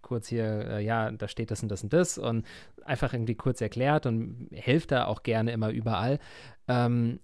kurz 0.00 0.28
hier, 0.28 0.44
äh, 0.68 0.84
ja, 0.84 1.10
da 1.10 1.26
steht 1.26 1.50
das 1.50 1.64
und 1.64 1.70
das 1.70 1.82
und 1.82 1.92
das 1.92 2.18
und 2.18 2.46
einfach 2.84 3.12
irgendwie 3.12 3.34
kurz 3.34 3.60
erklärt 3.60 4.06
und 4.06 4.48
hilft 4.52 4.92
da 4.92 5.06
auch 5.06 5.24
gerne 5.24 5.50
immer 5.50 5.70
überall. 5.70 6.20
Ähm, 6.68 7.18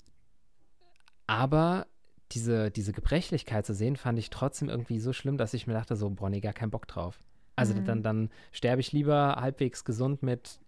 aber 1.33 1.87
diese, 2.33 2.71
diese 2.71 2.93
Gebrechlichkeit 2.93 3.65
zu 3.65 3.75
sehen, 3.75 3.97
fand 3.97 4.19
ich 4.19 4.29
trotzdem 4.29 4.69
irgendwie 4.69 4.99
so 4.99 5.15
schlimm, 5.15 5.39
dass 5.39 5.55
ich 5.55 5.67
mir 5.67 5.73
dachte, 5.73 5.97
so, 5.97 6.11
boah, 6.11 6.29
nee, 6.29 6.41
gar 6.41 6.53
keinen 6.53 6.71
Bock 6.71 6.87
drauf. 6.87 7.23
Also 7.57 7.75
mhm. 7.75 7.85
dann, 7.87 8.03
dann 8.03 8.31
sterbe 8.53 8.81
ich 8.81 8.93
lieber 8.93 9.37
halbwegs 9.41 9.85
gesund 9.85 10.23
mit 10.23 10.61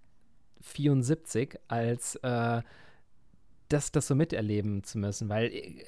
74, 0.63 1.59
als 1.69 2.17
äh, 2.17 2.63
das, 3.69 3.93
das 3.93 4.07
so 4.07 4.15
miterleben 4.15 4.85
zu 4.85 4.99
müssen, 4.99 5.29
weil 5.29 5.53
äh, 5.53 5.85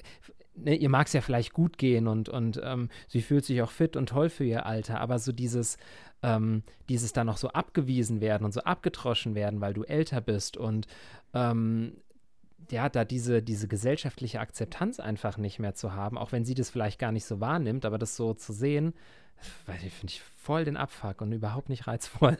ne, 0.53 0.75
ihr 0.75 0.89
mag 0.89 1.07
es 1.07 1.13
ja 1.13 1.21
vielleicht 1.21 1.53
gut 1.53 1.79
gehen 1.79 2.07
und, 2.07 2.29
und 2.29 2.61
ähm, 2.63 2.89
sie 3.07 3.21
fühlt 3.21 3.45
sich 3.45 3.61
auch 3.63 3.71
fit 3.71 3.95
und 3.95 4.09
toll 4.09 4.29
für 4.29 4.45
ihr 4.45 4.67
Alter, 4.67 5.01
aber 5.01 5.17
so 5.17 5.31
dieses, 5.31 5.77
ähm, 6.21 6.61
dieses 6.87 7.13
dann 7.13 7.27
noch 7.27 7.37
so 7.37 7.49
abgewiesen 7.49 8.21
werden 8.21 8.45
und 8.45 8.53
so 8.53 8.61
abgetroschen 8.61 9.33
werden, 9.33 9.59
weil 9.59 9.73
du 9.73 9.83
älter 9.83 10.21
bist 10.21 10.55
und 10.55 10.85
ähm, 11.33 11.93
ja, 12.69 12.89
da 12.89 13.05
diese, 13.05 13.41
diese 13.41 13.67
gesellschaftliche 13.67 14.39
Akzeptanz 14.39 14.99
einfach 14.99 15.37
nicht 15.37 15.59
mehr 15.59 15.73
zu 15.73 15.93
haben, 15.93 16.17
auch 16.17 16.31
wenn 16.31 16.45
sie 16.45 16.55
das 16.55 16.69
vielleicht 16.69 16.99
gar 16.99 17.11
nicht 17.11 17.25
so 17.25 17.39
wahrnimmt, 17.39 17.85
aber 17.85 17.97
das 17.97 18.15
so 18.15 18.33
zu 18.33 18.53
sehen, 18.53 18.93
finde 19.65 20.07
ich 20.07 20.21
voll 20.21 20.65
den 20.65 20.77
Abfuck 20.77 21.21
und 21.21 21.31
überhaupt 21.31 21.69
nicht 21.69 21.87
reizvoll. 21.87 22.37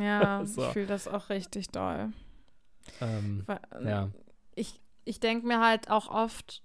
Ja, 0.00 0.42
so. 0.46 0.64
ich 0.64 0.72
fühle 0.72 0.86
das 0.86 1.08
auch 1.08 1.28
richtig 1.30 1.68
doll. 1.68 2.10
Ähm, 3.00 3.44
Weil, 3.46 3.60
ja. 3.84 4.10
Ich, 4.54 4.80
ich 5.04 5.20
denke 5.20 5.46
mir 5.46 5.60
halt 5.60 5.90
auch 5.90 6.08
oft, 6.08 6.62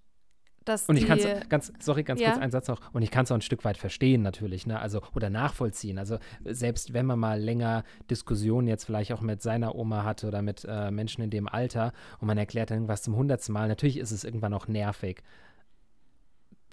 dass 0.67 0.87
und 0.87 0.97
ich 0.97 1.07
kann 1.07 1.19
es 1.19 1.49
ganz, 1.49 1.71
sorry, 1.79 2.03
ganz 2.03 2.19
ja. 2.19 2.29
kurz 2.29 2.41
einen 2.41 2.51
Satz 2.51 2.67
noch. 2.67 2.81
Und 2.93 3.01
ich 3.01 3.11
kann 3.11 3.23
es 3.23 3.31
auch 3.31 3.35
ein 3.35 3.41
Stück 3.41 3.63
weit 3.65 3.77
verstehen 3.77 4.21
natürlich, 4.21 4.67
ne? 4.67 4.79
Also 4.79 5.01
oder 5.15 5.29
nachvollziehen. 5.29 5.97
Also 5.97 6.17
selbst 6.43 6.93
wenn 6.93 7.05
man 7.05 7.19
mal 7.19 7.39
länger 7.39 7.83
Diskussionen 8.09 8.67
jetzt 8.67 8.85
vielleicht 8.85 9.11
auch 9.13 9.21
mit 9.21 9.41
seiner 9.41 9.75
Oma 9.75 10.03
hatte 10.03 10.27
oder 10.27 10.41
mit 10.41 10.65
äh, 10.67 10.91
Menschen 10.91 11.23
in 11.23 11.29
dem 11.29 11.47
Alter 11.47 11.93
und 12.19 12.27
man 12.27 12.37
erklärt 12.37 12.71
dann 12.71 12.77
irgendwas 12.77 13.03
zum 13.03 13.15
hundertsten 13.15 13.53
Mal, 13.53 13.67
natürlich 13.67 13.97
ist 13.97 14.11
es 14.11 14.23
irgendwann 14.23 14.53
auch 14.53 14.67
nervig. 14.67 15.23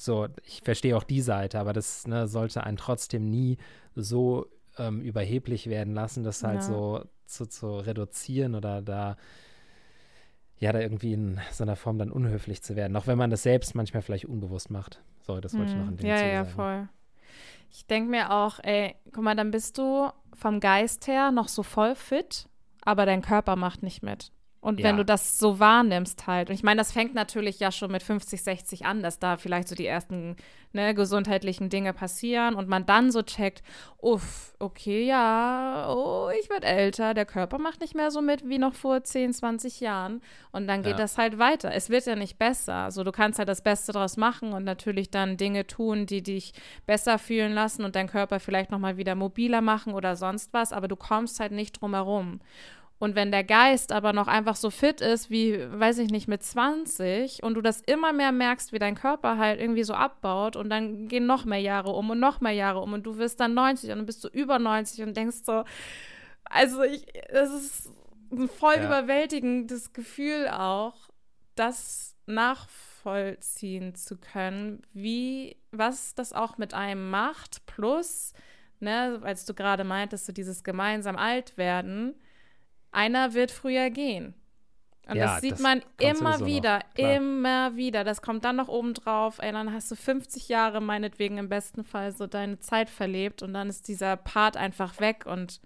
So, 0.00 0.26
ich 0.44 0.62
verstehe 0.64 0.96
auch 0.96 1.04
die 1.04 1.20
Seite, 1.20 1.59
aber 1.61 1.72
das 1.72 2.07
ne, 2.07 2.26
sollte 2.26 2.64
einen 2.64 2.76
trotzdem 2.76 3.30
nie 3.30 3.59
so 3.94 4.46
ähm, 4.76 5.00
überheblich 5.00 5.68
werden 5.68 5.94
lassen, 5.94 6.24
das 6.24 6.42
halt 6.42 6.57
ja. 6.57 6.62
so 6.62 7.04
zu, 7.26 7.46
zu 7.46 7.76
reduzieren 7.76 8.54
oder 8.54 8.83
da 8.83 9.16
ja, 10.59 10.73
da 10.73 10.81
irgendwie 10.81 11.12
in 11.12 11.40
so 11.51 11.64
einer 11.64 11.77
Form 11.77 11.99
dann 11.99 12.11
unhöflich 12.11 12.62
zu 12.62 12.77
werden, 12.77 12.97
auch 12.97 13.07
wenn 13.07 13.19
man 13.19 13.31
das 13.31 13.43
selbst 13.43 13.75
manchmal 13.75 14.03
vielleicht 14.03 14.27
unbewusst 14.27 14.71
macht. 14.71 15.03
So, 15.21 15.40
das 15.40 15.55
wollte 15.55 15.73
hm. 15.73 15.79
ich 15.79 15.85
noch 15.85 15.90
in 15.90 15.97
dem 15.97 16.07
Ja, 16.07 16.17
Zuge 16.17 16.29
ja, 16.31 16.45
sagen. 16.45 16.55
voll. 16.55 16.88
Ich 17.71 17.87
denke 17.87 18.11
mir 18.11 18.31
auch, 18.31 18.61
ey, 18.62 18.95
guck 19.12 19.25
mal, 19.25 19.35
dann 19.35 19.51
bist 19.51 19.79
du 19.79 20.09
vom 20.33 20.61
Geist 20.61 21.07
her 21.09 21.33
noch 21.33 21.49
so 21.49 21.62
voll 21.62 21.97
fit, 21.97 22.49
aber 22.85 23.05
dein 23.05 23.21
Körper 23.23 23.57
macht 23.57 23.83
nicht 23.83 24.03
mit. 24.03 24.31
Und 24.64 24.81
ja. 24.81 24.87
wenn 24.87 24.96
du 24.96 25.05
das 25.05 25.38
so 25.38 25.61
wahrnimmst 25.61 26.27
halt, 26.27 26.48
und 26.48 26.55
ich 26.55 26.62
meine, 26.62 26.79
das 26.79 26.90
fängt 26.90 27.14
natürlich 27.14 27.61
ja 27.61 27.70
schon 27.70 27.92
mit 27.92 28.03
50, 28.03 28.42
60 28.42 28.87
an, 28.87 29.03
dass 29.03 29.18
da 29.18 29.37
vielleicht 29.37 29.68
so 29.68 29.74
die 29.74 29.85
ersten 29.85 30.37
ne, 30.72 30.94
gesundheitlichen 30.94 31.68
Dinge 31.68 31.92
passieren 31.92 32.55
und 32.55 32.66
man 32.66 32.87
dann 32.87 33.12
so 33.12 33.20
checkt, 33.20 33.62
uff, 33.98 34.55
okay, 34.59 35.05
ja, 35.05 35.92
oh, 35.94 36.31
ich 36.40 36.48
werde 36.48 36.66
älter, 36.66 37.12
der 37.12 37.27
Körper 37.27 37.59
macht 37.59 37.83
nicht 37.83 37.94
mehr 37.94 38.11
so 38.11 38.22
mit 38.22 38.48
wie 38.48 38.57
noch 38.57 38.72
vor 38.72 39.05
10, 39.05 39.35
20 39.35 39.81
Jahren 39.81 40.22
und 40.50 40.66
dann 40.66 40.83
geht 40.83 40.92
ja. 40.92 40.96
das 40.96 41.18
halt 41.18 41.38
weiter. 41.38 41.70
Es 41.74 41.90
wird 41.90 42.07
ja 42.07 42.16
nicht 42.16 42.38
besser. 42.38 42.72
Also 42.72 43.05
du 43.05 43.12
kannst 43.12 43.38
halt 43.38 43.50
das 43.50 43.61
Beste 43.61 43.92
draus 43.92 44.16
machen 44.16 44.55
und 44.55 44.64
natürlich 44.64 45.11
dann 45.11 45.36
Dinge 45.36 45.66
tun, 45.66 46.07
die 46.07 46.22
dich 46.22 46.55
besser 46.86 47.18
fühlen 47.18 47.53
lassen 47.53 47.84
und 47.84 47.97
deinen 47.97 48.09
Körper 48.09 48.41
vielleicht 48.41 48.70
nochmal 48.70 48.97
wieder 48.97 49.14
mobiler 49.14 49.61
machen 49.61 49.93
oder 49.93 50.16
sonst 50.16 50.55
was, 50.55 50.72
aber 50.72 50.89
du 50.89 50.97
kommst 50.97 51.39
halt 51.39 51.53
nicht 51.53 51.82
drum 51.82 51.93
herum. 51.93 52.41
Und 53.05 53.14
wenn 53.14 53.30
der 53.30 53.44
Geist 53.44 53.92
aber 53.92 54.14
noch 54.14 54.28
einfach 54.28 54.57
so 54.57 54.70
fit 54.70 55.02
ist 55.02 55.28
wie, 55.28 55.59
weiß 55.70 55.98
ich 55.98 56.11
nicht, 56.11 56.26
mit 56.26 56.42
20 56.42 57.42
und 57.42 57.52
du 57.52 57.61
das 57.61 57.82
immer 57.82 58.14
mehr 58.14 58.32
merkst, 58.32 58.72
wie 58.72 58.78
dein 58.78 58.94
Körper 58.94 59.36
halt 59.36 59.61
irgendwie 59.61 59.84
so 59.84 59.92
abbaut 59.92 60.57
und 60.57 60.70
dann 60.70 61.07
gehen 61.07 61.26
noch 61.26 61.44
mehr 61.44 61.59
Jahre 61.59 61.90
um 61.90 62.09
und 62.09 62.18
noch 62.18 62.40
mehr 62.40 62.52
Jahre 62.52 62.80
um 62.80 62.94
und 62.94 63.02
du 63.02 63.18
wirst 63.18 63.40
dann 63.40 63.52
90 63.52 63.90
und 63.90 63.96
dann 63.98 64.07
bist 64.07 64.24
du 64.24 64.28
über 64.28 64.59
90 64.59 65.02
und 65.05 65.16
denkst 65.16 65.42
so, 65.44 65.64
also 66.44 66.82
ich, 66.82 67.07
es 67.28 67.50
ist 67.50 67.90
ein 68.32 68.48
voll 68.48 68.76
ja. 68.76 68.86
überwältigendes 68.86 69.92
Gefühl 69.92 70.48
auch, 70.48 70.94
das 71.57 72.16
nach 72.26 72.66
nachvollziehen 73.05 73.94
zu 73.94 74.16
können, 74.16 74.82
wie, 74.92 75.59
was 75.72 76.14
das 76.14 76.32
auch 76.32 76.57
mit 76.59 76.72
einem 76.74 77.11
macht, 77.11 77.66
plus, 77.66 78.32
ne, 78.80 79.20
als 79.22 79.44
du 79.44 79.55
gerade 79.55 79.84
meintest, 79.84 80.26
so 80.26 80.32
dieses 80.32 80.64
gemeinsam 80.64 81.16
alt 81.16 81.57
werden, 81.59 82.14
einer 82.95 83.34
wird 83.34 83.51
früher 83.51 83.90
gehen. 83.90 84.34
Und 85.07 85.16
ja, 85.16 85.26
das 85.26 85.40
sieht 85.42 85.53
das 85.53 85.61
man 85.61 85.82
immer 85.99 86.47
wieder, 86.47 86.78
noch, 86.78 86.99
immer 86.99 87.76
wieder. 87.76 88.05
Das 88.05 88.22
kommt 88.22 88.45
dann 88.45 88.57
noch 88.57 88.68
oben 88.68 88.95
drauf. 88.95 89.38
Ey, 89.38 89.53
dann 89.53 89.72
hast 89.72 89.90
du 89.90 89.97
50 89.97 90.49
Jahre 90.49 90.80
meinetwegen 90.80 91.36
im 91.36 91.49
besten 91.49 91.84
Fall 91.84 92.12
so 92.12 92.26
deine 92.26 92.59
Zeit 92.61 92.88
verlebt 92.88 93.42
und 93.42 93.53
dann 93.53 93.68
ist 93.68 93.88
dieser 93.88 94.16
Part 94.16 94.57
einfach 94.57 95.01
weg 95.01 95.26
und 95.26 95.61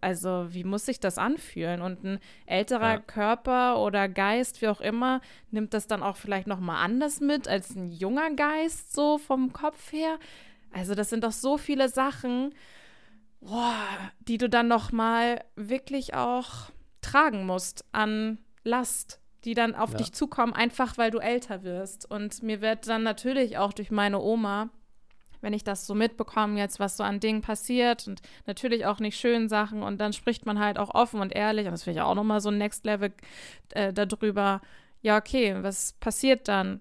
also 0.00 0.46
wie 0.50 0.64
muss 0.64 0.86
sich 0.86 1.00
das 1.00 1.18
anfühlen? 1.18 1.82
Und 1.82 2.02
ein 2.02 2.18
älterer 2.46 2.92
ja. 2.92 2.98
Körper 2.98 3.78
oder 3.78 4.08
Geist, 4.08 4.62
wie 4.62 4.68
auch 4.68 4.80
immer, 4.80 5.20
nimmt 5.50 5.74
das 5.74 5.86
dann 5.86 6.02
auch 6.02 6.16
vielleicht 6.16 6.46
noch 6.46 6.60
mal 6.60 6.82
anders 6.82 7.20
mit 7.20 7.46
als 7.46 7.76
ein 7.76 7.92
junger 7.92 8.30
Geist 8.30 8.94
so 8.94 9.18
vom 9.18 9.52
Kopf 9.52 9.92
her. 9.92 10.18
Also 10.72 10.94
das 10.94 11.10
sind 11.10 11.24
doch 11.24 11.32
so 11.32 11.58
viele 11.58 11.88
Sachen, 11.88 12.54
boah, 13.40 13.76
die 14.20 14.38
du 14.38 14.48
dann 14.48 14.68
noch 14.68 14.92
mal 14.92 15.44
wirklich 15.56 16.14
auch 16.14 16.70
tragen 17.00 17.46
musst 17.46 17.84
an 17.92 18.38
Last, 18.62 19.20
die 19.44 19.54
dann 19.54 19.74
auf 19.74 19.92
ja. 19.92 19.98
dich 19.98 20.12
zukommen, 20.12 20.52
einfach 20.52 20.98
weil 20.98 21.10
du 21.10 21.18
älter 21.18 21.62
wirst. 21.62 22.10
Und 22.10 22.42
mir 22.42 22.60
wird 22.60 22.86
dann 22.86 23.02
natürlich 23.02 23.58
auch 23.58 23.72
durch 23.72 23.90
meine 23.90 24.20
Oma 24.20 24.70
wenn 25.40 25.52
ich 25.52 25.64
das 25.64 25.86
so 25.86 25.94
mitbekomme, 25.94 26.58
jetzt, 26.58 26.80
was 26.80 26.96
so 26.96 27.02
an 27.02 27.20
Dingen 27.20 27.42
passiert 27.42 28.06
und 28.06 28.20
natürlich 28.46 28.86
auch 28.86 29.00
nicht 29.00 29.18
schönen 29.18 29.48
Sachen 29.48 29.82
und 29.82 29.98
dann 30.00 30.12
spricht 30.12 30.46
man 30.46 30.58
halt 30.58 30.78
auch 30.78 30.94
offen 30.94 31.20
und 31.20 31.34
ehrlich 31.34 31.66
und 31.66 31.72
das 31.72 31.84
finde 31.84 32.00
ich 32.00 32.04
auch 32.04 32.14
nochmal 32.14 32.40
so 32.40 32.50
ein 32.50 32.58
Next 32.58 32.84
Level 32.84 33.12
äh, 33.70 33.92
darüber. 33.92 34.60
Ja, 35.02 35.16
okay, 35.16 35.56
was 35.62 35.94
passiert 35.94 36.48
dann? 36.48 36.80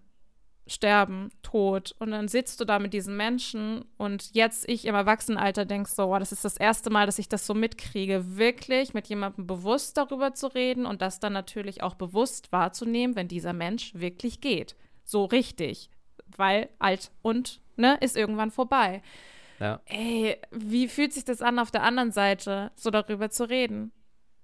Sterben, 0.70 1.32
Tod. 1.42 1.96
Und 2.00 2.12
dann 2.12 2.28
sitzt 2.28 2.60
du 2.60 2.66
da 2.66 2.80
mit 2.80 2.94
diesen 2.94 3.18
Menschen 3.18 3.86
und 3.98 4.34
jetzt 4.34 4.70
ich 4.70 4.86
im 4.86 4.96
Erwachsenenalter 4.96 5.66
denkst 5.66 5.92
so, 5.92 6.10
wow, 6.10 6.20
das 6.20 6.32
ist 6.32 6.46
das 6.46 6.58
erste 6.58 6.90
Mal, 6.90 7.06
dass 7.06 7.20
ich 7.20 7.28
das 7.28 7.46
so 7.46 7.54
mitkriege, 7.54 8.38
wirklich 8.38 8.94
mit 8.94 9.08
jemandem 9.08 9.48
bewusst 9.48 9.98
darüber 9.98 10.34
zu 10.34 10.48
reden 10.48 10.86
und 10.86 11.02
das 11.02 11.20
dann 11.20 11.34
natürlich 11.34 11.82
auch 11.84 11.96
bewusst 11.96 12.52
wahrzunehmen, 12.52 13.16
wenn 13.16 13.28
dieser 13.28 13.54
Mensch 13.54 13.94
wirklich 13.96 14.42
geht. 14.42 14.76
So 15.04 15.26
richtig. 15.26 15.90
Weil 16.38 16.70
alt 16.78 17.12
und 17.22 17.60
ne, 17.76 17.98
ist 18.02 18.16
irgendwann 18.16 18.52
vorbei. 18.52 19.02
Ja. 19.60 19.82
Ey, 19.86 20.38
wie 20.52 20.88
fühlt 20.88 21.14
sich 21.14 21.26
das 21.26 21.42
an, 21.42 21.60
auf 21.60 21.72
der 21.72 21.84
anderen 21.84 22.12
Seite 22.12 22.72
so 22.76 22.92
darüber 22.92 23.30
zu 23.30 23.50
reden? 23.50 23.92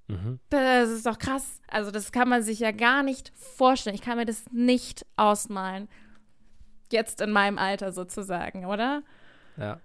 Mhm. 0.07 0.39
Das 0.49 0.89
ist 0.89 1.05
doch 1.05 1.17
krass. 1.17 1.61
Also, 1.67 1.91
das 1.91 2.11
kann 2.11 2.30
man 2.30 2.43
sich 2.43 2.59
ja 2.59 2.71
gar 2.71 3.01
nicht 3.01 3.32
vorstellen. 3.36 3.95
Ich 3.95 4.01
kann 4.01 4.17
mir 4.17 4.26
das 4.26 4.45
nicht 4.51 5.05
ausmalen. 5.15 5.88
Jetzt 6.91 7.21
in 7.21 7.31
meinem 7.31 7.57
Alter 7.57 7.91
sozusagen, 7.91 8.65
oder? 8.65 9.01
Ja. 9.57 9.79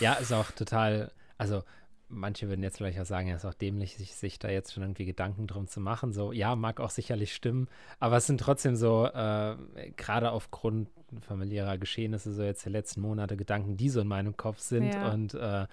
Ja, 0.00 0.14
ist 0.14 0.32
auch 0.32 0.50
total, 0.52 1.10
also 1.36 1.62
manche 2.08 2.48
würden 2.48 2.62
jetzt 2.62 2.78
vielleicht 2.78 3.00
auch 3.00 3.06
sagen, 3.06 3.28
ja, 3.28 3.36
ist 3.36 3.44
auch 3.44 3.54
dämlich, 3.54 3.96
sich, 3.96 4.14
sich 4.14 4.38
da 4.38 4.48
jetzt 4.48 4.72
schon 4.72 4.82
irgendwie 4.82 5.06
Gedanken 5.06 5.46
drum 5.46 5.66
zu 5.66 5.80
machen. 5.80 6.12
So, 6.12 6.32
ja, 6.32 6.54
mag 6.54 6.80
auch 6.80 6.90
sicherlich 6.90 7.34
stimmen, 7.34 7.68
aber 7.98 8.18
es 8.18 8.26
sind 8.26 8.40
trotzdem 8.40 8.76
so, 8.76 9.06
äh, 9.06 9.56
gerade 9.96 10.30
aufgrund 10.30 10.88
familiärer 11.20 11.78
Geschehnisse, 11.78 12.32
so 12.32 12.42
jetzt 12.42 12.64
der 12.64 12.72
letzten 12.72 13.00
Monate, 13.00 13.36
Gedanken, 13.36 13.76
die 13.76 13.90
so 13.90 14.00
in 14.00 14.08
meinem 14.08 14.36
Kopf 14.36 14.60
sind 14.60 14.94
ja. 14.94 15.12
und 15.12 15.34
äh, 15.34 15.66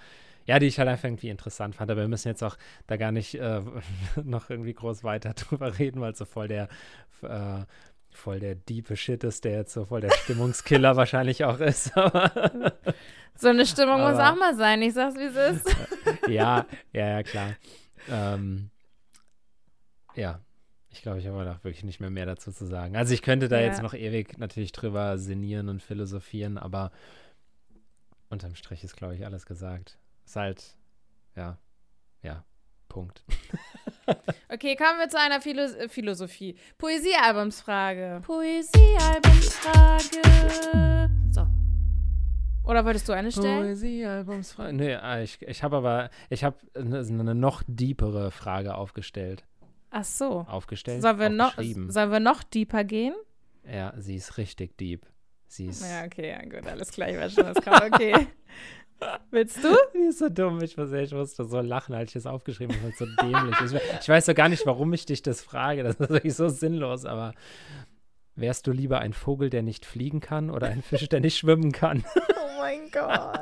ja, 0.45 0.59
die 0.59 0.65
ich 0.65 0.77
halt 0.77 0.89
einfach 0.89 1.05
irgendwie 1.05 1.29
interessant 1.29 1.75
fand. 1.75 1.89
Aber 1.89 2.01
wir 2.01 2.07
müssen 2.07 2.27
jetzt 2.27 2.43
auch 2.43 2.57
da 2.87 2.97
gar 2.97 3.11
nicht 3.11 3.35
äh, 3.35 3.61
noch 4.23 4.49
irgendwie 4.49 4.73
groß 4.73 5.03
weiter 5.03 5.33
drüber 5.35 5.77
reden, 5.79 6.01
weil 6.01 6.11
es 6.11 6.17
so 6.17 6.25
voll 6.25 6.47
der 6.47 6.67
äh, 7.21 7.63
voll 8.17 8.39
der 8.39 8.55
diepe 8.55 8.95
Shit 8.95 9.23
ist, 9.23 9.43
der 9.43 9.53
jetzt 9.53 9.73
so 9.73 9.85
voll 9.85 10.01
der 10.01 10.11
Stimmungskiller 10.11 10.95
wahrscheinlich 10.95 11.43
auch 11.43 11.59
ist. 11.59 11.85
so 13.35 13.47
eine 13.47 13.65
Stimmung 13.65 14.01
aber, 14.01 14.11
muss 14.11 14.19
auch 14.19 14.35
mal 14.35 14.55
sein, 14.55 14.81
ich 14.81 14.93
sag's 14.93 15.15
wie 15.15 15.25
es 15.25 15.57
ist. 15.57 15.75
ja, 16.27 16.65
ja, 16.91 17.07
ja, 17.07 17.23
klar. 17.23 17.55
Ähm, 18.09 18.69
ja, 20.15 20.39
ich 20.89 21.01
glaube, 21.01 21.19
ich 21.19 21.27
habe 21.27 21.43
da 21.43 21.63
wirklich 21.63 21.83
nicht 21.83 21.99
mehr 21.99 22.09
mehr 22.09 22.25
dazu 22.25 22.51
zu 22.51 22.65
sagen. 22.65 22.95
Also 22.95 23.13
ich 23.13 23.21
könnte 23.21 23.47
da 23.47 23.59
ja. 23.59 23.65
jetzt 23.65 23.81
noch 23.81 23.93
ewig 23.93 24.37
natürlich 24.37 24.71
drüber 24.71 25.17
sinnieren 25.17 25.69
und 25.69 25.81
philosophieren, 25.81 26.57
aber 26.57 26.91
unterm 28.29 28.55
Strich 28.55 28.83
ist, 28.83 28.95
glaube 28.95 29.15
ich, 29.15 29.25
alles 29.25 29.45
gesagt. 29.45 29.97
Ist 30.25 30.35
halt, 30.35 30.77
ja, 31.35 31.57
ja, 32.21 32.43
Punkt. 32.89 33.23
Okay, 34.49 34.75
kommen 34.75 34.99
wir 34.99 35.09
zu 35.09 35.19
einer 35.19 35.41
Philo 35.41 35.67
Philosophie. 35.87 36.55
Poesiealbumsfrage. 36.77 38.21
Poesiealbumsfrage. 38.23 41.09
So. 41.31 41.47
Oder 42.65 42.85
wolltest 42.85 43.09
du 43.09 43.13
eine 43.13 43.31
stellen? 43.31 43.63
Poesiealbumsfrage. 43.63 44.73
Nee, 44.73 44.93
ah, 44.95 45.21
ich, 45.21 45.41
ich 45.41 45.63
habe 45.63 45.77
aber, 45.77 46.09
ich 46.29 46.43
habe 46.43 46.57
eine, 46.75 46.99
eine 46.99 47.33
noch 47.35 47.63
deepere 47.67 48.31
Frage 48.31 48.75
aufgestellt. 48.75 49.45
Ach 49.89 50.03
so. 50.03 50.45
Aufgestellt. 50.47 51.01
Sollen 51.01 51.19
wir, 51.19 51.29
noch, 51.29 51.55
sollen 51.55 52.11
wir 52.11 52.19
noch 52.19 52.43
deeper 52.43 52.83
gehen? 52.83 53.15
Ja, 53.71 53.93
sie 53.97 54.15
ist 54.15 54.37
richtig 54.37 54.77
deep. 54.77 55.05
Sie 55.47 55.67
ist. 55.67 55.83
Ja, 55.83 56.03
okay, 56.05 56.29
ja, 56.29 56.41
gut, 56.41 56.67
alles 56.67 56.91
klar, 56.91 57.09
ich 57.09 57.17
weiß 57.17 57.33
schon, 57.33 57.45
was 57.45 57.63
kommt. 57.63 57.93
Okay. 57.93 58.27
Willst 59.31 59.63
du? 59.63 59.75
Die 59.93 60.07
ist 60.09 60.19
so 60.19 60.29
dumm. 60.29 60.61
Ich, 60.61 60.77
muss, 60.77 60.91
ich 60.91 61.11
musste 61.11 61.45
so 61.45 61.59
lachen, 61.61 61.95
als 61.95 62.09
ich 62.09 62.13
das 62.13 62.25
aufgeschrieben 62.25 62.75
habe. 62.81 62.93
so 62.97 63.05
dämlich. 63.21 63.81
Ich 64.01 64.09
weiß 64.09 64.25
so 64.25 64.33
gar 64.33 64.49
nicht, 64.49 64.65
warum 64.65 64.93
ich 64.93 65.05
dich 65.05 65.21
das 65.21 65.41
frage. 65.41 65.83
Das 65.83 65.95
ist 65.99 66.09
wirklich 66.09 66.35
so 66.35 66.49
sinnlos, 66.49 67.05
aber 67.05 67.33
wärst 68.35 68.67
du 68.67 68.71
lieber 68.71 68.99
ein 68.99 69.13
Vogel, 69.13 69.49
der 69.49 69.63
nicht 69.63 69.85
fliegen 69.85 70.19
kann 70.19 70.49
oder 70.49 70.67
ein 70.67 70.81
Fisch, 70.81 71.07
der 71.09 71.19
nicht 71.19 71.37
schwimmen 71.37 71.71
kann? 71.71 72.03
Oh 72.55 72.65
mein 72.65 72.89
Gott. 72.91 73.39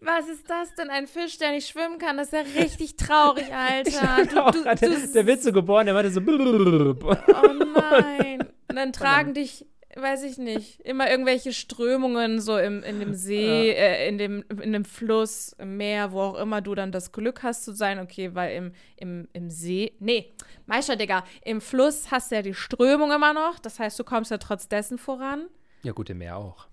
Was 0.00 0.28
ist 0.28 0.50
das 0.50 0.74
denn? 0.74 0.90
Ein 0.90 1.06
Fisch, 1.06 1.38
der 1.38 1.52
nicht 1.52 1.66
schwimmen 1.66 1.98
kann? 1.98 2.18
Das 2.18 2.30
ist 2.30 2.32
ja 2.34 2.60
richtig 2.62 2.96
traurig, 2.96 3.46
Alter. 3.54 4.52
Du, 4.52 4.62
du, 4.62 4.74
du, 4.74 5.12
der 5.12 5.26
wird 5.26 5.42
so 5.42 5.50
geboren, 5.50 5.86
der 5.86 5.94
meinte 5.94 6.10
so. 6.10 6.20
Oh 6.20 7.52
nein. 7.64 8.40
Und 8.68 8.76
dann 8.76 8.92
tragen 8.92 9.32
dich 9.32 9.64
weiß 9.96 10.22
ich 10.24 10.38
nicht, 10.38 10.80
immer 10.80 11.10
irgendwelche 11.10 11.52
Strömungen 11.52 12.40
so 12.40 12.58
im, 12.58 12.82
in 12.82 13.00
dem 13.00 13.14
See, 13.14 13.68
ja. 13.68 13.74
äh, 13.74 14.08
in, 14.08 14.18
dem, 14.18 14.44
in 14.62 14.72
dem 14.72 14.84
Fluss, 14.84 15.54
im 15.58 15.76
Meer, 15.76 16.12
wo 16.12 16.20
auch 16.20 16.34
immer 16.34 16.60
du 16.60 16.74
dann 16.74 16.92
das 16.92 17.12
Glück 17.12 17.42
hast 17.42 17.64
zu 17.64 17.72
sein, 17.72 17.98
okay, 17.98 18.34
weil 18.34 18.54
im, 18.54 18.72
im, 18.96 19.28
im 19.32 19.50
See, 19.50 19.92
nee, 19.98 20.34
Meister, 20.66 20.96
Digga, 20.96 21.24
im 21.42 21.60
Fluss 21.60 22.10
hast 22.10 22.30
du 22.30 22.36
ja 22.36 22.42
die 22.42 22.54
Strömung 22.54 23.12
immer 23.12 23.32
noch, 23.32 23.58
das 23.58 23.78
heißt, 23.78 23.98
du 23.98 24.04
kommst 24.04 24.30
ja 24.30 24.38
trotz 24.38 24.68
dessen 24.68 24.98
voran. 24.98 25.46
Ja 25.82 25.92
gut, 25.92 26.10
im 26.10 26.18
Meer 26.18 26.36
auch. 26.36 26.66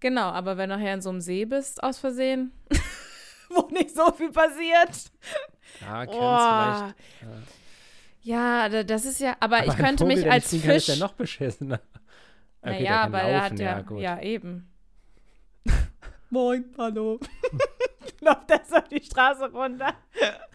Genau, 0.00 0.28
aber 0.28 0.56
wenn 0.56 0.68
du 0.68 0.76
nachher 0.76 0.94
in 0.94 1.02
so 1.02 1.10
einem 1.10 1.20
See 1.20 1.44
bist, 1.44 1.82
aus 1.82 1.98
Versehen, 1.98 2.52
wo 3.48 3.68
nicht 3.70 3.94
so 3.94 4.12
viel 4.12 4.30
passiert. 4.30 5.12
Ja, 5.80 6.04
kennst 6.04 6.20
oh. 6.20 6.90
vielleicht. 6.90 6.96
Ja. 8.22 8.66
ja. 8.66 8.82
das 8.82 9.04
ist 9.04 9.20
ja, 9.20 9.36
aber, 9.40 9.58
aber 9.58 9.66
ich 9.66 9.76
könnte 9.76 10.04
Vogel, 10.04 10.16
mich 10.16 10.30
als 10.30 10.50
Fisch. 10.50 10.62
Kann, 10.62 10.76
ist 10.76 10.88
ja 10.88 10.96
noch 10.96 11.12
beschissener. 11.14 11.80
Okay, 12.64 12.82
naja, 12.82 13.02
aber 13.02 13.18
laufen, 13.18 13.30
er 13.30 13.42
hat 13.42 13.58
ja, 13.58 13.96
ja, 13.98 14.16
ja 14.16 14.22
eben. 14.22 14.72
Moin, 16.30 16.64
hallo. 16.78 17.20
Läuft 18.20 18.50
er 18.50 18.62
so 18.64 18.78
die 18.90 19.04
Straße 19.04 19.52
runter. 19.52 19.92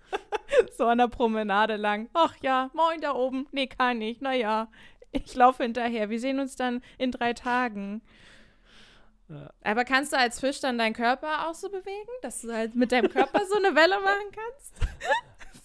so 0.78 0.88
an 0.88 0.98
der 0.98 1.08
Promenade 1.08 1.76
lang. 1.76 2.10
Ach 2.14 2.36
ja, 2.42 2.72
moin 2.74 3.00
da 3.00 3.14
oben. 3.14 3.48
Nee, 3.52 3.68
kann 3.68 4.02
ich. 4.02 4.22
Naja, 4.22 4.70
ich 5.12 5.36
laufe 5.36 5.62
hinterher. 5.62 6.10
Wir 6.10 6.20
sehen 6.20 6.40
uns 6.40 6.56
dann 6.56 6.82
in 6.98 7.12
drei 7.12 7.34
Tagen. 7.34 8.02
Ja. 9.28 9.52
Aber 9.64 9.86
kannst 9.86 10.12
du 10.12 10.18
als 10.18 10.40
Fisch 10.40 10.60
dann 10.60 10.80
deinen 10.80 10.96
Körper 10.96 11.48
auch 11.48 11.54
so 11.54 11.70
bewegen, 11.70 12.10
dass 12.24 12.42
du 12.42 12.52
halt 12.52 12.74
mit 12.74 12.92
deinem 12.92 13.12
Körper 13.12 13.42
so 13.46 13.56
eine 13.56 13.76
Welle 13.76 14.00
machen 14.02 14.32
kannst? 14.32 14.76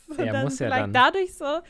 so 0.18 0.22
ja, 0.22 0.42
muss 0.42 0.58
ja 0.58 0.68
dann. 0.68 0.92
dadurch 0.92 1.34
so, 1.34 1.60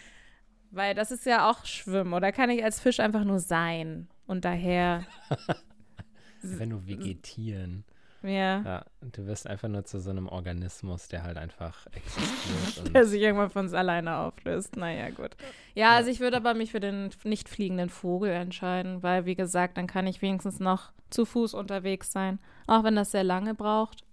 weil 0.73 0.97
das 0.97 1.13
ist 1.13 1.27
ja 1.27 1.49
auch 1.49 1.65
Schwimmen. 1.65 2.13
Oder 2.13 2.33
kann 2.33 2.51
ich 2.51 2.65
als 2.65 2.81
Fisch 2.81 2.99
einfach 2.99 3.23
nur 3.23 3.39
sein? 3.39 4.09
Und 4.27 4.45
daher. 4.45 5.07
Wenn 6.43 6.71
du 6.71 6.87
vegetieren. 6.87 7.85
Ja. 8.25 8.63
ja. 8.63 8.85
Du 9.01 9.27
wirst 9.27 9.47
einfach 9.47 9.69
nur 9.69 9.85
zu 9.85 10.01
so 10.01 10.11
einem 10.11 10.29
Organismus, 10.29 11.09
der 11.09 11.25
halt 11.25 11.37
einfach 11.37 11.87
existiert. 11.93 12.95
der 12.95 13.07
sich 13.07 13.21
irgendwann 13.21 13.51
von 13.51 13.67
uns 13.67 13.75
alleine 13.75 14.17
auflöst. 14.17 14.77
Naja, 14.77 15.11
gut. 15.11 15.37
Ja, 15.75 15.91
ja, 15.91 15.97
also 15.97 16.11
ich 16.11 16.21
würde 16.21 16.39
aber 16.39 16.55
mich 16.55 16.71
für 16.71 16.81
den 16.81 17.11
nicht 17.25 17.49
fliegenden 17.49 17.91
Vogel 17.91 18.31
entscheiden, 18.31 19.03
weil, 19.03 19.27
wie 19.27 19.35
gesagt, 19.35 19.77
dann 19.77 19.87
kann 19.87 20.07
ich 20.07 20.23
wenigstens 20.23 20.59
noch 20.59 20.93
zu 21.11 21.27
Fuß 21.27 21.53
unterwegs 21.55 22.13
sein. 22.13 22.39
Auch 22.67 22.83
wenn 22.83 22.97
das 22.97 23.11
sehr 23.11 23.25
lange 23.25 23.55
braucht. 23.55 24.05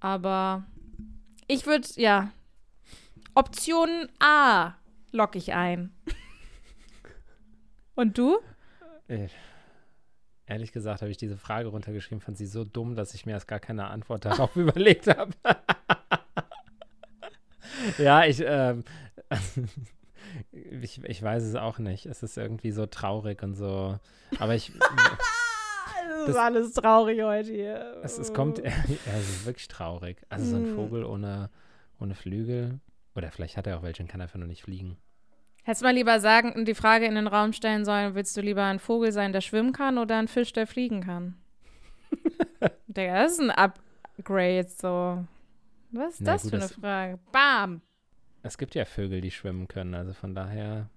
Aber 0.00 0.64
ich 1.46 1.66
würde, 1.66 1.86
ja. 1.96 2.32
Option 3.34 4.08
A 4.18 4.74
locke 5.12 5.38
ich 5.38 5.54
ein. 5.54 5.92
Und 7.94 8.18
du? 8.18 8.38
Äh, 9.08 9.28
ehrlich 10.46 10.72
gesagt 10.72 11.02
habe 11.02 11.10
ich 11.10 11.16
diese 11.16 11.36
Frage 11.36 11.68
runtergeschrieben, 11.68 12.20
fand 12.20 12.38
sie 12.38 12.46
so 12.46 12.64
dumm, 12.64 12.96
dass 12.96 13.14
ich 13.14 13.26
mir 13.26 13.32
erst 13.32 13.48
gar 13.48 13.60
keine 13.60 13.88
Antwort 13.88 14.24
darauf 14.24 14.56
überlegt 14.56 15.06
habe. 15.08 15.32
ja, 17.98 18.24
ich, 18.24 18.42
ähm, 18.44 18.84
ich, 20.80 21.02
ich 21.04 21.22
weiß 21.22 21.42
es 21.42 21.54
auch 21.54 21.78
nicht. 21.78 22.06
Es 22.06 22.22
ist 22.22 22.36
irgendwie 22.36 22.72
so 22.72 22.86
traurig 22.86 23.42
und 23.42 23.54
so. 23.54 23.98
Aber 24.38 24.54
ich. 24.54 24.72
das 26.08 26.28
ist 26.28 26.36
alles 26.36 26.72
traurig 26.72 27.22
heute 27.22 27.52
hier. 27.52 28.00
Es, 28.02 28.18
es 28.18 28.32
kommt. 28.32 28.58
Ja, 28.58 28.72
es 29.18 29.28
ist 29.28 29.46
wirklich 29.46 29.68
traurig. 29.68 30.22
Also 30.28 30.46
so 30.46 30.56
ein 30.56 30.66
Hm. 30.66 30.74
Vogel 30.74 31.04
ohne, 31.04 31.50
ohne 32.00 32.14
Flügel. 32.14 32.80
Oder 33.14 33.30
vielleicht 33.30 33.56
hat 33.56 33.66
er 33.66 33.78
auch 33.78 33.82
welche 33.82 34.02
und 34.02 34.08
kann 34.08 34.20
einfach 34.20 34.38
nur 34.38 34.48
nicht 34.48 34.62
fliegen. 34.62 34.98
Hättest 35.66 35.82
mal 35.82 35.94
lieber 35.94 36.20
sagen, 36.20 36.64
die 36.64 36.76
Frage 36.76 37.06
in 37.06 37.16
den 37.16 37.26
Raum 37.26 37.52
stellen 37.52 37.84
sollen, 37.84 38.14
willst 38.14 38.36
du 38.36 38.40
lieber 38.40 38.62
ein 38.62 38.78
Vogel 38.78 39.10
sein, 39.10 39.32
der 39.32 39.40
schwimmen 39.40 39.72
kann 39.72 39.98
oder 39.98 40.16
ein 40.16 40.28
Fisch, 40.28 40.52
der 40.52 40.64
fliegen 40.64 41.00
kann? 41.00 41.34
Digga, 42.86 43.24
das 43.24 43.32
ist 43.32 43.40
ein 43.40 43.50
Upgrade 43.50 44.68
so. 44.68 45.26
Was 45.90 46.14
ist 46.14 46.20
Na 46.20 46.34
das 46.34 46.42
gut, 46.42 46.50
für 46.50 46.56
eine 46.58 46.68
Frage? 46.68 47.18
Bam! 47.32 47.82
Es 48.44 48.58
gibt 48.58 48.76
ja 48.76 48.84
Vögel, 48.84 49.20
die 49.20 49.32
schwimmen 49.32 49.66
können. 49.66 49.96
Also 49.96 50.12
von 50.12 50.36
daher 50.36 50.88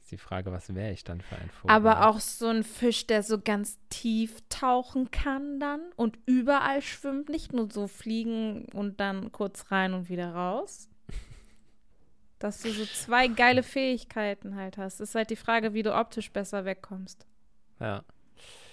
ist 0.00 0.12
die 0.12 0.16
Frage, 0.16 0.52
was 0.52 0.72
wäre 0.72 0.92
ich 0.92 1.02
dann 1.02 1.20
für 1.20 1.34
ein 1.34 1.50
Vogel? 1.50 1.74
Aber 1.74 2.08
auch 2.08 2.20
so 2.20 2.46
ein 2.46 2.62
Fisch, 2.62 3.08
der 3.08 3.24
so 3.24 3.40
ganz 3.40 3.76
tief 3.88 4.36
tauchen 4.50 5.10
kann 5.10 5.58
dann 5.58 5.80
und 5.96 6.16
überall 6.26 6.80
schwimmt, 6.82 7.28
nicht 7.28 7.52
nur 7.52 7.72
so 7.72 7.88
fliegen 7.88 8.66
und 8.72 9.00
dann 9.00 9.32
kurz 9.32 9.72
rein 9.72 9.94
und 9.94 10.08
wieder 10.08 10.32
raus. 10.32 10.87
Dass 12.38 12.60
du 12.62 12.70
so 12.70 12.84
zwei 12.86 13.26
geile 13.28 13.62
Fähigkeiten 13.62 14.54
halt 14.56 14.78
hast. 14.78 15.00
Ist 15.00 15.14
halt 15.14 15.30
die 15.30 15.36
Frage, 15.36 15.74
wie 15.74 15.82
du 15.82 15.94
optisch 15.98 16.30
besser 16.30 16.64
wegkommst. 16.64 17.26
Ja. 17.80 18.04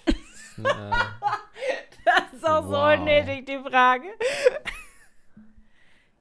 Das 0.04 0.14
ist 0.14 0.58
ein, 0.58 0.64
äh, 0.66 0.90
Das 2.04 2.32
ist 2.32 2.44
auch 2.46 2.64
Wow. 2.64 2.70
so 2.96 3.00
unnötig, 3.02 3.46
die 3.46 3.58
Frage. 3.58 4.06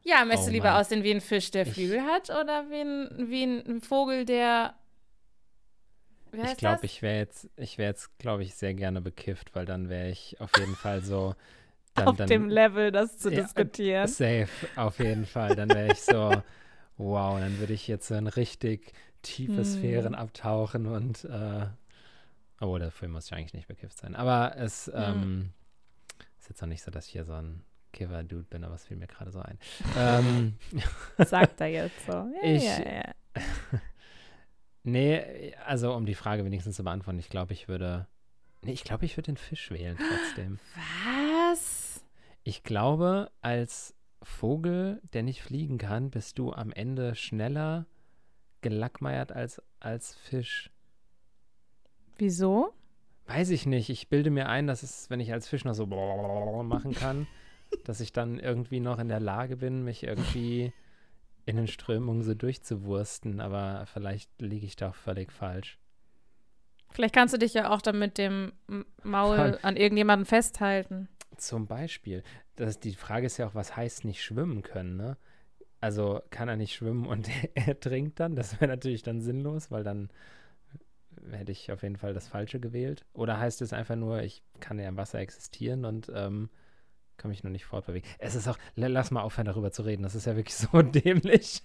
Ja, 0.03 0.23
möchtest 0.23 0.43
Oh 0.43 0.49
du 0.49 0.53
lieber 0.53 0.71
Mann. 0.71 0.81
aussehen 0.81 1.03
wie 1.03 1.11
ein 1.11 1.21
Fisch, 1.21 1.51
der 1.51 1.65
Ich- 1.67 1.73
Flügel 1.73 2.01
hat 2.03 2.29
oder 2.29 2.69
wie 2.69 2.81
ein, 2.81 3.29
wie 3.29 3.43
ein 3.43 3.81
Vogel, 3.81 4.25
der. 4.25 4.75
Wie 6.31 6.41
heißt 6.41 6.53
ich 6.53 6.57
glaube, 6.57 6.85
ich 6.85 7.01
wäre 7.01 7.17
jetzt, 7.17 7.49
ich 7.55 7.77
wäre 7.77 7.89
jetzt, 7.89 8.17
glaube 8.19 8.43
ich, 8.43 8.55
sehr 8.55 8.73
gerne 8.73 9.01
bekifft, 9.01 9.55
weil 9.55 9.65
dann 9.65 9.89
wäre 9.89 10.09
ich 10.09 10.39
auf 10.41 10.51
jeden 10.57 10.75
Fall 10.75 11.01
so. 11.01 11.35
Dann, 11.95 12.07
auf 12.09 12.17
dann, 12.17 12.27
dem 12.27 12.49
Level, 12.49 12.91
das 12.91 13.17
zu 13.17 13.29
Ja, 13.31 13.41
diskutieren. 13.41 14.07
Safe, 14.07 14.49
auf 14.75 14.99
jeden 14.99 15.25
Fall. 15.25 15.55
Dann 15.55 15.69
wäre 15.69 15.93
ich 15.93 16.01
so, 16.01 16.29
wow, 16.97 17.39
dann 17.39 17.57
würde 17.59 17.73
ich 17.73 17.87
jetzt 17.87 18.07
so 18.07 18.15
in 18.15 18.27
richtig 18.27 18.93
tiefe 19.21 19.57
Hm. 19.57 19.63
Sphären 19.65 20.15
abtauchen 20.15 20.85
und, 20.85 21.23
äh, 21.25 21.67
oh, 22.61 22.77
dafür 22.77 23.07
muss 23.07 23.25
ich 23.27 23.33
eigentlich 23.33 23.53
nicht 23.53 23.67
bekifft 23.67 23.97
sein. 23.97 24.15
Aber 24.15 24.55
es 24.57 24.87
Hm. 24.87 24.93
ähm, 24.95 25.49
ist 26.39 26.49
jetzt 26.49 26.61
auch 26.63 26.67
nicht 26.67 26.83
so, 26.83 26.91
dass 26.91 27.07
ich 27.07 27.11
hier 27.13 27.25
so 27.25 27.33
ein 27.33 27.63
Kiffer-Dude 27.93 28.43
bin, 28.49 28.63
aber 28.63 28.75
es 28.75 28.85
fiel 28.85 28.97
mir 28.97 29.07
gerade 29.07 29.31
so 29.31 29.39
ein. 29.39 29.57
ähm, 29.97 30.57
Sagt 31.17 31.59
er 31.61 31.67
jetzt 31.67 32.05
so. 32.05 32.11
Ja, 32.11 32.43
Ich- 32.43 32.63
ja, 32.63 32.93
ja. 32.93 33.13
nee, 34.83 35.53
also 35.65 35.93
um 35.93 36.05
die 36.05 36.15
Frage 36.15 36.45
wenigstens 36.45 36.75
zu 36.75 36.83
beantworten, 36.83 37.19
ich 37.19 37.29
glaube, 37.29 37.53
ich 37.53 37.67
würde, 37.67 38.07
nee, 38.61 38.71
ich 38.73 38.83
glaube, 38.83 39.05
ich 39.05 39.17
würde 39.17 39.27
den 39.27 39.37
Fisch 39.37 39.71
wählen 39.71 39.97
trotzdem. 39.97 40.59
Was? 41.51 42.03
Ich 42.43 42.63
glaube, 42.63 43.31
als 43.41 43.95
Vogel, 44.25 45.01
der 45.13 45.23
nicht 45.23 45.41
fliegen 45.41 45.77
kann, 45.77 46.09
bist 46.09 46.39
du 46.39 46.51
am 46.51 46.71
Ende 46.71 47.15
schneller 47.15 47.85
gelackmeiert 48.61 49.31
als 49.31 49.61
als 49.79 50.15
Fisch. 50.15 50.71
Wieso? 52.17 52.73
Weiß 53.27 53.49
ich 53.51 53.65
nicht. 53.65 53.89
Ich 53.89 54.09
bilde 54.09 54.31
mir 54.31 54.49
ein, 54.49 54.67
dass 54.67 54.83
es, 54.83 55.09
wenn 55.09 55.19
ich 55.19 55.31
als 55.31 55.47
Fisch 55.47 55.65
noch 55.65 55.73
so 55.73 55.85
machen 55.85 56.93
kann, 56.93 57.27
dass 57.83 57.99
ich 57.99 58.13
dann 58.13 58.39
irgendwie 58.39 58.79
noch 58.79 58.99
in 58.99 59.07
der 59.07 59.19
Lage 59.19 59.57
bin, 59.57 59.83
mich 59.83 60.03
irgendwie 60.03 60.73
in 61.45 61.57
den 61.57 61.67
Strömungen 61.67 62.23
so 62.23 62.33
durchzuwursten. 62.33 63.39
Aber 63.39 63.85
vielleicht 63.85 64.29
liege 64.41 64.65
ich 64.65 64.75
da 64.75 64.89
auch 64.89 64.95
völlig 64.95 65.31
falsch. 65.31 65.79
Vielleicht 66.91 67.13
kannst 67.13 67.33
du 67.33 67.37
dich 67.37 67.53
ja 67.53 67.71
auch 67.71 67.81
dann 67.81 67.99
mit 67.99 68.17
dem 68.17 68.53
Maul 69.03 69.59
an 69.61 69.75
irgendjemanden 69.75 70.25
festhalten. 70.25 71.09
Zum 71.35 71.67
Beispiel. 71.67 72.23
Das, 72.55 72.79
die 72.79 72.93
Frage 72.93 73.25
ist 73.25 73.37
ja 73.37 73.47
auch, 73.47 73.55
was 73.55 73.75
heißt 73.75 74.05
nicht 74.05 74.23
schwimmen 74.23 74.61
können, 74.61 74.95
ne? 74.97 75.17
Also 75.81 76.21
kann 76.31 76.47
er 76.47 76.55
nicht 76.55 76.73
schwimmen 76.73 77.05
und 77.05 77.29
er 77.55 77.79
trinkt 77.79 78.19
dann? 78.19 78.35
Das 78.35 78.53
wäre 78.59 78.67
natürlich 78.67 79.03
dann 79.03 79.21
sinnlos, 79.21 79.71
weil 79.71 79.83
dann 79.83 80.09
hätte 81.31 81.51
ich 81.51 81.71
auf 81.71 81.83
jeden 81.83 81.97
Fall 81.97 82.13
das 82.13 82.27
Falsche 82.27 82.59
gewählt. 82.59 83.05
Oder 83.13 83.39
heißt 83.39 83.61
es 83.61 83.73
einfach 83.73 83.95
nur, 83.95 84.21
ich 84.23 84.41
kann 84.59 84.79
ja 84.79 84.87
im 84.87 84.97
Wasser 84.97 85.19
existieren 85.19 85.85
und 85.85 86.11
ähm, 86.13 86.49
kann 87.17 87.29
mich 87.29 87.43
nur 87.43 87.51
nicht 87.51 87.65
fortbewegen. 87.65 88.07
Es 88.19 88.35
ist 88.35 88.47
auch, 88.47 88.57
la- 88.75 88.87
lass 88.87 89.11
mal 89.11 89.21
aufhören, 89.21 89.45
darüber 89.47 89.71
zu 89.71 89.81
reden. 89.83 90.03
Das 90.03 90.15
ist 90.15 90.25
ja 90.25 90.35
wirklich 90.35 90.55
so 90.55 90.81
dämlich. 90.81 91.63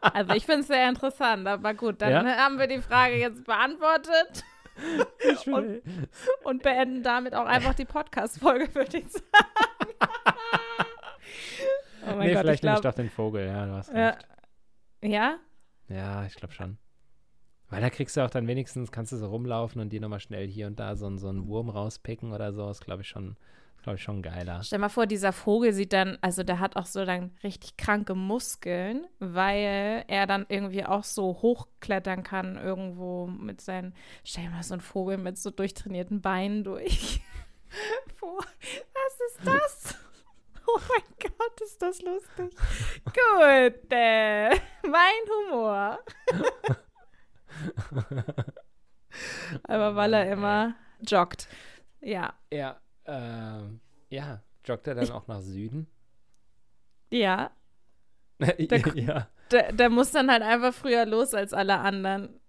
Also 0.00 0.34
ich 0.34 0.44
finde 0.46 0.60
es 0.62 0.66
sehr 0.68 0.88
interessant, 0.88 1.46
aber 1.46 1.74
gut, 1.74 2.00
dann 2.02 2.10
Ja? 2.26 2.36
haben 2.36 2.58
wir 2.58 2.66
die 2.66 2.80
Frage 2.80 3.16
jetzt 3.16 3.44
beantwortet 3.44 4.44
Ich 5.32 5.46
Und- 5.46 5.82
und 6.44 6.62
beenden 6.62 7.02
damit 7.02 7.34
auch 7.34 7.44
einfach 7.46 7.74
die 7.74 7.84
Podcast-Folge, 7.84 8.74
würde 8.74 8.98
ich 8.98 9.08
sagen. 9.12 9.24
Oh 12.16 12.18
nee, 12.18 12.32
Gott, 12.32 12.40
vielleicht 12.42 12.58
ich 12.60 12.62
nehme 12.64 12.76
ich 12.76 12.82
doch 12.82 12.94
den 12.94 13.10
Vogel, 13.10 13.46
ja, 13.46 13.66
du 13.66 13.72
hast 13.72 13.92
Ja. 13.92 14.08
recht. 14.10 14.26
ja? 15.02 15.36
Ja, 15.88 16.24
ich 16.26 16.34
glaube 16.34 16.54
schon. 16.54 16.78
Weil 17.68 17.80
da 17.80 17.90
kriegst 17.90 18.16
du 18.16 18.20
auch 18.24 18.30
dann 18.30 18.46
wenigstens, 18.46 18.92
kannst 18.92 19.12
du 19.12 19.16
so 19.16 19.26
rumlaufen 19.28 19.80
und 19.80 19.90
dir 19.90 20.00
nochmal 20.00 20.20
schnell 20.20 20.46
hier 20.46 20.66
und 20.66 20.78
da 20.78 20.94
so, 20.96 21.06
einen- 21.06 21.18
so 21.18 21.28
einen 21.28 21.46
Wurm 21.46 21.70
rauspicken 21.70 22.32
oder 22.32 22.52
so. 22.52 22.68
Ist, 22.70 22.84
glaube 22.84 23.00
ich, 23.02 23.08
schon, 23.08 23.36
glaube 23.82 23.96
ich, 23.96 24.02
schon 24.02 24.20
geiler. 24.22 24.62
Stell 24.62 24.78
mal 24.78 24.90
vor, 24.90 25.06
dieser 25.06 25.32
Vogel 25.32 25.72
sieht 25.72 25.92
dann, 25.94 26.18
also 26.20 26.42
der 26.42 26.60
hat 26.60 26.76
auch 26.76 26.84
so 26.86 27.04
dann 27.06 27.30
richtig 27.42 27.78
kranke 27.78 28.14
Muskeln, 28.14 29.06
weil 29.20 30.04
er 30.06 30.26
dann 30.26 30.44
irgendwie 30.50 30.84
auch 30.84 31.02
so 31.04 31.28
hochklettern 31.40 32.22
kann 32.22 32.56
irgendwo 32.58 33.26
mit 33.26 33.62
seinen, 33.62 33.94
stell 34.22 34.44
dir 34.44 34.50
mal 34.50 34.62
so 34.62 34.74
einen 34.74 34.82
Vogel 34.82 35.16
mit 35.16 35.38
so 35.38 35.50
durchtrainierten 35.50 36.20
Beinen 36.20 36.64
durch. 36.64 37.22
Vor. 38.16 38.36
Was 38.38 39.20
ist 39.30 39.46
das? 39.46 39.98
Oh 40.74 40.80
mein 40.88 41.32
Gott, 41.38 41.60
ist 41.60 41.82
das 41.82 42.00
lustig. 42.02 42.54
Gut, 43.04 43.92
äh, 43.92 44.48
mein 44.88 45.22
Humor. 45.50 45.98
Aber 49.64 49.94
weil 49.96 50.14
er 50.14 50.32
immer 50.32 50.74
joggt. 51.06 51.48
Ja, 52.00 52.34
Ja, 52.50 52.80
ähm, 53.04 53.80
ja, 54.08 54.42
joggt 54.64 54.86
er 54.86 54.94
dann 54.94 55.10
auch 55.10 55.26
nach 55.28 55.40
Süden? 55.40 55.86
ja. 57.10 57.50
ja, 58.58 58.78
Ko- 58.82 58.90
ja. 58.98 59.28
Der, 59.52 59.72
der 59.72 59.88
muss 59.90 60.10
dann 60.10 60.30
halt 60.30 60.42
einfach 60.42 60.74
früher 60.74 61.06
los 61.06 61.32
als 61.34 61.52
alle 61.52 61.78
anderen. 61.78 62.40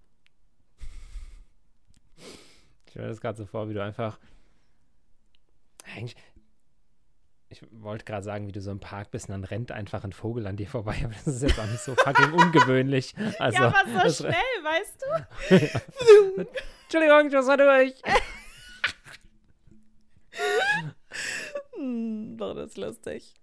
Ich 2.17 2.91
stelle 2.91 3.09
das 3.09 3.21
gerade 3.21 3.37
so 3.37 3.45
vor, 3.45 3.69
wie 3.69 3.73
du 3.75 3.83
einfach. 3.83 4.17
Eigentlich. 5.95 6.15
Ich 7.53 7.61
wollte 7.71 8.03
gerade 8.03 8.23
sagen, 8.23 8.47
wie 8.47 8.51
du 8.51 8.61
so 8.61 8.71
im 8.71 8.79
Park 8.79 9.11
bist 9.11 9.29
und 9.29 9.33
dann 9.33 9.43
rennt 9.43 9.71
einfach 9.71 10.03
ein 10.03 10.11
Vogel 10.11 10.47
an 10.47 10.57
dir 10.57 10.67
vorbei, 10.67 10.97
aber 11.03 11.13
das 11.13 11.27
ist 11.35 11.43
jetzt 11.43 11.59
auch 11.59 11.67
nicht 11.67 11.81
so 11.81 11.93
fucking 11.95 12.33
ungewöhnlich. 12.33 13.13
Also, 13.39 13.63
ja, 13.63 13.67
aber 13.67 14.09
so 14.09 14.23
schnell, 14.23 14.33
weißt 14.63 15.05
du? 15.05 16.45
Entschuldigung, 16.83 17.27
ich 17.27 17.33
muss 17.33 17.45
mal 17.45 17.57
durch. 17.57 17.93
Hm, 21.75 22.37
doch, 22.37 22.55
das 22.55 22.69
ist 22.71 22.77
lustig. 22.77 23.33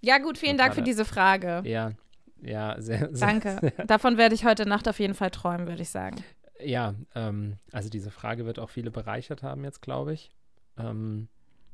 Ja, 0.00 0.18
gut, 0.18 0.38
vielen 0.38 0.56
Dank 0.56 0.74
für 0.74 0.82
diese 0.82 1.04
Frage. 1.04 1.62
Ja, 1.64 1.92
ja, 2.40 2.80
sehr, 2.80 3.14
sehr. 3.14 3.26
Danke. 3.28 3.58
Sehr, 3.60 3.86
Davon 3.86 4.18
werde 4.18 4.34
ich 4.34 4.44
heute 4.44 4.66
Nacht 4.66 4.88
auf 4.88 4.98
jeden 4.98 5.14
Fall 5.14 5.30
träumen, 5.30 5.66
würde 5.66 5.82
ich 5.82 5.90
sagen. 5.90 6.22
ja, 6.60 6.94
ähm, 7.14 7.58
also 7.72 7.88
diese 7.88 8.10
Frage 8.10 8.46
wird 8.46 8.58
auch 8.58 8.70
viele 8.70 8.90
bereichert 8.90 9.42
haben 9.42 9.64
jetzt, 9.64 9.82
glaube 9.82 10.12
ich. 10.14 10.30
Ähm, 10.78 11.28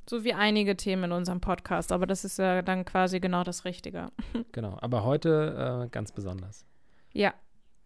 So 0.09 0.25
wie 0.25 0.35
einige 0.35 0.77
Themen 0.77 1.05
in 1.05 1.13
unserem 1.13 1.41
Podcast, 1.41 1.93
aber 1.93 2.07
das 2.07 2.25
ist 2.25 2.39
ja 2.39 2.63
dann 2.63 2.85
quasi 2.85 3.21
genau 3.21 3.45
das 3.45 3.65
Richtige. 3.65 4.11
genau, 4.53 4.77
aber 4.81 5.05
heute 5.05 5.85
äh, 5.85 5.89
ganz 5.91 6.13
besonders. 6.13 6.67
Ja, 7.13 7.35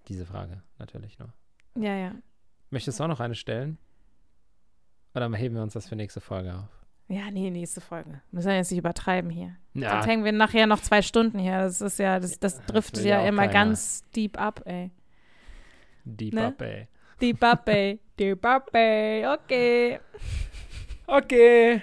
Diese 0.09 0.25
Frage 0.25 0.63
natürlich 0.79 1.19
nur. 1.19 1.33
ja, 1.75 1.95
ja. 1.97 2.13
Möchtest 2.71 2.99
du 2.99 3.05
auch 3.05 3.09
noch 3.09 3.21
eine 3.21 3.35
stellen? 3.35 3.79
Oder 5.15 5.31
heben 5.33 5.55
wir 5.55 5.63
uns 5.63 5.73
das 5.75 5.89
für 5.89 5.97
nächste 5.97 6.21
Folge 6.21 6.55
auf? 6.55 6.69
Ja, 7.09 7.31
nee, 7.31 7.51
nächste 7.51 7.81
Folge. 7.81 8.21
Müssen 8.33 8.49
wir 8.49 8.57
jetzt 8.57 8.71
nicht 8.71 8.81
übertreiben 8.81 9.31
hier. 9.31 9.57
Ja, 9.75 9.93
Sonst 9.93 10.07
hängen 10.07 10.25
wir 10.25 10.33
nachher 10.33 10.67
noch 10.67 10.81
zwei 10.81 11.03
Stunden 11.03 11.39
hier. 11.39 11.59
Das 11.59 11.81
ist 11.81 11.99
ja, 11.99 12.19
das, 12.19 12.41
das 12.41 12.61
driftet 12.67 13.05
ja 13.05 13.23
ja 13.23 13.29
immer 13.29 13.43
keiner. 13.43 13.53
ganz 13.53 14.03
deep 14.17 14.39
up, 14.41 14.63
ey. 14.67 14.91
Deep 16.05 16.35
ne? 16.35 16.47
up, 16.49 16.61
ey. 16.61 16.89
Deep 17.21 17.43
up, 17.45 17.69
ey. 17.69 18.01
Deep 18.19 18.45
up, 18.45 18.75
ey. 18.75 19.27
Okay. 19.27 20.01
Okay. 21.07 21.83